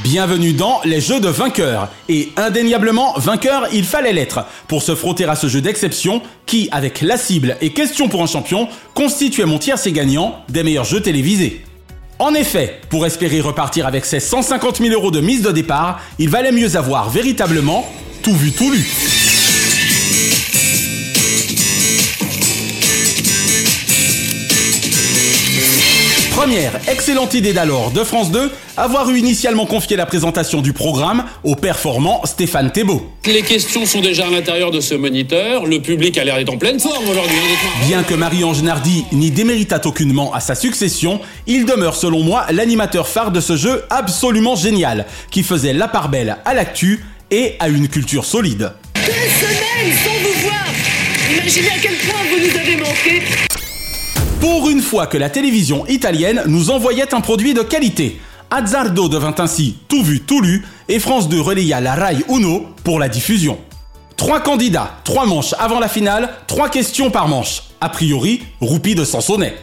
Bienvenue 0.04 0.54
dans 0.54 0.80
les 0.86 1.02
jeux 1.02 1.20
de 1.20 1.28
vainqueurs. 1.28 1.90
Et 2.08 2.30
indéniablement, 2.38 3.14
vainqueur, 3.18 3.68
il 3.74 3.84
fallait 3.84 4.14
l'être 4.14 4.46
pour 4.70 4.82
se 4.82 4.96
frotter 4.96 5.26
à 5.26 5.36
ce 5.36 5.48
jeu 5.48 5.60
d'exception 5.60 6.22
qui, 6.46 6.70
avec 6.72 7.02
la 7.02 7.18
cible 7.18 7.58
et 7.60 7.72
question 7.72 8.08
pour 8.08 8.24
un 8.24 8.26
champion, 8.26 8.70
constituait 8.94 9.46
mon 9.46 9.60
tiercé 9.60 9.92
gagnant 9.92 10.40
des 10.48 10.64
meilleurs 10.64 10.86
jeux 10.86 11.02
télévisés. 11.02 11.66
En 12.18 12.34
effet, 12.34 12.80
pour 12.90 13.06
espérer 13.06 13.42
repartir 13.42 13.86
avec 13.88 14.06
ses 14.06 14.22
150 14.22 14.78
000 14.78 14.94
euros 14.94 15.12
de 15.12 15.20
mise 15.20 15.42
de 15.42 15.52
départ, 15.52 16.00
il 16.18 16.30
valait 16.30 16.54
mieux 16.54 16.78
avoir 16.78 17.10
véritablement 17.10 17.86
tout 18.24 18.36
vu, 18.36 18.54
tout 18.54 18.72
lu. 18.72 18.88
Première 26.40 26.80
excellente 26.88 27.34
idée 27.34 27.52
d'alors 27.52 27.92
de 27.92 28.02
France 28.02 28.32
2, 28.32 28.50
avoir 28.78 29.10
eu 29.10 29.18
initialement 29.20 29.66
confié 29.66 29.98
la 29.98 30.06
présentation 30.06 30.62
du 30.62 30.72
programme 30.72 31.26
au 31.44 31.56
performant 31.58 32.22
Stéphane 32.24 32.72
Thébault. 32.72 33.12
Les 33.26 33.42
questions 33.42 33.86
sont 33.86 34.00
déjà 34.00 34.28
à 34.28 34.30
l'intérieur 34.30 34.72
de 34.72 34.80
ce 34.80 34.96
moniteur. 34.96 35.66
Le 35.66 35.82
public 35.82 36.18
a 36.18 36.24
l'air 36.24 36.38
d'être 36.38 36.54
en 36.54 36.58
pleine 36.58 36.80
forme 36.80 37.10
aujourd'hui. 37.10 37.36
honnêtement. 37.36 37.88
Bien 37.88 38.04
que 38.04 38.14
Marie-Ange 38.14 38.62
Nardi 38.64 39.04
n'y 39.12 39.32
déméritate 39.32 39.86
aucunement 39.86 40.34
à 40.34 40.40
sa 40.40 40.56
succession, 40.56 41.20
il 41.46 41.66
demeure 41.66 41.98
selon 41.98 42.24
moi 42.24 42.46
l'animateur 42.54 43.10
phare 43.10 43.32
de 43.32 43.42
ce 43.42 43.58
jeu 43.58 43.84
absolument 43.90 44.56
génial, 44.56 45.08
qui 45.32 45.44
faisait 45.44 45.74
la 45.74 45.90
part 45.90 46.08
belle 46.08 46.38
à 46.46 46.54
l'actu 46.54 47.04
et 47.32 47.58
à 47.60 47.68
une 47.68 47.90
culture 47.90 48.24
solide. 48.24 48.72
Deux 48.96 49.12
semaines 49.12 49.94
sans 50.06 50.24
vous 50.24 50.42
voir 50.44 50.66
Imaginez 51.34 51.68
à 51.68 51.80
quel 51.82 51.96
point 51.96 52.22
vous 52.32 52.40
nous 52.40 52.58
avez 52.58 52.78
manqué 52.78 53.24
Pour 54.40 54.70
une 54.70 54.82
fois 54.82 55.06
que 55.08 55.18
la 55.18 55.30
télévision 55.30 55.86
italienne 55.88 56.44
nous 56.48 56.70
envoyait 56.72 57.14
un 57.14 57.20
produit 57.20 57.54
de 57.54 57.62
qualité, 57.62 58.22
Azzardo 58.50 59.10
devint 59.10 59.36
ainsi 59.38 59.76
tout 59.90 60.02
vu, 60.02 60.22
tout 60.22 60.40
lu, 60.40 60.66
et 60.88 61.00
France 61.00 61.28
2 61.28 61.42
relaya 61.42 61.82
la 61.82 61.94
Rai 61.94 62.18
Uno 62.30 62.66
pour 62.86 63.00
la 63.00 63.10
diffusion. 63.10 63.60
Trois 64.16 64.40
candidats, 64.40 64.94
trois 65.04 65.26
manches 65.26 65.54
avant 65.60 65.80
la 65.80 65.90
finale, 65.90 66.30
trois 66.48 66.70
questions 66.70 67.12
par 67.12 67.28
manche. 67.28 67.64
A 67.82 67.90
priori, 67.90 68.42
roupie 68.62 68.96
de 68.96 69.04
Sansonnet. 69.04 69.56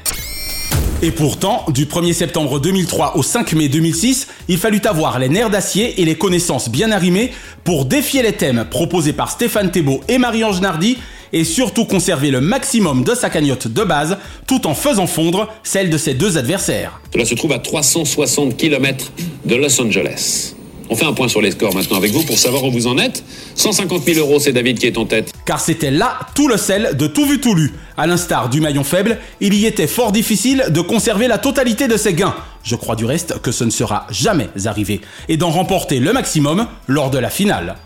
Et 1.00 1.10
pourtant, 1.10 1.64
du 1.68 1.86
1er 1.86 2.12
septembre 2.12 2.58
2003 2.60 3.16
au 3.16 3.22
5 3.22 3.54
mai 3.54 3.68
2006, 3.68 4.28
il 4.48 4.58
fallut 4.58 4.82
avoir 4.84 5.18
les 5.18 5.28
nerfs 5.30 5.50
d'acier 5.50 6.02
et 6.02 6.04
les 6.04 6.16
connaissances 6.16 6.68
bien 6.68 6.90
arrimées 6.90 7.32
pour 7.64 7.86
défier 7.86 8.22
les 8.22 8.32
thèmes 8.32 8.66
proposés 8.70 9.12
par 9.14 9.30
Stéphane 9.30 9.70
Thébault 9.70 10.00
et 10.08 10.18
Marie-Ange 10.18 10.60
Nardi 10.60 10.98
et 11.32 11.44
surtout 11.44 11.84
conserver 11.84 12.30
le 12.30 12.40
maximum 12.40 13.04
de 13.04 13.14
sa 13.14 13.30
cagnotte 13.30 13.68
de 13.68 13.82
base 13.82 14.18
tout 14.46 14.66
en 14.66 14.74
faisant 14.74 15.06
fondre 15.06 15.48
celle 15.62 15.90
de 15.90 15.98
ses 15.98 16.14
deux 16.14 16.38
adversaires. 16.38 17.00
Cela 17.12 17.24
se 17.24 17.34
trouve 17.34 17.52
à 17.52 17.58
360 17.58 18.56
km 18.56 19.12
de 19.44 19.54
Los 19.54 19.80
Angeles. 19.80 20.54
On 20.88 20.94
fait 20.94 21.04
un 21.04 21.12
point 21.12 21.28
sur 21.28 21.40
les 21.40 21.50
scores 21.50 21.74
maintenant 21.74 21.96
avec 21.96 22.12
vous 22.12 22.22
pour 22.22 22.38
savoir 22.38 22.64
où 22.64 22.70
vous 22.70 22.86
en 22.86 22.96
êtes. 22.98 23.24
150 23.56 24.04
000 24.04 24.20
euros, 24.20 24.38
c'est 24.38 24.52
David 24.52 24.78
qui 24.78 24.86
est 24.86 24.98
en 24.98 25.04
tête. 25.04 25.32
Car 25.44 25.60
c'était 25.60 25.90
là 25.90 26.18
tout 26.34 26.48
le 26.48 26.56
sel 26.56 26.96
de 26.96 27.06
tout 27.06 27.26
vu 27.26 27.40
tout 27.40 27.54
lu. 27.54 27.72
À 27.96 28.06
l'instar 28.06 28.48
du 28.48 28.60
maillon 28.60 28.84
faible, 28.84 29.18
il 29.40 29.54
y 29.54 29.66
était 29.66 29.88
fort 29.88 30.12
difficile 30.12 30.64
de 30.68 30.80
conserver 30.80 31.26
la 31.26 31.38
totalité 31.38 31.88
de 31.88 31.96
ses 31.96 32.14
gains. 32.14 32.34
Je 32.62 32.76
crois 32.76 32.96
du 32.96 33.04
reste 33.04 33.40
que 33.40 33.52
ce 33.52 33.64
ne 33.64 33.70
sera 33.70 34.06
jamais 34.10 34.48
arrivé. 34.64 35.00
Et 35.28 35.36
d'en 35.36 35.50
remporter 35.50 35.98
le 35.98 36.12
maximum 36.12 36.66
lors 36.86 37.10
de 37.10 37.18
la 37.18 37.30
finale. 37.30 37.76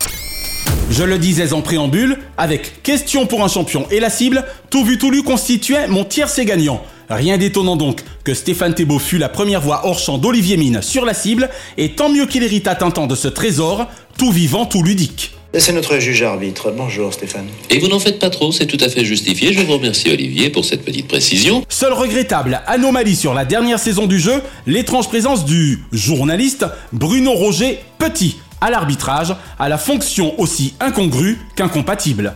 Je 0.89 1.03
le 1.03 1.17
disais 1.17 1.53
en 1.53 1.61
préambule, 1.61 2.17
avec 2.37 2.83
question 2.83 3.25
pour 3.25 3.43
un 3.43 3.47
champion 3.47 3.85
et 3.91 3.99
la 3.99 4.09
cible, 4.09 4.45
tout 4.69 4.83
vu 4.83 4.97
tout 4.97 5.09
lu 5.09 5.23
constituait 5.23 5.87
mon 5.87 6.03
tiercé 6.03 6.45
gagnant. 6.45 6.83
Rien 7.09 7.37
d'étonnant 7.37 7.75
donc 7.75 8.01
que 8.23 8.33
Stéphane 8.33 8.73
Thébault 8.73 8.99
fut 8.99 9.17
la 9.17 9.29
première 9.29 9.61
voix 9.61 9.81
hors 9.85 9.99
champ 9.99 10.17
d'Olivier 10.17 10.57
Mine 10.57 10.81
sur 10.81 11.05
la 11.05 11.13
cible, 11.13 11.49
et 11.77 11.89
tant 11.89 12.09
mieux 12.09 12.25
qu'il 12.25 12.43
hérita 12.43 12.77
un 12.81 12.91
temps 12.91 13.07
de 13.07 13.15
ce 13.15 13.27
trésor, 13.27 13.87
tout 14.17 14.31
vivant, 14.31 14.65
tout 14.65 14.83
ludique. 14.83 15.31
C'est 15.57 15.73
notre 15.73 15.99
juge 15.99 16.23
arbitre. 16.23 16.71
Bonjour 16.71 17.13
Stéphane. 17.13 17.47
Et 17.69 17.79
vous 17.79 17.89
n'en 17.89 17.99
faites 17.99 18.19
pas 18.19 18.29
trop, 18.29 18.53
c'est 18.53 18.65
tout 18.65 18.77
à 18.79 18.87
fait 18.87 19.03
justifié. 19.03 19.51
Je 19.51 19.61
vous 19.61 19.73
remercie 19.73 20.09
Olivier 20.09 20.49
pour 20.49 20.63
cette 20.63 20.85
petite 20.85 21.09
précision. 21.09 21.65
Seule 21.67 21.91
regrettable 21.91 22.61
anomalie 22.67 23.17
sur 23.17 23.33
la 23.33 23.43
dernière 23.43 23.79
saison 23.79 24.07
du 24.07 24.17
jeu, 24.17 24.41
l'étrange 24.65 25.09
présence 25.09 25.43
du 25.43 25.79
journaliste 25.91 26.65
Bruno 26.93 27.33
Roger 27.33 27.79
Petit 27.97 28.37
à 28.61 28.69
l'arbitrage, 28.69 29.35
à 29.59 29.67
la 29.67 29.77
fonction 29.77 30.39
aussi 30.39 30.75
incongrue 30.79 31.39
qu'incompatible. 31.55 32.35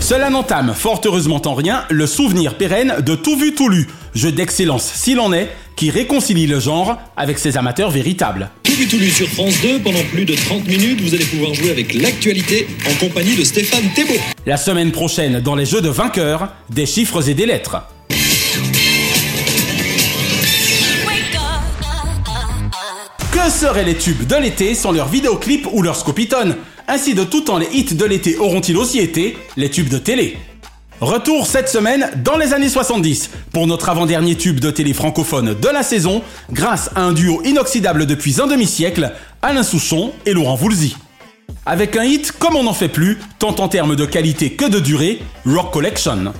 Cela 0.00 0.30
n'entame 0.30 0.74
fort 0.74 1.00
heureusement 1.04 1.40
en 1.44 1.54
rien 1.54 1.84
le 1.90 2.06
souvenir 2.06 2.56
pérenne 2.56 2.96
de 3.04 3.14
Tout 3.14 3.36
vu 3.36 3.54
tout 3.54 3.68
lu, 3.68 3.86
jeu 4.14 4.32
d'excellence 4.32 4.82
s'il 4.82 5.20
en 5.20 5.32
est, 5.32 5.50
qui 5.76 5.90
réconcilie 5.90 6.46
le 6.46 6.58
genre 6.58 6.98
avec 7.16 7.38
ses 7.38 7.56
amateurs 7.56 7.90
véritables. 7.90 8.50
Tout 8.64 8.72
vu 8.72 8.88
tout 8.88 8.98
lu 8.98 9.10
sur 9.10 9.28
France 9.28 9.54
2, 9.62 9.80
pendant 9.80 10.02
plus 10.10 10.24
de 10.24 10.34
30 10.34 10.66
minutes, 10.66 11.00
vous 11.00 11.14
allez 11.14 11.24
pouvoir 11.26 11.54
jouer 11.54 11.70
avec 11.70 11.94
l'actualité 11.94 12.66
en 12.90 12.94
compagnie 12.98 13.36
de 13.36 13.44
Stéphane 13.44 13.88
Thébault. 13.94 14.20
La 14.46 14.56
semaine 14.56 14.90
prochaine, 14.90 15.40
dans 15.40 15.54
les 15.54 15.66
jeux 15.66 15.80
de 15.80 15.88
vainqueurs, 15.88 16.48
des 16.70 16.86
chiffres 16.86 17.28
et 17.28 17.34
des 17.34 17.46
lettres. 17.46 17.76
Que 23.42 23.50
seraient 23.50 23.84
les 23.84 23.96
tubes 23.96 24.26
de 24.26 24.36
l'été 24.36 24.74
sans 24.74 24.92
leurs 24.92 25.08
vidéoclips 25.08 25.66
ou 25.72 25.80
leurs 25.80 25.96
scopitones 25.96 26.56
Ainsi 26.86 27.14
de 27.14 27.24
tout 27.24 27.40
temps 27.40 27.56
les 27.56 27.68
hits 27.72 27.94
de 27.94 28.04
l'été 28.04 28.36
auront-ils 28.36 28.76
aussi 28.76 28.98
été 28.98 29.38
les 29.56 29.70
tubes 29.70 29.88
de 29.88 29.96
télé 29.96 30.36
Retour 31.00 31.46
cette 31.46 31.70
semaine 31.70 32.10
dans 32.22 32.36
les 32.36 32.52
années 32.52 32.68
70 32.68 33.30
pour 33.50 33.66
notre 33.66 33.88
avant-dernier 33.88 34.34
tube 34.34 34.60
de 34.60 34.70
télé 34.70 34.92
francophone 34.92 35.54
de 35.54 35.68
la 35.68 35.82
saison, 35.82 36.22
grâce 36.52 36.90
à 36.94 37.00
un 37.00 37.12
duo 37.12 37.40
inoxydable 37.42 38.04
depuis 38.04 38.42
un 38.42 38.46
demi-siècle, 38.46 39.10
Alain 39.40 39.62
Souchon 39.62 40.12
et 40.26 40.34
Laurent 40.34 40.56
Voulzy. 40.56 40.94
Avec 41.64 41.96
un 41.96 42.04
hit 42.04 42.32
comme 42.32 42.56
on 42.56 42.64
n'en 42.64 42.74
fait 42.74 42.88
plus, 42.88 43.18
tant 43.38 43.54
en 43.58 43.68
termes 43.68 43.96
de 43.96 44.04
qualité 44.04 44.50
que 44.50 44.66
de 44.66 44.80
durée, 44.80 45.22
Rock 45.46 45.72
Collection. 45.72 46.34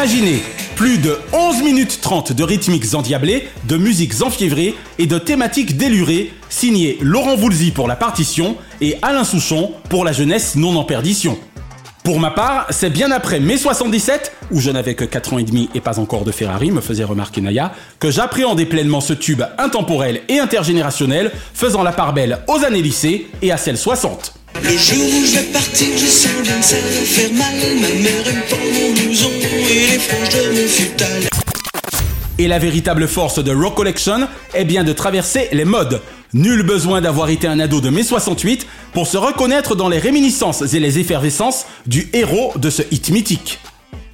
Imaginez 0.00 0.42
plus 0.76 0.96
de 0.96 1.18
11 1.34 1.62
minutes 1.62 1.98
30 2.00 2.32
de 2.32 2.42
rythmiques 2.42 2.94
endiablées, 2.94 3.50
de 3.64 3.76
musiques 3.76 4.22
enfiévrées 4.22 4.74
et 4.98 5.04
de 5.04 5.18
thématiques 5.18 5.76
délurées, 5.76 6.32
signé 6.48 6.96
Laurent 7.02 7.36
Voulzy 7.36 7.70
pour 7.70 7.86
la 7.86 7.96
partition 7.96 8.56
et 8.80 8.96
Alain 9.02 9.24
Souchon 9.24 9.72
pour 9.90 10.06
la 10.06 10.12
jeunesse 10.12 10.56
non 10.56 10.74
en 10.76 10.84
perdition. 10.84 11.38
Pour 12.02 12.18
ma 12.18 12.30
part, 12.30 12.66
c'est 12.70 12.88
bien 12.88 13.10
après 13.10 13.40
mai 13.40 13.58
77, 13.58 14.32
où 14.50 14.58
je 14.58 14.70
n'avais 14.70 14.94
que 14.94 15.04
4 15.04 15.34
ans 15.34 15.38
et 15.38 15.44
demi 15.44 15.68
et 15.74 15.80
pas 15.80 15.98
encore 15.98 16.24
de 16.24 16.32
Ferrari, 16.32 16.70
me 16.70 16.80
faisait 16.80 17.04
remarquer 17.04 17.42
Naya, 17.42 17.72
que 17.98 18.10
j'appréhendais 18.10 18.64
pleinement 18.64 19.02
ce 19.02 19.12
tube 19.12 19.42
intemporel 19.58 20.22
et 20.30 20.38
intergénérationnel, 20.38 21.30
faisant 21.52 21.82
la 21.82 21.92
part 21.92 22.14
belle 22.14 22.38
aux 22.48 22.64
années 22.64 22.80
lycée 22.80 23.26
et 23.42 23.52
à 23.52 23.58
celles 23.58 23.76
60. 23.76 24.39
Le 24.56 24.70
jour 24.70 25.06
où 25.06 25.24
je 25.24 25.38
vais 25.38 25.52
partir, 25.52 25.88
je 25.96 26.06
sens 26.06 26.42
bien 26.42 26.58
que 26.58 26.64
ça 26.64 26.76
va 26.76 27.04
faire 27.04 27.32
mal. 27.32 27.54
Ma 27.80 27.88
mère 27.88 28.28
aime 28.28 28.42
pas 28.48 28.56
mon 28.56 28.92
blouson 28.92 29.30
et 29.70 29.92
les 29.92 29.98
franges 29.98 30.28
de 30.30 30.60
mon 30.60 30.68
futal. 30.68 31.28
Et 32.38 32.48
la 32.48 32.58
véritable 32.58 33.06
force 33.06 33.42
de 33.42 33.52
Rock 33.52 33.76
Collection 33.76 34.28
est 34.54 34.64
bien 34.64 34.84
de 34.84 34.92
traverser 34.92 35.48
les 35.52 35.64
modes. 35.64 36.00
Nul 36.32 36.62
besoin 36.62 37.00
d'avoir 37.00 37.28
été 37.28 37.46
un 37.46 37.60
ado 37.60 37.80
de 37.80 37.90
mai 37.90 38.02
68 38.02 38.66
pour 38.92 39.06
se 39.06 39.16
reconnaître 39.16 39.76
dans 39.76 39.88
les 39.88 39.98
réminiscences 39.98 40.62
et 40.74 40.80
les 40.80 40.98
effervescences 40.98 41.66
du 41.86 42.08
héros 42.12 42.52
de 42.56 42.70
ce 42.70 42.82
hit 42.90 43.10
mythique. 43.10 43.60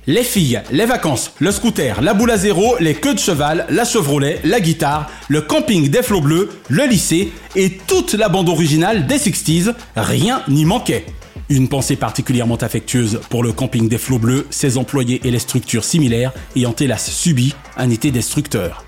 Les 0.08 0.22
filles, 0.22 0.62
les 0.70 0.86
vacances, 0.86 1.32
le 1.40 1.50
scooter, 1.50 2.00
la 2.00 2.14
boule 2.14 2.30
à 2.30 2.36
zéro, 2.36 2.76
les 2.78 2.94
queues 2.94 3.14
de 3.14 3.18
cheval, 3.18 3.66
la 3.70 3.84
Chevrolet, 3.84 4.38
la 4.44 4.60
guitare, 4.60 5.10
le 5.26 5.40
camping 5.40 5.88
des 5.88 6.02
flots 6.04 6.20
bleus, 6.20 6.48
le 6.68 6.86
lycée 6.86 7.32
et 7.56 7.70
toute 7.88 8.14
la 8.14 8.28
bande 8.28 8.48
originale 8.48 9.08
des 9.08 9.16
60s, 9.16 9.74
rien 9.96 10.42
n'y 10.46 10.64
manquait. 10.64 11.06
Une 11.48 11.68
pensée 11.68 11.96
particulièrement 11.96 12.54
affectueuse 12.54 13.20
pour 13.30 13.42
le 13.42 13.52
camping 13.52 13.88
des 13.88 13.98
flots 13.98 14.20
bleus, 14.20 14.46
ses 14.50 14.78
employés 14.78 15.20
et 15.24 15.32
les 15.32 15.40
structures 15.40 15.82
similaires 15.82 16.32
ayant 16.54 16.74
hélas 16.78 17.10
subi 17.10 17.56
un 17.76 17.90
été 17.90 18.12
destructeur. 18.12 18.84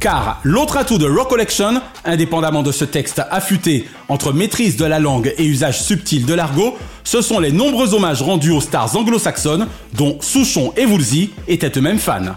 Car 0.00 0.40
l'autre 0.42 0.76
atout 0.76 0.98
de 0.98 1.06
Rock 1.06 1.30
Collection, 1.30 1.80
indépendamment 2.04 2.62
de 2.62 2.72
ce 2.72 2.84
texte 2.84 3.22
affûté 3.30 3.88
entre 4.08 4.32
maîtrise 4.32 4.76
de 4.76 4.84
la 4.84 4.98
langue 4.98 5.32
et 5.38 5.44
usage 5.44 5.80
subtil 5.82 6.26
de 6.26 6.34
l'argot, 6.34 6.76
ce 7.04 7.22
sont 7.22 7.38
les 7.38 7.52
nombreux 7.52 7.94
hommages 7.94 8.22
rendus 8.22 8.50
aux 8.50 8.60
stars 8.60 8.96
anglo-saxonnes 8.96 9.68
dont 9.94 10.18
Souchon 10.20 10.72
et 10.76 10.86
Woolsey 10.86 11.30
étaient 11.48 11.72
eux-mêmes 11.76 11.98
fans. 11.98 12.36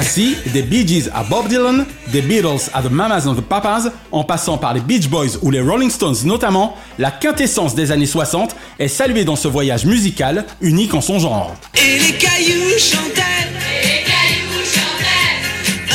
Ainsi, 0.00 0.34
des 0.46 0.62
Bee 0.62 0.88
Gees 0.88 1.10
à 1.14 1.22
Bob 1.24 1.48
Dylan, 1.48 1.84
des 2.10 2.22
Beatles 2.22 2.70
à 2.72 2.80
The 2.80 2.90
Mamas 2.90 3.26
and 3.26 3.34
the 3.34 3.42
Papas, 3.42 3.90
en 4.10 4.24
passant 4.24 4.56
par 4.56 4.72
les 4.72 4.80
Beach 4.80 5.08
Boys 5.08 5.36
ou 5.42 5.50
les 5.50 5.60
Rolling 5.60 5.90
Stones 5.90 6.16
notamment, 6.24 6.74
la 6.98 7.10
quintessence 7.10 7.74
des 7.74 7.92
années 7.92 8.06
60 8.06 8.56
est 8.78 8.88
saluée 8.88 9.26
dans 9.26 9.36
ce 9.36 9.46
voyage 9.46 9.84
musical 9.84 10.46
unique 10.62 10.94
en 10.94 11.02
son 11.02 11.18
genre. 11.18 11.54
Et 11.74 11.98
les 11.98 12.16
cailloux 12.16 12.78
chantaient. 12.78 13.20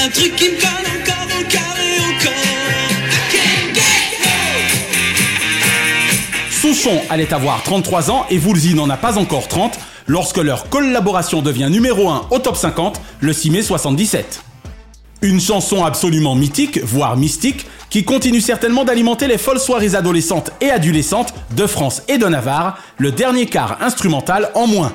Un 0.06 0.10
truc 0.10 0.36
qui 0.36 0.50
me 0.52 0.85
Souchon 6.86 7.02
allait 7.10 7.34
avoir 7.34 7.64
33 7.64 8.12
ans 8.12 8.28
et 8.30 8.38
Woolsey 8.38 8.76
n'en 8.76 8.88
a 8.92 8.98
pas 8.98 9.18
encore 9.18 9.48
30 9.48 9.80
lorsque 10.06 10.38
leur 10.38 10.70
collaboration 10.70 11.42
devient 11.42 11.70
numéro 11.72 12.10
1 12.10 12.28
au 12.30 12.38
top 12.38 12.56
50 12.56 13.02
le 13.22 13.34
6 13.34 13.50
mai 13.50 13.62
77. 13.64 14.44
Une 15.24 15.42
chanson 15.42 15.84
absolument 15.84 16.36
mythique, 16.36 16.80
voire 16.84 17.18
mystique, 17.18 17.66
qui 17.90 18.04
continue 18.04 18.40
certainement 18.40 18.86
d'alimenter 18.86 19.26
les 19.28 19.40
folles 19.40 19.60
soirées 19.60 19.96
adolescentes 19.96 20.52
et 20.62 20.70
adolescentes 20.70 21.34
de 21.56 21.66
France 21.66 22.04
et 22.08 22.20
de 22.20 22.28
Navarre, 22.28 22.78
le 23.00 23.12
dernier 23.12 23.48
quart 23.48 23.78
instrumental 23.82 24.52
en 24.54 24.68
moins. 24.68 24.94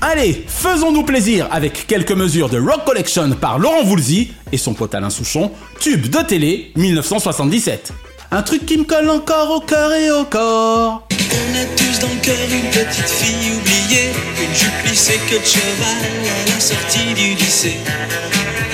Allez, 0.00 0.44
faisons-nous 0.48 1.04
plaisir 1.04 1.46
avec 1.52 1.86
quelques 1.86 2.10
mesures 2.10 2.48
de 2.48 2.58
Rock 2.58 2.84
Collection 2.84 3.30
par 3.40 3.60
Laurent 3.60 3.84
Voulzy 3.84 4.32
et 4.50 4.58
son 4.58 4.74
pote 4.74 4.96
Alain 4.96 5.10
Souchon, 5.10 5.52
tube 5.78 6.08
de 6.08 6.22
télé 6.22 6.72
1977. 6.74 7.92
Un 8.36 8.42
truc 8.42 8.66
qui 8.66 8.76
me 8.76 8.82
colle 8.82 9.08
encore 9.10 9.48
au 9.52 9.60
cœur 9.60 9.94
et 9.94 10.10
au 10.10 10.24
corps. 10.24 11.06
On 11.08 11.54
a 11.54 11.64
tous 11.76 12.00
dans 12.00 12.12
le 12.12 12.20
cœur 12.20 12.34
une 12.50 12.68
petite 12.68 13.08
fille 13.08 13.52
oubliée, 13.52 14.10
une 14.42 14.52
jupe 14.52 14.90
lissée 14.90 15.20
que 15.30 15.36
de 15.36 15.46
cheval 15.46 16.02
à 16.34 16.50
la 16.52 16.58
sortie 16.58 17.14
du 17.14 17.34
lycée. 17.36 17.76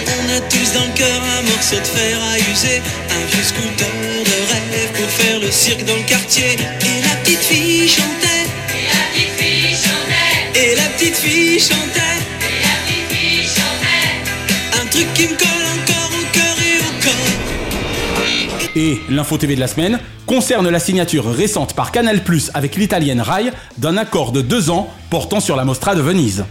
On 0.07 0.35
a 0.35 0.40
tous 0.49 0.73
dans 0.73 0.87
le 0.87 0.96
cœur 0.96 1.20
un 1.38 1.42
morceau 1.42 1.77
de 1.77 1.85
fer 1.85 2.18
à 2.33 2.38
user, 2.38 2.81
un 3.11 3.25
vieux 3.31 3.44
scooter 3.44 3.87
de 4.25 4.38
rêve 4.51 4.92
pour 4.94 5.11
faire 5.11 5.38
le 5.38 5.51
cirque 5.51 5.85
dans 5.85 5.96
le 5.96 6.05
quartier. 6.05 6.53
Et 6.55 7.03
la 7.03 7.14
petite 7.16 7.40
fille 7.40 7.87
chantait. 7.87 8.46
Et 8.73 8.87
la 8.88 9.05
petite 9.12 9.35
fille 9.37 9.77
chantait. 9.77 10.59
Et 10.59 10.75
la 10.75 10.88
petite 10.96 11.16
fille 11.16 11.61
chantait. 11.61 12.18
Et 12.49 12.61
la 12.64 12.75
petite 12.87 13.09
fille 13.12 13.44
chantait. 13.44 14.81
Un 14.81 14.87
truc 14.87 15.12
qui 15.12 15.25
me 15.29 15.37
colle 15.37 15.60
Et 18.76 19.00
l'info 19.09 19.37
TV 19.37 19.56
de 19.56 19.61
la 19.61 19.66
semaine 19.66 19.98
concerne 20.26 20.68
la 20.68 20.78
signature 20.78 21.28
récente 21.28 21.74
par 21.74 21.90
Canal+ 21.90 22.20
avec 22.54 22.76
l'italienne 22.76 23.20
Rai 23.20 23.50
d'un 23.78 23.96
accord 23.96 24.30
de 24.30 24.42
deux 24.42 24.70
ans 24.70 24.88
portant 25.11 25.40
sur 25.40 25.56
la 25.56 25.64
Mostra 25.64 25.96
de 25.96 26.00
Venise. 26.00 26.44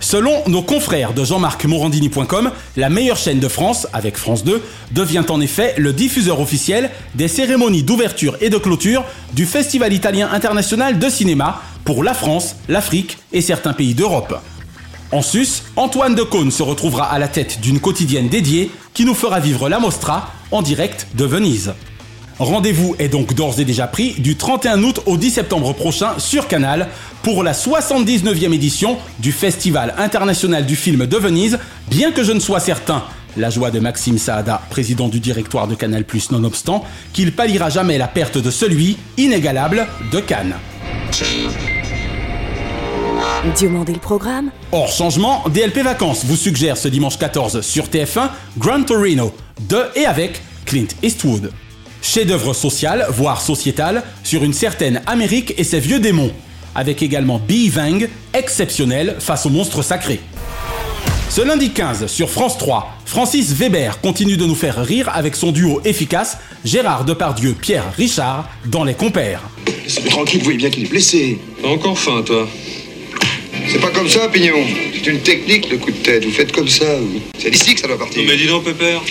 Selon 0.00 0.32
nos 0.46 0.62
confrères 0.62 1.12
de 1.12 1.24
jean-marc-morandini.com, 1.24 2.52
la 2.76 2.88
meilleure 2.88 3.16
chaîne 3.16 3.40
de 3.40 3.48
France, 3.48 3.88
avec 3.92 4.16
France 4.16 4.44
2, 4.44 4.62
devient 4.92 5.24
en 5.28 5.40
effet 5.40 5.74
le 5.76 5.92
diffuseur 5.92 6.40
officiel 6.40 6.90
des 7.16 7.26
cérémonies 7.26 7.82
d'ouverture 7.82 8.36
et 8.40 8.50
de 8.50 8.58
clôture 8.58 9.04
du 9.34 9.44
Festival 9.44 9.92
italien 9.92 10.30
international 10.32 11.00
de 11.00 11.08
cinéma 11.08 11.60
pour 11.84 12.04
la 12.04 12.14
France, 12.14 12.54
l'Afrique 12.68 13.18
et 13.32 13.40
certains 13.40 13.72
pays 13.72 13.94
d'Europe. 13.94 14.40
En 15.10 15.22
sus, 15.22 15.62
Antoine 15.74 16.14
Decaune 16.14 16.50
se 16.50 16.62
retrouvera 16.62 17.04
à 17.04 17.18
la 17.18 17.28
tête 17.28 17.60
d'une 17.60 17.80
quotidienne 17.80 18.28
dédiée 18.28 18.70
qui 18.98 19.04
nous 19.04 19.14
fera 19.14 19.38
vivre 19.38 19.68
la 19.68 19.78
Mostra 19.78 20.32
en 20.50 20.60
direct 20.60 21.06
de 21.14 21.24
Venise. 21.24 21.72
Rendez-vous 22.40 22.96
est 22.98 23.06
donc 23.08 23.32
d'ores 23.32 23.60
et 23.60 23.64
déjà 23.64 23.86
pris 23.86 24.14
du 24.18 24.34
31 24.34 24.82
août 24.82 25.02
au 25.06 25.16
10 25.16 25.30
septembre 25.30 25.72
prochain 25.72 26.18
sur 26.18 26.48
Canal 26.48 26.88
pour 27.22 27.44
la 27.44 27.52
79e 27.52 28.52
édition 28.52 28.98
du 29.20 29.30
Festival 29.30 29.94
international 29.98 30.66
du 30.66 30.74
film 30.74 31.06
de 31.06 31.16
Venise, 31.16 31.60
bien 31.88 32.10
que 32.10 32.24
je 32.24 32.32
ne 32.32 32.40
sois 32.40 32.58
certain, 32.58 33.04
la 33.36 33.50
joie 33.50 33.70
de 33.70 33.78
Maxime 33.78 34.18
Saada, 34.18 34.62
président 34.68 35.06
du 35.06 35.20
directoire 35.20 35.68
de 35.68 35.76
Canal+, 35.76 36.04
nonobstant, 36.32 36.84
qu'il 37.12 37.30
palliera 37.30 37.70
jamais 37.70 37.98
la 37.98 38.08
perte 38.08 38.38
de 38.38 38.50
celui, 38.50 38.96
inégalable, 39.16 39.86
de 40.10 40.18
Cannes. 40.18 40.56
Diomandé 43.54 43.92
le 43.92 43.98
programme 43.98 44.50
Hors 44.72 44.92
changement, 44.92 45.44
DLP 45.48 45.78
Vacances 45.78 46.24
vous 46.24 46.36
suggère 46.36 46.76
ce 46.76 46.88
dimanche 46.88 47.18
14 47.18 47.60
sur 47.60 47.86
TF1 47.86 48.30
Gran 48.58 48.82
Torino, 48.82 49.32
de 49.68 49.78
et 49.94 50.06
avec 50.06 50.42
Clint 50.66 50.88
Eastwood. 51.02 51.52
Chef-d'œuvre 52.02 52.52
social, 52.52 53.06
voire 53.10 53.40
sociétal, 53.40 54.02
sur 54.24 54.42
une 54.44 54.52
certaine 54.52 55.02
Amérique 55.06 55.54
et 55.56 55.64
ses 55.64 55.80
vieux 55.80 56.00
démons, 56.00 56.32
avec 56.74 57.02
également 57.02 57.38
Bee 57.38 57.68
Vang, 57.68 58.06
exceptionnel 58.34 59.16
face 59.18 59.46
aux 59.46 59.50
monstres 59.50 59.82
sacrés. 59.82 60.20
Ce 61.30 61.40
lundi 61.40 61.70
15 61.70 62.06
sur 62.06 62.30
France 62.30 62.58
3, 62.58 62.98
Francis 63.04 63.52
Weber 63.52 64.00
continue 64.00 64.36
de 64.36 64.46
nous 64.46 64.54
faire 64.54 64.82
rire 64.82 65.10
avec 65.14 65.36
son 65.36 65.52
duo 65.52 65.80
efficace 65.84 66.38
Gérard 66.64 67.04
Depardieu, 67.04 67.52
Pierre 67.52 67.84
Richard 67.96 68.48
dans 68.66 68.84
Les 68.84 68.94
Compères. 68.94 69.42
Tranquille, 70.10 70.40
vous 70.40 70.44
voyez 70.44 70.58
bien 70.58 70.70
qu'il 70.70 70.84
est 70.84 70.88
blessé. 70.88 71.38
Encore 71.64 71.98
faim, 71.98 72.22
toi 72.24 72.48
C'est 73.70 73.80
pas 73.80 73.90
comme 73.90 74.08
ça, 74.08 74.28
Pignon. 74.28 74.64
C'est 74.94 75.10
une 75.10 75.20
technique, 75.20 75.70
le 75.70 75.76
coup 75.76 75.90
de 75.90 75.96
tête. 75.96 76.24
Vous 76.24 76.30
faites 76.30 76.52
comme 76.52 76.68
ça. 76.68 76.86
vous. 76.98 77.20
C'est 77.38 77.50
d'ici 77.50 77.74
que 77.74 77.80
ça 77.80 77.86
doit 77.86 77.98
partir. 77.98 78.22
Mais 78.26 78.36
dis 78.36 78.46
donc, 78.46 78.64
Pépère. 78.64 79.02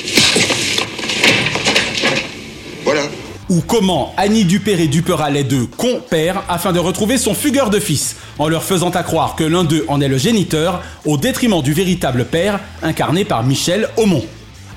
Voilà. 2.84 3.04
Ou 3.50 3.62
comment 3.62 4.14
Annie 4.18 4.46
Dupéré 4.46 4.88
dupera 4.88 5.30
les 5.30 5.44
deux 5.44 5.68
compères 5.68 6.44
afin 6.50 6.74
de 6.74 6.80
retrouver 6.80 7.18
son 7.18 7.36
fugueur 7.36 7.70
de 7.70 7.80
fils, 7.80 8.16
en 8.40 8.50
leur 8.50 8.64
faisant 8.64 8.90
à 8.90 9.04
croire 9.04 9.36
que 9.36 9.44
l'un 9.44 9.64
d'eux 9.64 9.86
en 9.88 10.02
est 10.02 10.08
le 10.08 10.18
géniteur, 10.18 10.82
au 11.06 11.18
détriment 11.18 11.62
du 11.62 11.74
véritable 11.74 12.26
père, 12.26 12.60
incarné 12.82 13.26
par 13.26 13.44
Michel 13.44 13.88
Aumont. 13.96 14.26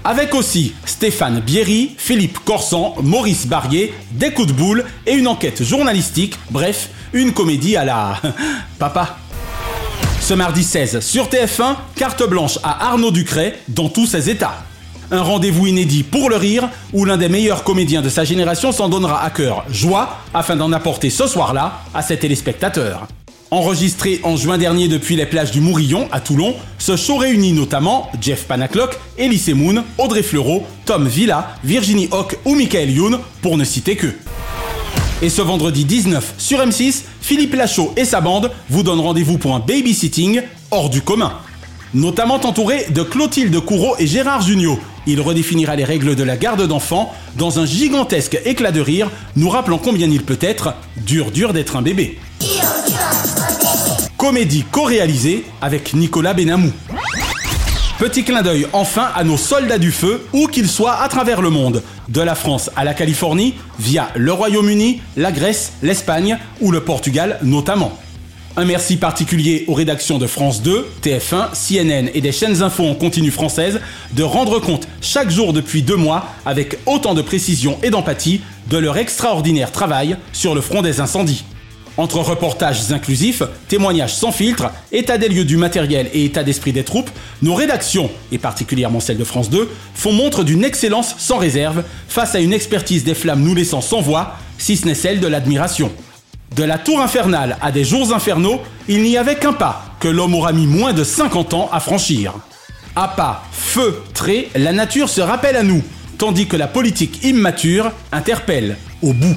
Avec 0.05 0.35
aussi 0.35 0.75
Stéphane 0.85 1.41
Bierry, 1.41 1.93
Philippe 1.97 2.39
Corsan, 2.45 2.97
Maurice 3.03 3.47
Barrier, 3.47 3.95
des 4.13 4.33
coups 4.33 4.49
de 4.49 4.53
boule 4.53 4.85
et 5.07 5.15
une 5.15 5.27
enquête 5.27 5.63
journalistique, 5.63 6.35
bref, 6.51 6.91
une 7.13 7.33
comédie 7.33 7.77
à 7.77 7.85
la... 7.85 8.21
Papa. 8.79 9.19
Ce 10.31 10.35
mardi 10.37 10.63
16 10.63 11.01
sur 11.01 11.27
TF1, 11.27 11.75
carte 11.97 12.23
blanche 12.23 12.61
à 12.63 12.91
Arnaud 12.91 13.11
Ducret 13.11 13.59
dans 13.67 13.89
tous 13.89 14.07
ses 14.07 14.31
états. 14.31 14.63
Un 15.11 15.23
rendez-vous 15.23 15.67
inédit 15.67 16.05
pour 16.05 16.31
le 16.31 16.37
rire 16.37 16.69
où 16.93 17.05
l'un 17.05 17.17
des 17.17 17.29
meilleurs 17.29 17.65
comédiens 17.65 18.01
de 18.01 18.09
sa 18.09 18.23
génération 18.23 18.71
s'en 18.71 18.89
donnera 18.89 19.25
à 19.25 19.31
cœur 19.31 19.65
joie 19.73 20.19
afin 20.33 20.55
d'en 20.55 20.71
apporter 20.71 21.11
ce 21.11 21.27
soir-là 21.27 21.81
à 21.95 22.03
ses 22.03 22.17
téléspectateurs. 22.17 23.09
Enregistré 23.51 24.21
en 24.23 24.37
juin 24.37 24.57
dernier 24.57 24.87
depuis 24.87 25.17
les 25.17 25.27
plages 25.27 25.51
du 25.51 25.61
Mourillon 25.61 26.09
à 26.13 26.21
Toulon, 26.21 26.55
ce 26.79 26.95
show 26.95 27.17
réunit 27.17 27.53
notamment 27.53 28.09
Jeff 28.21 28.45
Panaclock, 28.45 29.01
Elise 29.19 29.53
Moon, 29.53 29.83
Audrey 29.99 30.23
Fleurot, 30.23 30.65
Tom 30.85 31.09
Villa, 31.09 31.57
Virginie 31.65 32.09
Hock 32.13 32.39
ou 32.45 32.55
Michael 32.55 32.93
Youn, 32.93 33.19
pour 33.43 33.57
ne 33.57 33.65
citer 33.65 33.97
que. 33.97 34.15
Et 35.23 35.29
ce 35.29 35.43
vendredi 35.43 35.85
19 35.85 36.35
sur 36.39 36.61
M6, 36.61 37.03
Philippe 37.21 37.55
Lachaud 37.55 37.93
et 37.95 38.07
sa 38.07 38.23
bande 38.23 38.51
vous 38.71 38.83
donnent 38.83 39.01
rendez-vous 39.01 39.37
pour 39.37 39.55
un 39.55 39.59
babysitting 39.61 40.41
hors 40.71 40.89
du 40.89 41.03
commun. 41.03 41.35
Notamment 41.93 42.37
entouré 42.37 42.87
de 42.89 43.03
Clotilde 43.03 43.61
Courreau 43.61 43.97
et 43.99 44.07
Gérard 44.07 44.41
Jugnot. 44.41 44.79
Il 45.07 45.21
redéfinira 45.21 45.77
les 45.77 45.85
règles 45.85 46.17
de 46.17 46.23
la 46.23 46.39
garde 46.39 46.67
d'enfants 46.67 47.13
dans 47.37 47.59
un 47.59 47.67
gigantesque 47.67 48.41
éclat 48.47 48.73
de 48.73 48.81
rire, 48.81 49.11
nous 49.37 49.51
rappelant 49.51 49.77
combien 49.77 50.09
il 50.09 50.23
peut 50.23 50.39
être 50.41 50.75
dur 50.97 51.31
dur 51.31 51.53
d'être 51.53 51.77
un 51.77 51.83
bébé. 51.83 52.19
Comédie 54.17 54.65
co-réalisée 54.71 55.45
avec 55.61 55.93
Nicolas 55.93 56.33
Benamou. 56.33 56.73
Petit 58.01 58.25
clin 58.25 58.41
d'œil 58.41 58.67
enfin 58.73 59.11
à 59.15 59.25
nos 59.25 59.37
soldats 59.37 59.77
du 59.77 59.93
feu, 59.93 60.27
où 60.33 60.47
qu'ils 60.47 60.71
soient 60.71 61.03
à 61.03 61.09
travers 61.11 61.43
le 61.43 61.51
monde, 61.51 61.83
de 62.09 62.23
la 62.23 62.35
France 62.35 62.71
à 62.75 62.83
la 62.83 62.95
Californie, 62.95 63.57
via 63.79 64.09
le 64.17 64.33
Royaume-Uni, 64.33 65.03
la 65.19 65.31
Grèce, 65.33 65.75
l'Espagne 65.83 66.39
ou 66.63 66.71
le 66.71 66.81
Portugal 66.81 67.39
notamment. 67.43 67.93
Un 68.57 68.65
merci 68.65 68.97
particulier 68.97 69.67
aux 69.69 69.75
rédactions 69.75 70.17
de 70.17 70.27
France 70.27 70.63
2, 70.63 70.87
TF1, 71.03 71.51
CNN 71.53 72.09
et 72.15 72.23
des 72.23 72.33
chaînes 72.33 72.63
info 72.63 72.87
en 72.87 72.95
continu 72.95 73.31
françaises 73.31 73.83
de 74.15 74.23
rendre 74.23 74.61
compte 74.61 74.89
chaque 75.03 75.29
jour 75.29 75.53
depuis 75.53 75.83
deux 75.83 75.97
mois 75.97 76.25
avec 76.47 76.79
autant 76.87 77.13
de 77.13 77.21
précision 77.21 77.79
et 77.83 77.91
d'empathie 77.91 78.41
de 78.71 78.79
leur 78.79 78.97
extraordinaire 78.97 79.73
travail 79.73 80.17
sur 80.33 80.55
le 80.55 80.63
front 80.63 80.81
des 80.81 81.01
incendies. 81.01 81.45
Entre 82.01 82.21
reportages 82.21 82.91
inclusifs, 82.93 83.43
témoignages 83.69 84.15
sans 84.15 84.33
filtre, 84.33 84.71
état 84.91 85.19
des 85.19 85.29
lieux 85.29 85.45
du 85.45 85.59
matériel 85.59 86.09
et 86.15 86.25
état 86.25 86.43
d'esprit 86.43 86.73
des 86.73 86.83
troupes, 86.83 87.11
nos 87.43 87.55
rédactions, 87.55 88.11
et 88.33 88.39
particulièrement 88.39 89.01
celle 89.01 89.19
de 89.19 89.25
France 89.25 89.51
2, 89.51 89.69
font 89.93 90.13
montre 90.13 90.43
d'une 90.43 90.65
excellence 90.65 91.15
sans 91.19 91.37
réserve 91.37 91.85
face 92.09 92.35
à 92.35 92.41
une 92.41 92.55
expertise 92.55 93.05
des 93.05 93.13
flammes 93.13 93.43
nous 93.43 93.55
laissant 93.55 93.83
sans 93.83 94.01
voix, 94.01 94.39
si 94.57 94.79
ce 94.79 94.87
n'est 94.87 94.95
celle 94.95 95.21
de 95.21 95.27
l'admiration. 95.27 95.93
De 96.57 96.65
la 96.65 96.79
tour 96.79 97.03
infernale 97.03 97.59
à 97.61 97.71
des 97.71 97.85
jours 97.85 98.15
infernaux, 98.15 98.63
il 98.89 99.03
n'y 99.03 99.19
avait 99.19 99.37
qu'un 99.37 99.53
pas 99.53 99.85
que 100.01 100.09
l'homme 100.09 100.35
aura 100.35 100.55
mis 100.55 100.67
moins 100.67 100.95
de 100.95 101.05
50 101.05 101.53
ans 101.53 101.69
à 101.71 101.81
franchir. 101.81 102.33
À 102.97 103.09
pas 103.09 103.43
feutré, 103.53 104.49
la 104.55 104.73
nature 104.73 105.11
se 105.11 105.21
rappelle 105.21 105.57
à 105.57 105.63
nous, 105.63 105.83
tandis 106.17 106.47
que 106.47 106.57
la 106.57 106.67
politique 106.67 107.23
immature 107.25 107.93
interpelle 108.11 108.79
au 109.03 109.13
bout. 109.13 109.37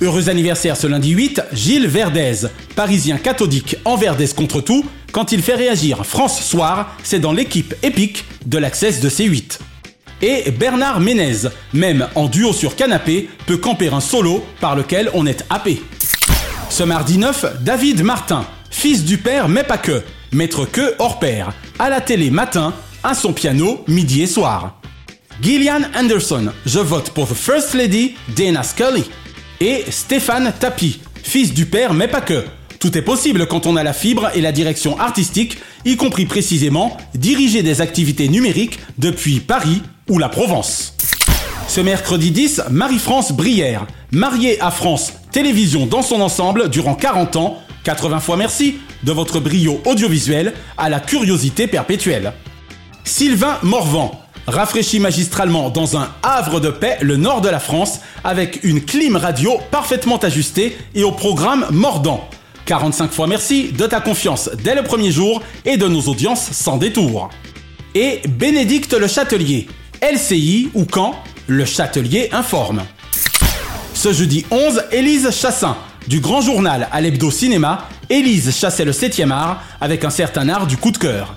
Heureux 0.00 0.28
anniversaire 0.28 0.76
ce 0.76 0.86
lundi 0.86 1.10
8, 1.10 1.42
Gilles 1.52 1.86
Verdez, 1.86 2.48
parisien 2.76 3.18
cathodique 3.18 3.76
en 3.84 3.96
Verdez 3.96 4.28
contre 4.28 4.60
tout, 4.60 4.84
quand 5.12 5.32
il 5.32 5.42
fait 5.42 5.54
réagir 5.54 6.04
France 6.04 6.42
Soir, 6.42 6.96
c'est 7.02 7.20
dans 7.20 7.32
l'équipe 7.32 7.74
épique 7.82 8.24
de 8.46 8.58
l'Access 8.58 9.00
de 9.00 9.08
C8. 9.08 9.58
Et 10.22 10.50
Bernard 10.50 11.00
Ménez, 11.00 11.48
même 11.72 12.08
en 12.14 12.26
duo 12.26 12.52
sur 12.52 12.76
canapé, 12.76 13.28
peut 13.46 13.56
camper 13.56 13.88
un 13.88 14.00
solo 14.00 14.44
par 14.60 14.74
lequel 14.74 15.10
on 15.14 15.26
est 15.26 15.44
happé. 15.50 15.82
Ce 16.70 16.82
mardi 16.82 17.18
9, 17.18 17.62
David 17.62 18.02
Martin, 18.02 18.44
fils 18.70 19.04
du 19.04 19.18
père 19.18 19.48
mais 19.48 19.64
pas 19.64 19.78
que, 19.78 20.02
maître 20.32 20.64
que 20.64 20.94
hors 20.98 21.18
pair, 21.18 21.52
à 21.78 21.88
la 21.88 22.00
télé 22.00 22.30
matin, 22.30 22.72
à 23.02 23.14
son 23.14 23.32
piano 23.32 23.84
midi 23.86 24.22
et 24.22 24.26
soir. 24.26 24.80
Gillian 25.42 25.82
Anderson, 25.96 26.52
je 26.64 26.78
vote 26.78 27.10
pour 27.10 27.28
The 27.28 27.34
First 27.34 27.74
Lady, 27.74 28.14
Dana 28.36 28.62
Scully. 28.62 29.04
Et 29.60 29.84
Stéphane 29.90 30.52
Tapi, 30.58 31.00
fils 31.22 31.54
du 31.54 31.66
père 31.66 31.94
mais 31.94 32.08
pas 32.08 32.20
que. 32.20 32.44
Tout 32.80 32.98
est 32.98 33.02
possible 33.02 33.46
quand 33.46 33.66
on 33.66 33.76
a 33.76 33.82
la 33.82 33.92
fibre 33.92 34.30
et 34.34 34.40
la 34.40 34.52
direction 34.52 34.98
artistique, 34.98 35.58
y 35.84 35.96
compris 35.96 36.26
précisément 36.26 36.96
diriger 37.14 37.62
des 37.62 37.80
activités 37.80 38.28
numériques 38.28 38.78
depuis 38.98 39.40
Paris 39.40 39.80
ou 40.10 40.18
la 40.18 40.28
Provence. 40.28 40.94
Ce 41.66 41.80
mercredi 41.80 42.30
10, 42.30 42.64
Marie-France 42.70 43.32
Brière, 43.32 43.86
mariée 44.12 44.60
à 44.60 44.70
France 44.70 45.14
Télévisions 45.32 45.86
dans 45.86 46.02
son 46.02 46.20
ensemble 46.20 46.68
durant 46.68 46.94
40 46.94 47.36
ans, 47.36 47.58
80 47.84 48.20
fois 48.20 48.36
merci 48.36 48.76
de 49.02 49.12
votre 49.12 49.40
brio 49.40 49.80
audiovisuel 49.84 50.52
à 50.76 50.88
la 50.88 51.00
curiosité 51.00 51.66
perpétuelle. 51.66 52.32
Sylvain 53.04 53.58
Morvan, 53.62 54.23
rafraîchit 54.46 55.00
magistralement 55.00 55.70
dans 55.70 55.96
un 55.96 56.08
havre 56.22 56.60
de 56.60 56.70
paix 56.70 56.98
le 57.00 57.16
nord 57.16 57.40
de 57.40 57.48
la 57.48 57.60
France 57.60 58.00
avec 58.22 58.62
une 58.62 58.84
clim 58.84 59.16
radio 59.16 59.58
parfaitement 59.70 60.18
ajustée 60.18 60.76
et 60.94 61.04
au 61.04 61.12
programme 61.12 61.66
mordant. 61.70 62.28
45 62.66 63.12
fois 63.12 63.26
merci 63.26 63.72
de 63.72 63.86
ta 63.86 64.00
confiance 64.00 64.50
dès 64.62 64.74
le 64.74 64.82
premier 64.82 65.10
jour 65.10 65.42
et 65.64 65.76
de 65.76 65.86
nos 65.86 66.02
audiences 66.02 66.50
sans 66.52 66.76
détour. 66.76 67.30
Et 67.94 68.22
Bénédicte 68.28 68.94
le 68.94 69.06
Châtelier, 69.06 69.68
LCI 70.02 70.70
ou 70.74 70.84
quand 70.84 71.14
le 71.46 71.64
Châtelier 71.64 72.28
informe. 72.32 72.82
Ce 73.92 74.12
jeudi 74.12 74.44
11, 74.50 74.84
Élise 74.92 75.30
Chassin, 75.30 75.76
du 76.08 76.20
grand 76.20 76.40
journal 76.40 76.88
à 76.90 77.00
l'hebdo 77.00 77.30
cinéma, 77.30 77.88
Élise 78.10 78.54
chassait 78.54 78.84
le 78.84 78.92
7e 78.92 79.30
art 79.30 79.62
avec 79.80 80.04
un 80.04 80.10
certain 80.10 80.48
art 80.48 80.66
du 80.66 80.76
coup 80.76 80.90
de 80.90 80.98
cœur. 80.98 81.34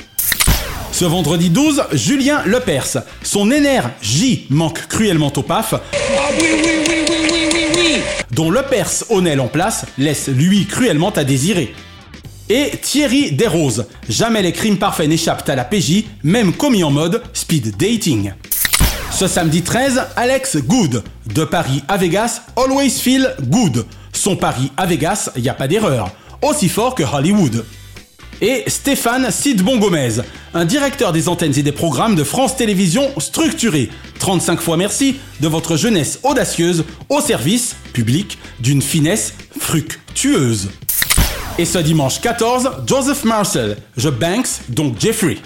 Ce 0.98 1.06
vendredi 1.06 1.52
12, 1.52 1.84
Julien 1.94 2.42
Lepers, 2.48 3.04
son 3.22 3.52
énergie 3.52 4.48
manque 4.50 4.88
cruellement 4.88 5.32
au 5.38 5.44
PAF, 5.44 5.76
Ah 5.76 6.30
oui, 6.40 6.48
oui, 6.56 6.70
oui, 6.88 6.96
oui, 7.08 7.18
oui, 7.32 7.50
oui, 7.54 7.66
oui. 7.78 7.96
dont 8.32 8.50
Lepers 8.50 9.04
en 9.12 9.48
place 9.48 9.86
laisse 10.00 10.28
lui 10.28 10.66
cruellement 10.66 11.12
à 11.12 11.24
désirer. 11.24 11.76
Et 12.50 12.72
Thierry 12.82 13.32
Desroses, 13.32 13.86
jamais 14.10 14.42
les 14.42 14.54
crimes 14.54 14.80
parfaits 14.80 15.08
n'échappent 15.08 15.48
à 15.48 15.56
la 15.56 15.66
PJ, 15.66 16.04
même 16.24 16.52
commis 16.52 16.84
en 16.84 16.90
mode 16.90 17.22
speed 17.32 17.78
dating. 17.78 18.34
Ce 19.12 19.28
samedi 19.28 19.62
13, 19.62 20.02
Alex 20.16 20.58
Good, 20.58 21.04
de 21.32 21.44
Paris 21.44 21.84
à 21.88 21.98
Vegas, 21.98 22.42
always 22.56 22.90
feel 22.90 23.36
good. 23.44 23.86
Son 24.14 24.36
Paris 24.36 24.72
à 24.76 24.88
Vegas, 24.88 25.30
y 25.36 25.48
a 25.48 25.54
pas 25.54 25.68
d'erreur, 25.68 26.10
aussi 26.42 26.68
fort 26.68 26.96
que 26.96 27.04
Hollywood. 27.04 27.64
Et 28.40 28.64
Stéphane 28.68 29.32
Sidbon 29.32 29.78
Gomez, 29.78 30.22
un 30.54 30.66
directeur 30.66 31.12
des 31.12 31.30
antennes 31.30 31.54
et 31.58 31.64
des 31.64 31.72
programmes 31.72 32.16
de 32.16 32.24
France 32.24 32.56
Télévisions 32.56 33.10
structuré. 33.20 33.90
35 34.20 34.60
fois 34.60 34.78
merci 34.78 35.16
de 35.40 35.48
votre 35.48 35.78
jeunesse 35.78 36.20
audacieuse 36.24 36.86
au 37.10 37.22
service 37.22 37.76
public 37.94 38.38
d'une 38.60 38.82
finesse 38.82 39.34
fructueuse. 39.60 40.70
Et 41.58 41.66
ce 41.66 41.80
dimanche 41.80 42.22
14, 42.22 42.70
Joseph 42.86 43.24
Marcel, 43.24 43.78
The 44.00 44.10
Banks, 44.10 44.62
donc 44.70 45.00
Jeffrey. 45.00 45.38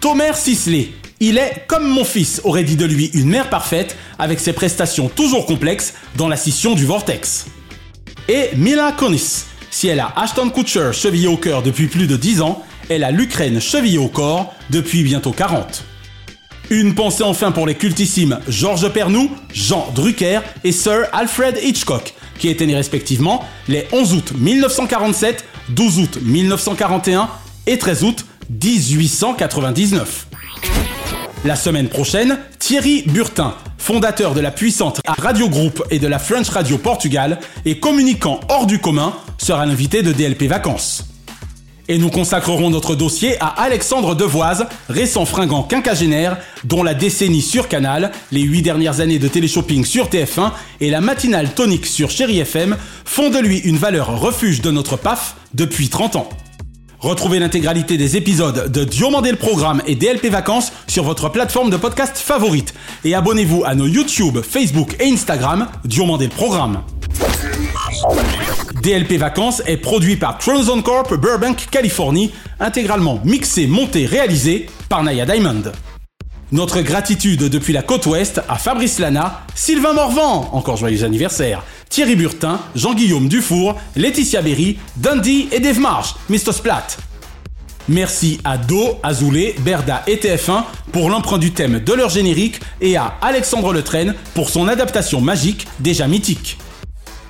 Tomer 0.00 0.32
Sisley, 0.34 0.90
il 1.18 1.36
est, 1.36 1.64
comme 1.66 1.86
mon 1.86 2.04
fils 2.04 2.40
aurait 2.44 2.64
dit 2.64 2.76
de 2.76 2.86
lui, 2.86 3.10
une 3.14 3.28
mère 3.28 3.50
parfaite, 3.50 3.96
avec 4.18 4.40
ses 4.40 4.52
prestations 4.52 5.08
toujours 5.08 5.46
complexes 5.46 5.94
dans 6.16 6.28
la 6.28 6.36
scission 6.36 6.74
du 6.74 6.86
vortex. 6.86 7.46
Et 8.28 8.50
Mila 8.56 8.92
Kunis, 8.92 9.44
si 9.70 9.88
elle 9.88 10.00
a 10.00 10.12
Ashton 10.16 10.50
Kutcher 10.50 10.90
chevillé 10.92 11.28
au 11.28 11.36
cœur 11.36 11.62
depuis 11.62 11.88
plus 11.88 12.06
de 12.06 12.16
10 12.16 12.40
ans, 12.42 12.64
elle 12.90 13.04
a 13.04 13.12
l'Ukraine 13.12 13.60
chevillée 13.60 13.98
au 13.98 14.08
corps 14.08 14.52
depuis 14.68 15.02
bientôt 15.02 15.30
40. 15.30 15.84
Une 16.70 16.94
pensée 16.94 17.22
enfin 17.22 17.52
pour 17.52 17.66
les 17.66 17.76
cultissimes 17.76 18.40
Georges 18.48 18.92
Pernou, 18.92 19.30
Jean 19.54 19.90
Drucker 19.94 20.40
et 20.64 20.72
Sir 20.72 21.06
Alfred 21.12 21.58
Hitchcock, 21.62 22.14
qui 22.38 22.48
étaient 22.48 22.66
nés 22.66 22.74
respectivement 22.74 23.44
les 23.68 23.86
11 23.92 24.14
août 24.14 24.32
1947, 24.36 25.44
12 25.70 25.98
août 26.00 26.18
1941 26.20 27.30
et 27.66 27.78
13 27.78 28.04
août 28.04 28.26
1899. 28.50 30.26
La 31.44 31.56
semaine 31.56 31.88
prochaine, 31.88 32.38
Thierry 32.58 33.04
Burtin, 33.06 33.54
fondateur 33.78 34.34
de 34.34 34.40
la 34.40 34.50
puissante 34.50 35.00
Radio 35.06 35.48
Group 35.48 35.82
et 35.90 36.00
de 36.00 36.08
la 36.08 36.18
French 36.18 36.48
Radio 36.48 36.76
Portugal 36.76 37.38
et 37.64 37.78
communicant 37.78 38.40
hors 38.48 38.66
du 38.66 38.80
commun, 38.80 39.14
sera 39.38 39.64
l'invité 39.64 40.02
de 40.02 40.12
DLP 40.12 40.44
Vacances. 40.44 41.09
Et 41.90 41.98
nous 41.98 42.08
consacrerons 42.08 42.70
notre 42.70 42.94
dossier 42.94 43.36
à 43.40 43.48
Alexandre 43.48 44.14
Devoise, 44.14 44.66
récent 44.88 45.24
fringant 45.24 45.64
quinquagénaire, 45.64 46.36
dont 46.62 46.84
la 46.84 46.94
décennie 46.94 47.42
sur 47.42 47.66
Canal, 47.66 48.12
les 48.30 48.42
8 48.42 48.62
dernières 48.62 49.00
années 49.00 49.18
de 49.18 49.26
téléshopping 49.26 49.84
sur 49.84 50.08
TF1 50.08 50.52
et 50.80 50.88
la 50.88 51.00
matinale 51.00 51.52
tonique 51.52 51.86
sur 51.86 52.08
Chéri 52.08 52.38
FM 52.38 52.76
font 53.04 53.28
de 53.28 53.38
lui 53.38 53.58
une 53.58 53.76
valeur 53.76 54.20
refuge 54.20 54.62
de 54.62 54.70
notre 54.70 54.96
PAF 54.96 55.34
depuis 55.52 55.88
30 55.88 56.14
ans. 56.14 56.28
Retrouvez 57.00 57.40
l'intégralité 57.40 57.96
des 57.96 58.16
épisodes 58.16 58.70
de 58.70 58.84
Diomandé 58.84 59.32
le 59.32 59.36
Programme 59.36 59.82
et 59.84 59.96
DLP 59.96 60.26
Vacances 60.26 60.72
sur 60.86 61.02
votre 61.02 61.28
plateforme 61.28 61.70
de 61.70 61.76
podcast 61.76 62.18
favorite. 62.18 62.72
Et 63.02 63.16
abonnez-vous 63.16 63.64
à 63.66 63.74
nos 63.74 63.88
YouTube, 63.88 64.38
Facebook 64.48 64.94
et 65.00 65.10
Instagram 65.10 65.66
Diomandé 65.84 66.26
le 66.26 66.30
Programme. 66.30 66.82
DLP 68.82 69.18
Vacances 69.18 69.62
est 69.66 69.76
produit 69.76 70.16
par 70.16 70.38
Tronzone 70.38 70.82
Corp 70.82 71.14
Burbank, 71.14 71.68
Californie, 71.70 72.32
intégralement 72.58 73.20
mixé, 73.24 73.66
monté, 73.66 74.06
réalisé 74.06 74.66
par 74.88 75.02
Naya 75.02 75.26
Diamond. 75.26 75.64
Notre 76.50 76.80
gratitude 76.80 77.50
depuis 77.50 77.74
la 77.74 77.82
côte 77.82 78.06
ouest 78.06 78.40
à 78.48 78.56
Fabrice 78.56 78.98
Lana, 78.98 79.42
Sylvain 79.54 79.92
Morvan, 79.92 80.48
encore 80.52 80.78
joyeux 80.78 81.04
anniversaire, 81.04 81.62
Thierry 81.90 82.16
Burtin, 82.16 82.58
Jean-Guillaume 82.74 83.28
Dufour, 83.28 83.78
Laetitia 83.96 84.40
Berry, 84.40 84.78
Dundee 84.96 85.48
et 85.52 85.60
Dave 85.60 85.78
Marsh, 85.78 86.14
Mr. 86.30 86.52
Splat. 86.52 86.86
Merci 87.86 88.40
à 88.44 88.56
Do, 88.56 88.98
Azoulay, 89.02 89.56
Berda 89.58 90.02
et 90.06 90.16
TF1 90.16 90.64
pour 90.90 91.10
l'emprunt 91.10 91.38
du 91.38 91.52
thème 91.52 91.80
de 91.80 91.92
leur 91.92 92.08
générique 92.08 92.60
et 92.80 92.96
à 92.96 93.14
Alexandre 93.20 93.74
Letraine 93.74 94.14
pour 94.34 94.48
son 94.48 94.68
adaptation 94.68 95.20
magique 95.20 95.66
déjà 95.80 96.08
mythique. 96.08 96.56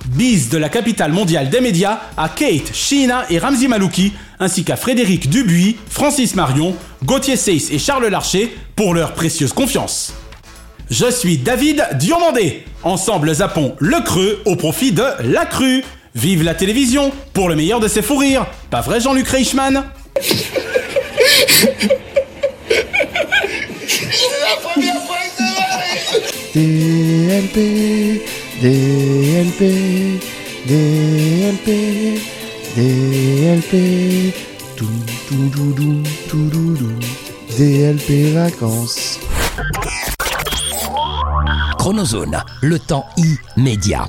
Bise 0.07 0.49
de 0.49 0.57
la 0.57 0.69
capitale 0.69 1.11
mondiale 1.11 1.49
des 1.49 1.61
médias 1.61 1.99
à 2.17 2.29
Kate, 2.29 2.73
Sheena 2.73 3.25
et 3.29 3.39
Ramzi 3.39 3.67
Malouki, 3.67 4.13
ainsi 4.39 4.63
qu'à 4.63 4.75
Frédéric 4.75 5.29
Dubuis, 5.29 5.77
Francis 5.89 6.35
Marion, 6.35 6.75
Gauthier 7.05 7.35
Seyss 7.35 7.71
et 7.71 7.79
Charles 7.79 8.07
Larcher 8.07 8.55
pour 8.75 8.93
leur 8.93 9.13
précieuse 9.13 9.53
confiance. 9.53 10.13
Je 10.89 11.09
suis 11.09 11.37
David 11.37 11.87
Diomandé. 11.93 12.65
Ensemble 12.83 13.33
zappons 13.33 13.75
le 13.79 14.03
creux 14.03 14.41
au 14.45 14.55
profit 14.55 14.91
de 14.91 15.05
la 15.23 15.45
crue. 15.45 15.83
Vive 16.15 16.43
la 16.43 16.55
télévision 16.55 17.11
pour 17.33 17.47
le 17.47 17.55
meilleur 17.55 17.79
de 17.79 17.87
ses 17.87 18.01
fous 18.01 18.17
rires. 18.17 18.45
Pas 18.69 18.81
vrai 18.81 18.99
Jean-Luc 18.99 19.29
Reichmann? 19.29 19.83
DLP, 28.61 30.19
DLP, 30.67 32.21
DLP, 32.75 34.35
tout, 34.75 34.85
tout, 35.27 35.49
tout, 35.49 35.73
tout, 35.73 36.03
tout, 36.29 36.49
tout, 36.51 36.75
tout, 36.77 37.57
DLP 37.57 38.35
vacances. 38.35 39.19
Chronozone, 41.79 42.43
le 42.61 42.77
temps 42.77 43.07
immédiat. 43.57 44.07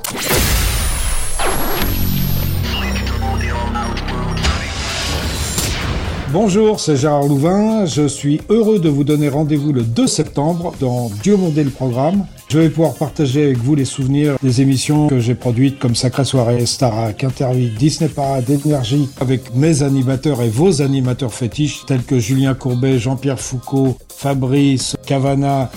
Bonjour, 6.31 6.79
c'est 6.79 6.95
Gérard 6.95 7.23
Louvain. 7.23 7.87
Je 7.87 8.07
suis 8.07 8.39
heureux 8.49 8.77
de 8.77 8.89
vous 8.89 9.03
donner 9.03 9.29
rendez-vous 9.29 9.73
le 9.73 9.81
2 9.81 10.05
septembre 10.05 10.73
dans 10.79 11.09
Dieu 11.23 11.37
Mondé 11.37 11.63
le 11.63 11.71
programme. 11.71 12.27
Je 12.53 12.59
vais 12.59 12.69
pouvoir 12.69 12.93
partager 12.93 13.45
avec 13.45 13.57
vous 13.57 13.73
les 13.73 13.83
souvenirs 13.83 14.37
des 14.43 14.61
émissions 14.61 15.07
que 15.07 15.19
j'ai 15.19 15.33
produites 15.33 15.79
comme 15.79 15.95
Sacrée 15.95 16.23
Soirée, 16.23 16.67
Starac, 16.67 17.23
Interview, 17.23 17.67
Disney 17.79 18.11
Parade, 18.11 18.47
Énergie 18.47 19.09
avec 19.19 19.55
mes 19.55 19.81
animateurs 19.81 20.39
et 20.39 20.49
vos 20.49 20.83
animateurs 20.83 21.33
fétiches 21.33 21.83
tels 21.87 22.03
que 22.03 22.19
Julien 22.19 22.53
Courbet, 22.53 22.99
Jean-Pierre 22.99 23.39
Foucault, 23.39 23.97
Fabrice, 24.07 24.95
Cavana. 25.03 25.71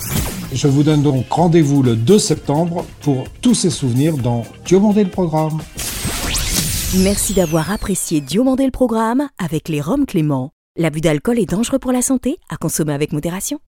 Je 0.53 0.67
vous 0.67 0.83
donne 0.83 1.01
donc 1.01 1.25
rendez-vous 1.31 1.81
le 1.81 1.95
2 1.95 2.19
septembre 2.19 2.85
pour 3.01 3.23
tous 3.41 3.55
ces 3.55 3.71
souvenirs 3.71 4.15
dans 4.15 4.43
Dieu 4.63 4.77
Mondé 4.77 5.03
le 5.03 5.09
programme. 5.09 5.57
Merci 6.99 7.33
d'avoir 7.33 7.71
apprécié 7.71 8.21
Diomandé 8.21 8.65
le 8.65 8.71
programme 8.71 9.29
avec 9.39 9.67
les 9.67 9.81
Roms 9.81 10.05
Clément. 10.05 10.51
L'abus 10.77 11.01
d'alcool 11.01 11.39
est 11.39 11.49
dangereux 11.49 11.79
pour 11.79 11.91
la 11.91 12.03
santé, 12.03 12.37
à 12.49 12.57
consommer 12.57 12.93
avec 12.93 13.13
modération. 13.13 13.59